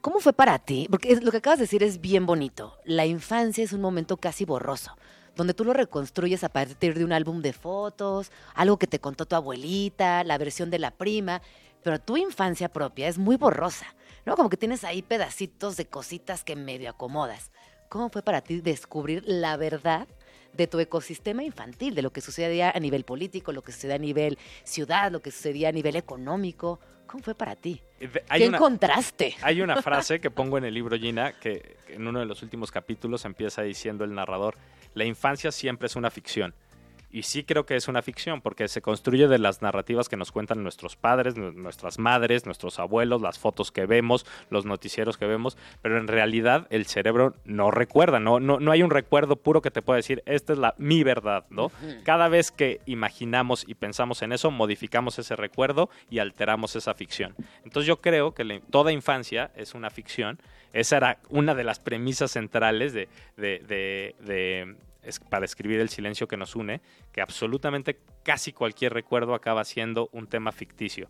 [0.02, 0.88] ¿Cómo fue para ti?
[0.92, 2.78] Porque es- lo que acabas de decir es bien bonito.
[2.86, 4.96] La infancia es un momento casi borroso,
[5.36, 9.26] donde tú lo reconstruyes a partir de un álbum de fotos, algo que te contó
[9.26, 11.42] tu abuelita, la versión de la prima,
[11.84, 13.86] pero tu infancia propia es muy borrosa,
[14.26, 14.36] ¿no?
[14.36, 17.52] Como que tienes ahí pedacitos de cositas que medio acomodas.
[17.90, 20.08] ¿Cómo fue para ti descubrir la verdad
[20.54, 24.00] de tu ecosistema infantil, de lo que sucedía a nivel político, lo que sucedía a
[24.00, 26.80] nivel ciudad, lo que sucedía a nivel económico?
[27.08, 27.82] ¿Cómo fue para ti?
[28.00, 29.36] de- hay ¿Qué una- encontraste?
[29.41, 32.72] Hay una frase que pongo en el libro Gina, que en uno de los últimos
[32.72, 34.56] capítulos empieza diciendo el narrador,
[34.94, 36.54] la infancia siempre es una ficción.
[37.11, 40.31] Y sí creo que es una ficción, porque se construye de las narrativas que nos
[40.31, 45.26] cuentan nuestros padres, nu- nuestras madres, nuestros abuelos, las fotos que vemos, los noticieros que
[45.26, 49.61] vemos, pero en realidad el cerebro no recuerda, no, no, no hay un recuerdo puro
[49.64, 51.72] que te pueda decir, esta es la, mi verdad, ¿no?
[52.03, 57.34] Cada vez que imaginamos y pensamos en eso, modificamos ese recuerdo y alteramos esa ficción.
[57.64, 60.40] Entonces yo creo que la- toda infancia es una ficción.
[60.73, 64.76] Esa era una de las premisas centrales de, de- de- de-
[65.10, 66.81] es- para escribir el silencio que nos une,
[67.11, 71.10] que absolutamente casi cualquier recuerdo acaba siendo un tema ficticio.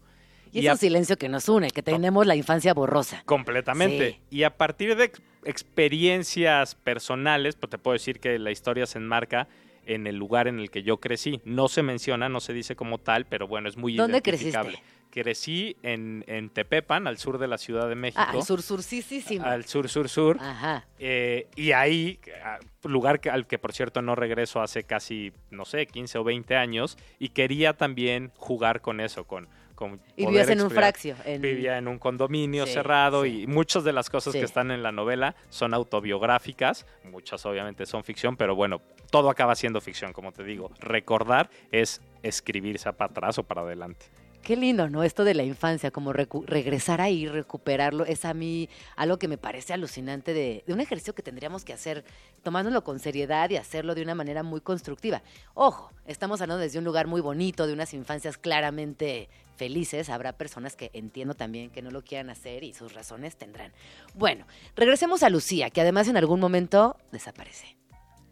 [0.51, 3.21] Y es un silencio que nos une, que tenemos la infancia borrosa.
[3.26, 4.11] Completamente.
[4.31, 4.38] Sí.
[4.38, 8.97] Y a partir de ex- experiencias personales, pues te puedo decir que la historia se
[8.97, 9.47] enmarca
[9.85, 11.41] en el lugar en el que yo crecí.
[11.45, 14.77] No se menciona, no se dice como tal, pero bueno, es muy ¿Dónde identificable.
[14.77, 14.98] creciste?
[15.10, 18.22] Crecí en, en Tepepan, al sur de la Ciudad de México.
[18.26, 19.40] Ah, al sur, sur, sí, sí, sí.
[19.44, 20.38] Al sur, sur, sur.
[20.40, 20.86] Ajá.
[20.99, 25.86] Eh, y ahí, ah, lugar al que por cierto no regreso hace casi, no sé,
[25.88, 29.48] 15 o 20 años, y quería también jugar con eso, con...
[29.76, 31.15] con Y vivías en un fraccio.
[31.26, 33.44] en- Vivía en un condominio Sí, cerrado sí.
[33.44, 34.40] y muchas de las cosas Sí.
[34.40, 39.56] que están en la novela son autobiográficas, muchas obviamente son ficción, pero bueno, todo acaba
[39.56, 40.69] siendo ficción, como te digo.
[40.80, 44.06] Recordar es escribir, sea para atrás o para adelante.
[44.44, 45.03] Qué lindo, ¿no?
[45.03, 49.74] Esto de la infancia, como regresar ahí, recuperarlo, es a mí algo que me parece
[49.74, 52.03] alucinante de, de un ejercicio que tendríamos que hacer
[52.41, 55.22] tomándolo con seriedad y hacerlo de una manera muy constructiva.
[55.53, 60.10] Ojo, estamos hablando desde un lugar muy bonito, de unas infancias claramente felices.
[60.10, 63.72] Habrá personas que entiendo también que no lo quieran hacer y sus razones tendrán.
[64.16, 67.76] Bueno, regresemos a Lucía, que además en algún momento desaparece.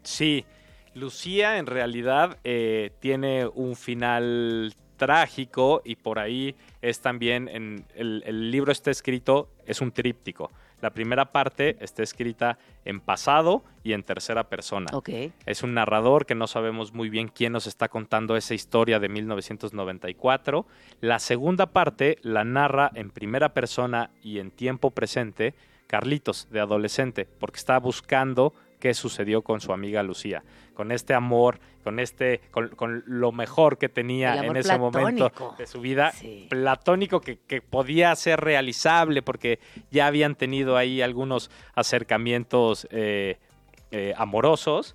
[0.02, 0.46] Sí,
[0.94, 8.22] Lucía en realidad eh, tiene un final trágico y por ahí es también, en el,
[8.26, 10.50] el libro está escrito, es un tríptico.
[10.80, 14.86] La primera parte está escrita en pasado y en tercera persona.
[15.44, 19.08] Es un narrador que no sabemos muy bien quién nos está contando esa historia de
[19.08, 20.66] 1994.
[21.00, 25.54] La segunda parte la narra en primera persona y en tiempo presente
[25.88, 30.42] Carlitos, de adolescente, porque está buscando qué sucedió con su amiga Lucía,
[30.74, 35.66] con este amor, con este, con, con lo mejor que tenía en ese momento de
[35.66, 36.46] su vida, Sí.
[36.48, 39.58] platónico que, que podía ser realizable, porque
[39.90, 43.38] ya habían tenido ahí algunos acercamientos eh,
[43.90, 44.94] eh, amorosos.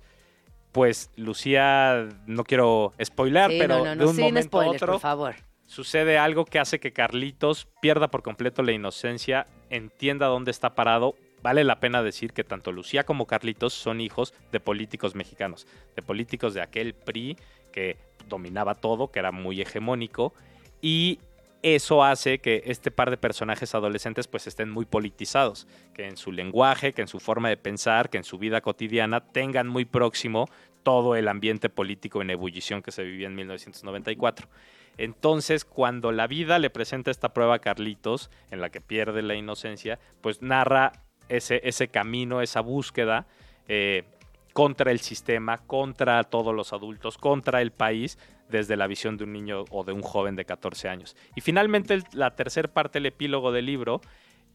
[0.72, 5.00] Pues Lucía, no quiero spoiler, Sí, pero no, no, de un momento a otro por
[5.00, 5.34] favor.
[5.66, 11.14] sucede algo que hace que Carlitos pierda por completo la inocencia, entienda dónde está parado.
[11.44, 16.00] Vale la pena decir que tanto Lucía como Carlitos son hijos de políticos mexicanos, de
[16.00, 17.36] políticos de aquel PRI
[17.70, 17.98] que
[18.30, 20.32] dominaba todo, que era muy hegemónico,
[20.80, 21.18] y
[21.60, 26.32] eso hace que este par de personajes adolescentes pues estén muy politizados, que en su
[26.32, 30.48] lenguaje, que en su forma de pensar, que en su vida cotidiana tengan muy próximo
[30.82, 34.48] todo el ambiente político en ebullición que se vivía en 1994.
[34.96, 39.34] Entonces, cuando la vida le presenta esta prueba a Carlitos, en la que pierde la
[39.34, 43.26] inocencia, pues narra ese, ese camino, esa búsqueda
[43.68, 44.04] eh,
[44.52, 48.18] contra el sistema, contra todos los adultos, contra el país,
[48.48, 51.16] desde la visión de un niño o de un joven de 14 años.
[51.34, 54.00] Y finalmente, la tercera parte, el epílogo del libro,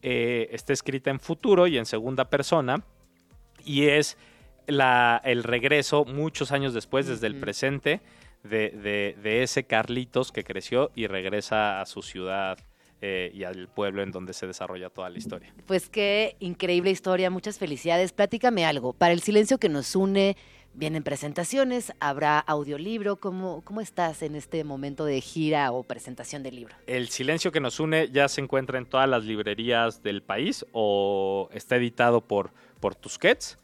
[0.02, 2.82] eh, está escrita en futuro y en segunda persona,
[3.64, 4.16] y es
[4.66, 8.00] la, el regreso muchos años después, desde el presente,
[8.42, 12.56] de, de- de ese Carlitos que creció y regresa a su ciudad
[13.02, 15.54] eh, y al pueblo en donde se desarrolla toda la historia.
[15.66, 18.12] Pues qué increíble historia, muchas felicidades.
[18.12, 18.92] Platícame algo.
[18.92, 20.36] Para el silencio que nos une,
[20.74, 23.16] vienen presentaciones, habrá audiolibro.
[23.16, 26.74] ¿Cómo, cómo estás en este momento de gira o presentación del libro?
[26.86, 31.48] El silencio que nos une ya se encuentra en todas las librerías del país o
[31.52, 33.58] está editado por, por Tusquets.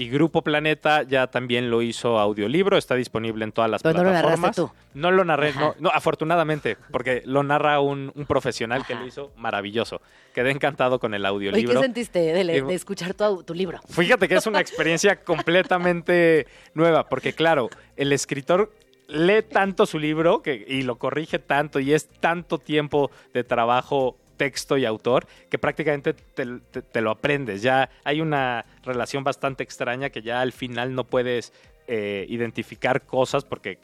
[0.00, 4.04] Y Grupo Planeta ya también lo hizo audiolibro, está disponible en todas las Pero no
[4.04, 4.56] lo narraste plataformas.
[4.56, 4.98] tú.
[4.98, 9.30] No lo narré, no, no, afortunadamente, porque lo narra un, un profesional que lo hizo
[9.36, 10.00] maravilloso.
[10.34, 11.74] Quedé encantado con el audiolibro.
[11.74, 13.78] ¿qué sentiste de, Y- de escuchar tu, tu libro?
[13.90, 18.72] Fíjate que es una experiencia completamente nueva, porque claro, el escritor
[19.08, 24.16] lee tanto su libro que, y lo corrige tanto y es tanto tiempo de trabajo
[24.40, 27.60] texto y autor que prácticamente te, te- te lo aprendes.
[27.60, 31.52] Ya hay una relación bastante extraña que ya al final no puedes
[31.86, 33.78] eh, identificar cosas porque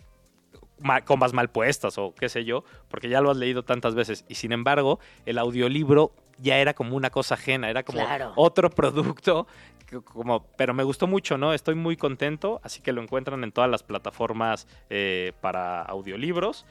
[0.81, 4.25] ma- comas mal puestas o qué sé yo, porque ya lo has leído tantas veces.
[4.31, 8.33] Y sin embargo, el audiolibro ya era como una cosa ajena, era como Claro.
[8.37, 9.47] otro producto.
[10.05, 11.53] Como, pero me gustó mucho, ¿no?
[11.53, 16.65] Estoy muy contento, así que lo encuentran en todas las plataformas eh, para audiolibros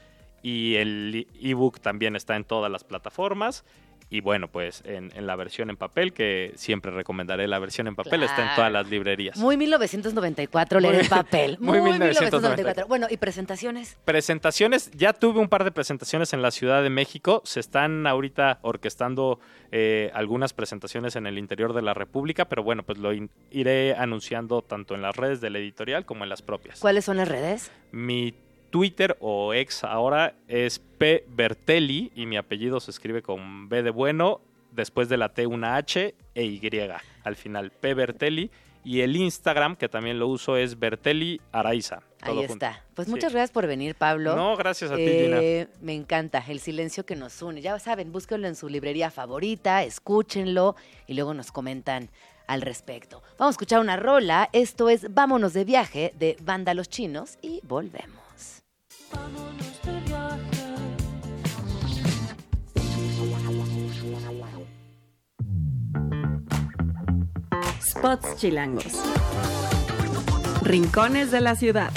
[0.46, 3.64] y el ebook también está en todas las plataformas.
[4.08, 7.96] Y bueno, pues en, en la versión en papel, que siempre recomendaré la versión en
[7.96, 9.36] papel, está en todas las librerías.
[9.38, 11.56] Muy 1994, leer en papel.
[11.60, 12.38] muy Muy, 1994.
[12.38, 12.86] 1994.
[12.86, 13.98] Bueno, ¿y presentaciones?
[14.04, 17.42] Presentaciones, ya tuve un par de presentaciones en la Ciudad de México.
[17.44, 19.40] Se están ahorita orquestando
[19.72, 23.10] eh, algunas presentaciones en el interior de la República, pero bueno, pues lo
[23.50, 26.78] iré anunciando tanto en las redes de la editorial como en las propias.
[26.78, 27.72] ¿Cuáles son las redes?
[27.90, 28.32] Mi
[28.70, 31.24] Twitter o ex ahora es P.
[31.28, 34.40] Bertelli y mi apellido se escribe con B de bueno,
[34.72, 36.60] después de la T una H e Y
[37.24, 37.94] al final, P.
[37.94, 38.50] Bertelli.
[38.84, 42.02] Y el Instagram, que también lo uso, es Bertelli Araiza.
[42.20, 42.52] Ahí junto.
[42.52, 42.84] está.
[42.94, 43.10] Pues Sí.
[43.10, 44.36] muchas gracias por venir, Pablo.
[44.36, 45.38] No, gracias a ti, Gina.
[45.40, 47.60] Eh, me encanta el silencio que nos une.
[47.62, 50.76] Ya saben, búsquenlo en su librería favorita, escúchenlo
[51.08, 52.10] y luego nos comentan
[52.46, 53.24] al respecto.
[53.38, 54.50] Vamos a escuchar una rola.
[54.52, 58.25] Esto es Vámonos de viaje de Banda Los Chinos y volvemos.
[67.80, 68.84] Spots chilangos.
[70.62, 71.90] Rincones de la ciudad.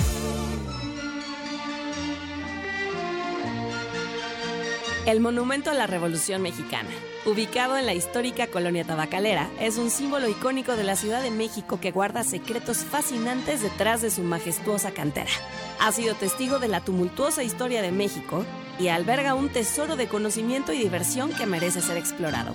[5.06, 6.90] El Monumento a la Revolución Mexicana,
[7.26, 11.80] ubicado en la histórica colonia tabacalera, es un símbolo icónico de la Ciudad de México
[11.80, 15.32] que guarda secretos fascinantes detrás de su majestuosa cantera.
[15.80, 18.46] Ha sido testigo de la tumultuosa historia de México
[18.80, 22.54] y alberga un tesoro de conocimiento y diversión que merece ser explorado.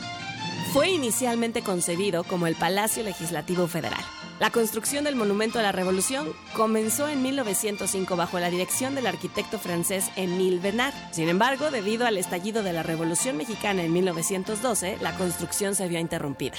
[0.73, 4.03] Fue inicialmente concebido como el Palacio Legislativo Federal.
[4.41, 9.61] La construcción del Monumento a la Revolución comenzó en 1905 bajo la dirección del arquitecto
[9.61, 10.95] francés Émile Bernard.
[11.13, 16.01] Sin embargo, debido al estallido de la Revolución Mexicana en 1912, la construcción se vio
[16.01, 16.57] interrumpida.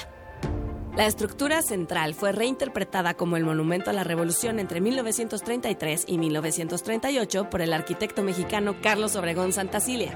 [0.96, 7.50] La estructura central fue reinterpretada como el Monumento a la Revolución entre 1933 y 1938
[7.50, 10.16] por el arquitecto mexicano Carlos Obregón Santacilia.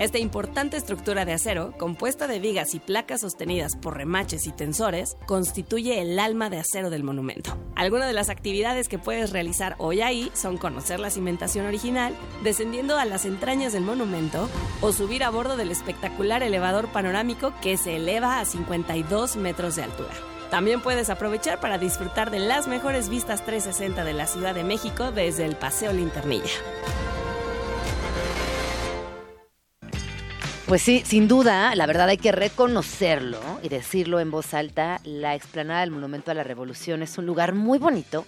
[0.00, 5.16] Esta importante estructura de acero, compuesta de vigas y placas sostenidas por remaches y tensores,
[5.26, 7.56] constituye el alma de acero del monumento.
[7.76, 12.12] Algunas de las actividades que puedes realizar hoy ahí son conocer la cimentación original,
[12.42, 14.48] descendiendo a las entrañas del monumento
[14.80, 19.84] o subir a bordo del espectacular elevador panorámico que se eleva a 52 metros de
[19.84, 20.12] altura.
[20.50, 25.12] También puedes aprovechar para disfrutar de las mejores vistas 360 de la Ciudad de México
[25.12, 26.50] desde el Paseo Linternilla.
[30.74, 35.36] Pues sí, sin duda, la verdad hay que reconocerlo y decirlo en voz alta, la
[35.36, 38.26] explanada del Monumento a la Revolución es un lugar muy bonito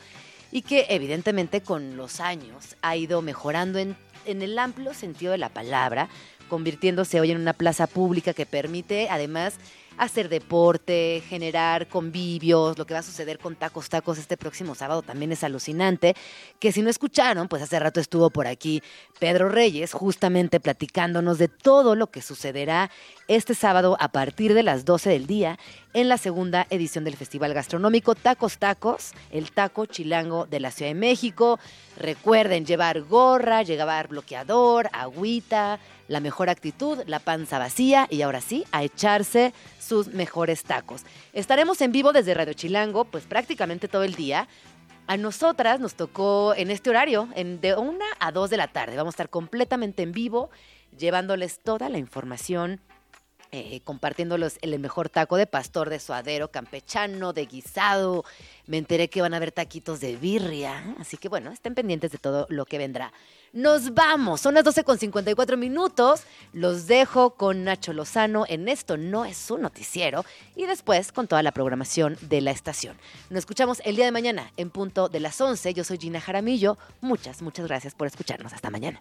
[0.53, 3.97] y que evidentemente con los años ha ido mejorando en,
[4.27, 6.09] en el amplio sentido de la palabra,
[6.49, 9.55] convirtiéndose hoy en una plaza pública que permite además
[9.99, 15.03] hacer deporte, generar convivios, lo que va a suceder con Tacos Tacos este próximo sábado
[15.03, 16.15] también es alucinante,
[16.59, 18.83] que si no escucharon, pues hace rato estuvo por aquí
[19.19, 22.91] Pedro Reyes justamente platicándonos de todo lo que sucederá
[23.29, 25.59] este sábado a partir de las 12 del día
[25.97, 30.91] en la segunda edición del Festival Gastronómico Tacos Tacos, el taco chilango de la Ciudad
[30.91, 31.59] de México.
[31.97, 35.79] Recuerden llevar gorra, llevar bloqueador, agüita,
[36.09, 41.01] la mejor actitud, la panza vacía y ahora sí, a echarse sus mejores tacos.
[41.33, 44.49] Estaremos en vivo desde Radio Chilango, pues prácticamente todo el día.
[45.07, 48.99] A nosotras nos tocó en este horario, en de una a dos de la tarde.
[48.99, 50.51] Vamos a estar completamente en vivo,
[50.99, 52.83] llevándoles toda la información
[53.53, 58.25] eh, compartiéndolos el mejor taco de pastor, de suadero, campechano, de guisado.
[58.67, 60.97] Me enteré que van a haber taquitos de birria.
[60.99, 63.13] Así que bueno, estén pendientes de todo lo que vendrá.
[63.53, 64.41] Nos vamos.
[64.41, 66.23] Son las 12 con 54 minutos.
[66.53, 70.25] Los dejo con Nacho Lozano en Esto No es un noticiero.
[70.55, 72.97] Y después con toda la programación de la estación.
[73.31, 75.73] Nos escuchamos el día de mañana en punto de las 11.
[75.75, 76.77] Yo soy Gina Jaramillo.
[77.01, 78.53] Muchas, muchas gracias por escucharnos.
[78.53, 79.01] Hasta mañana.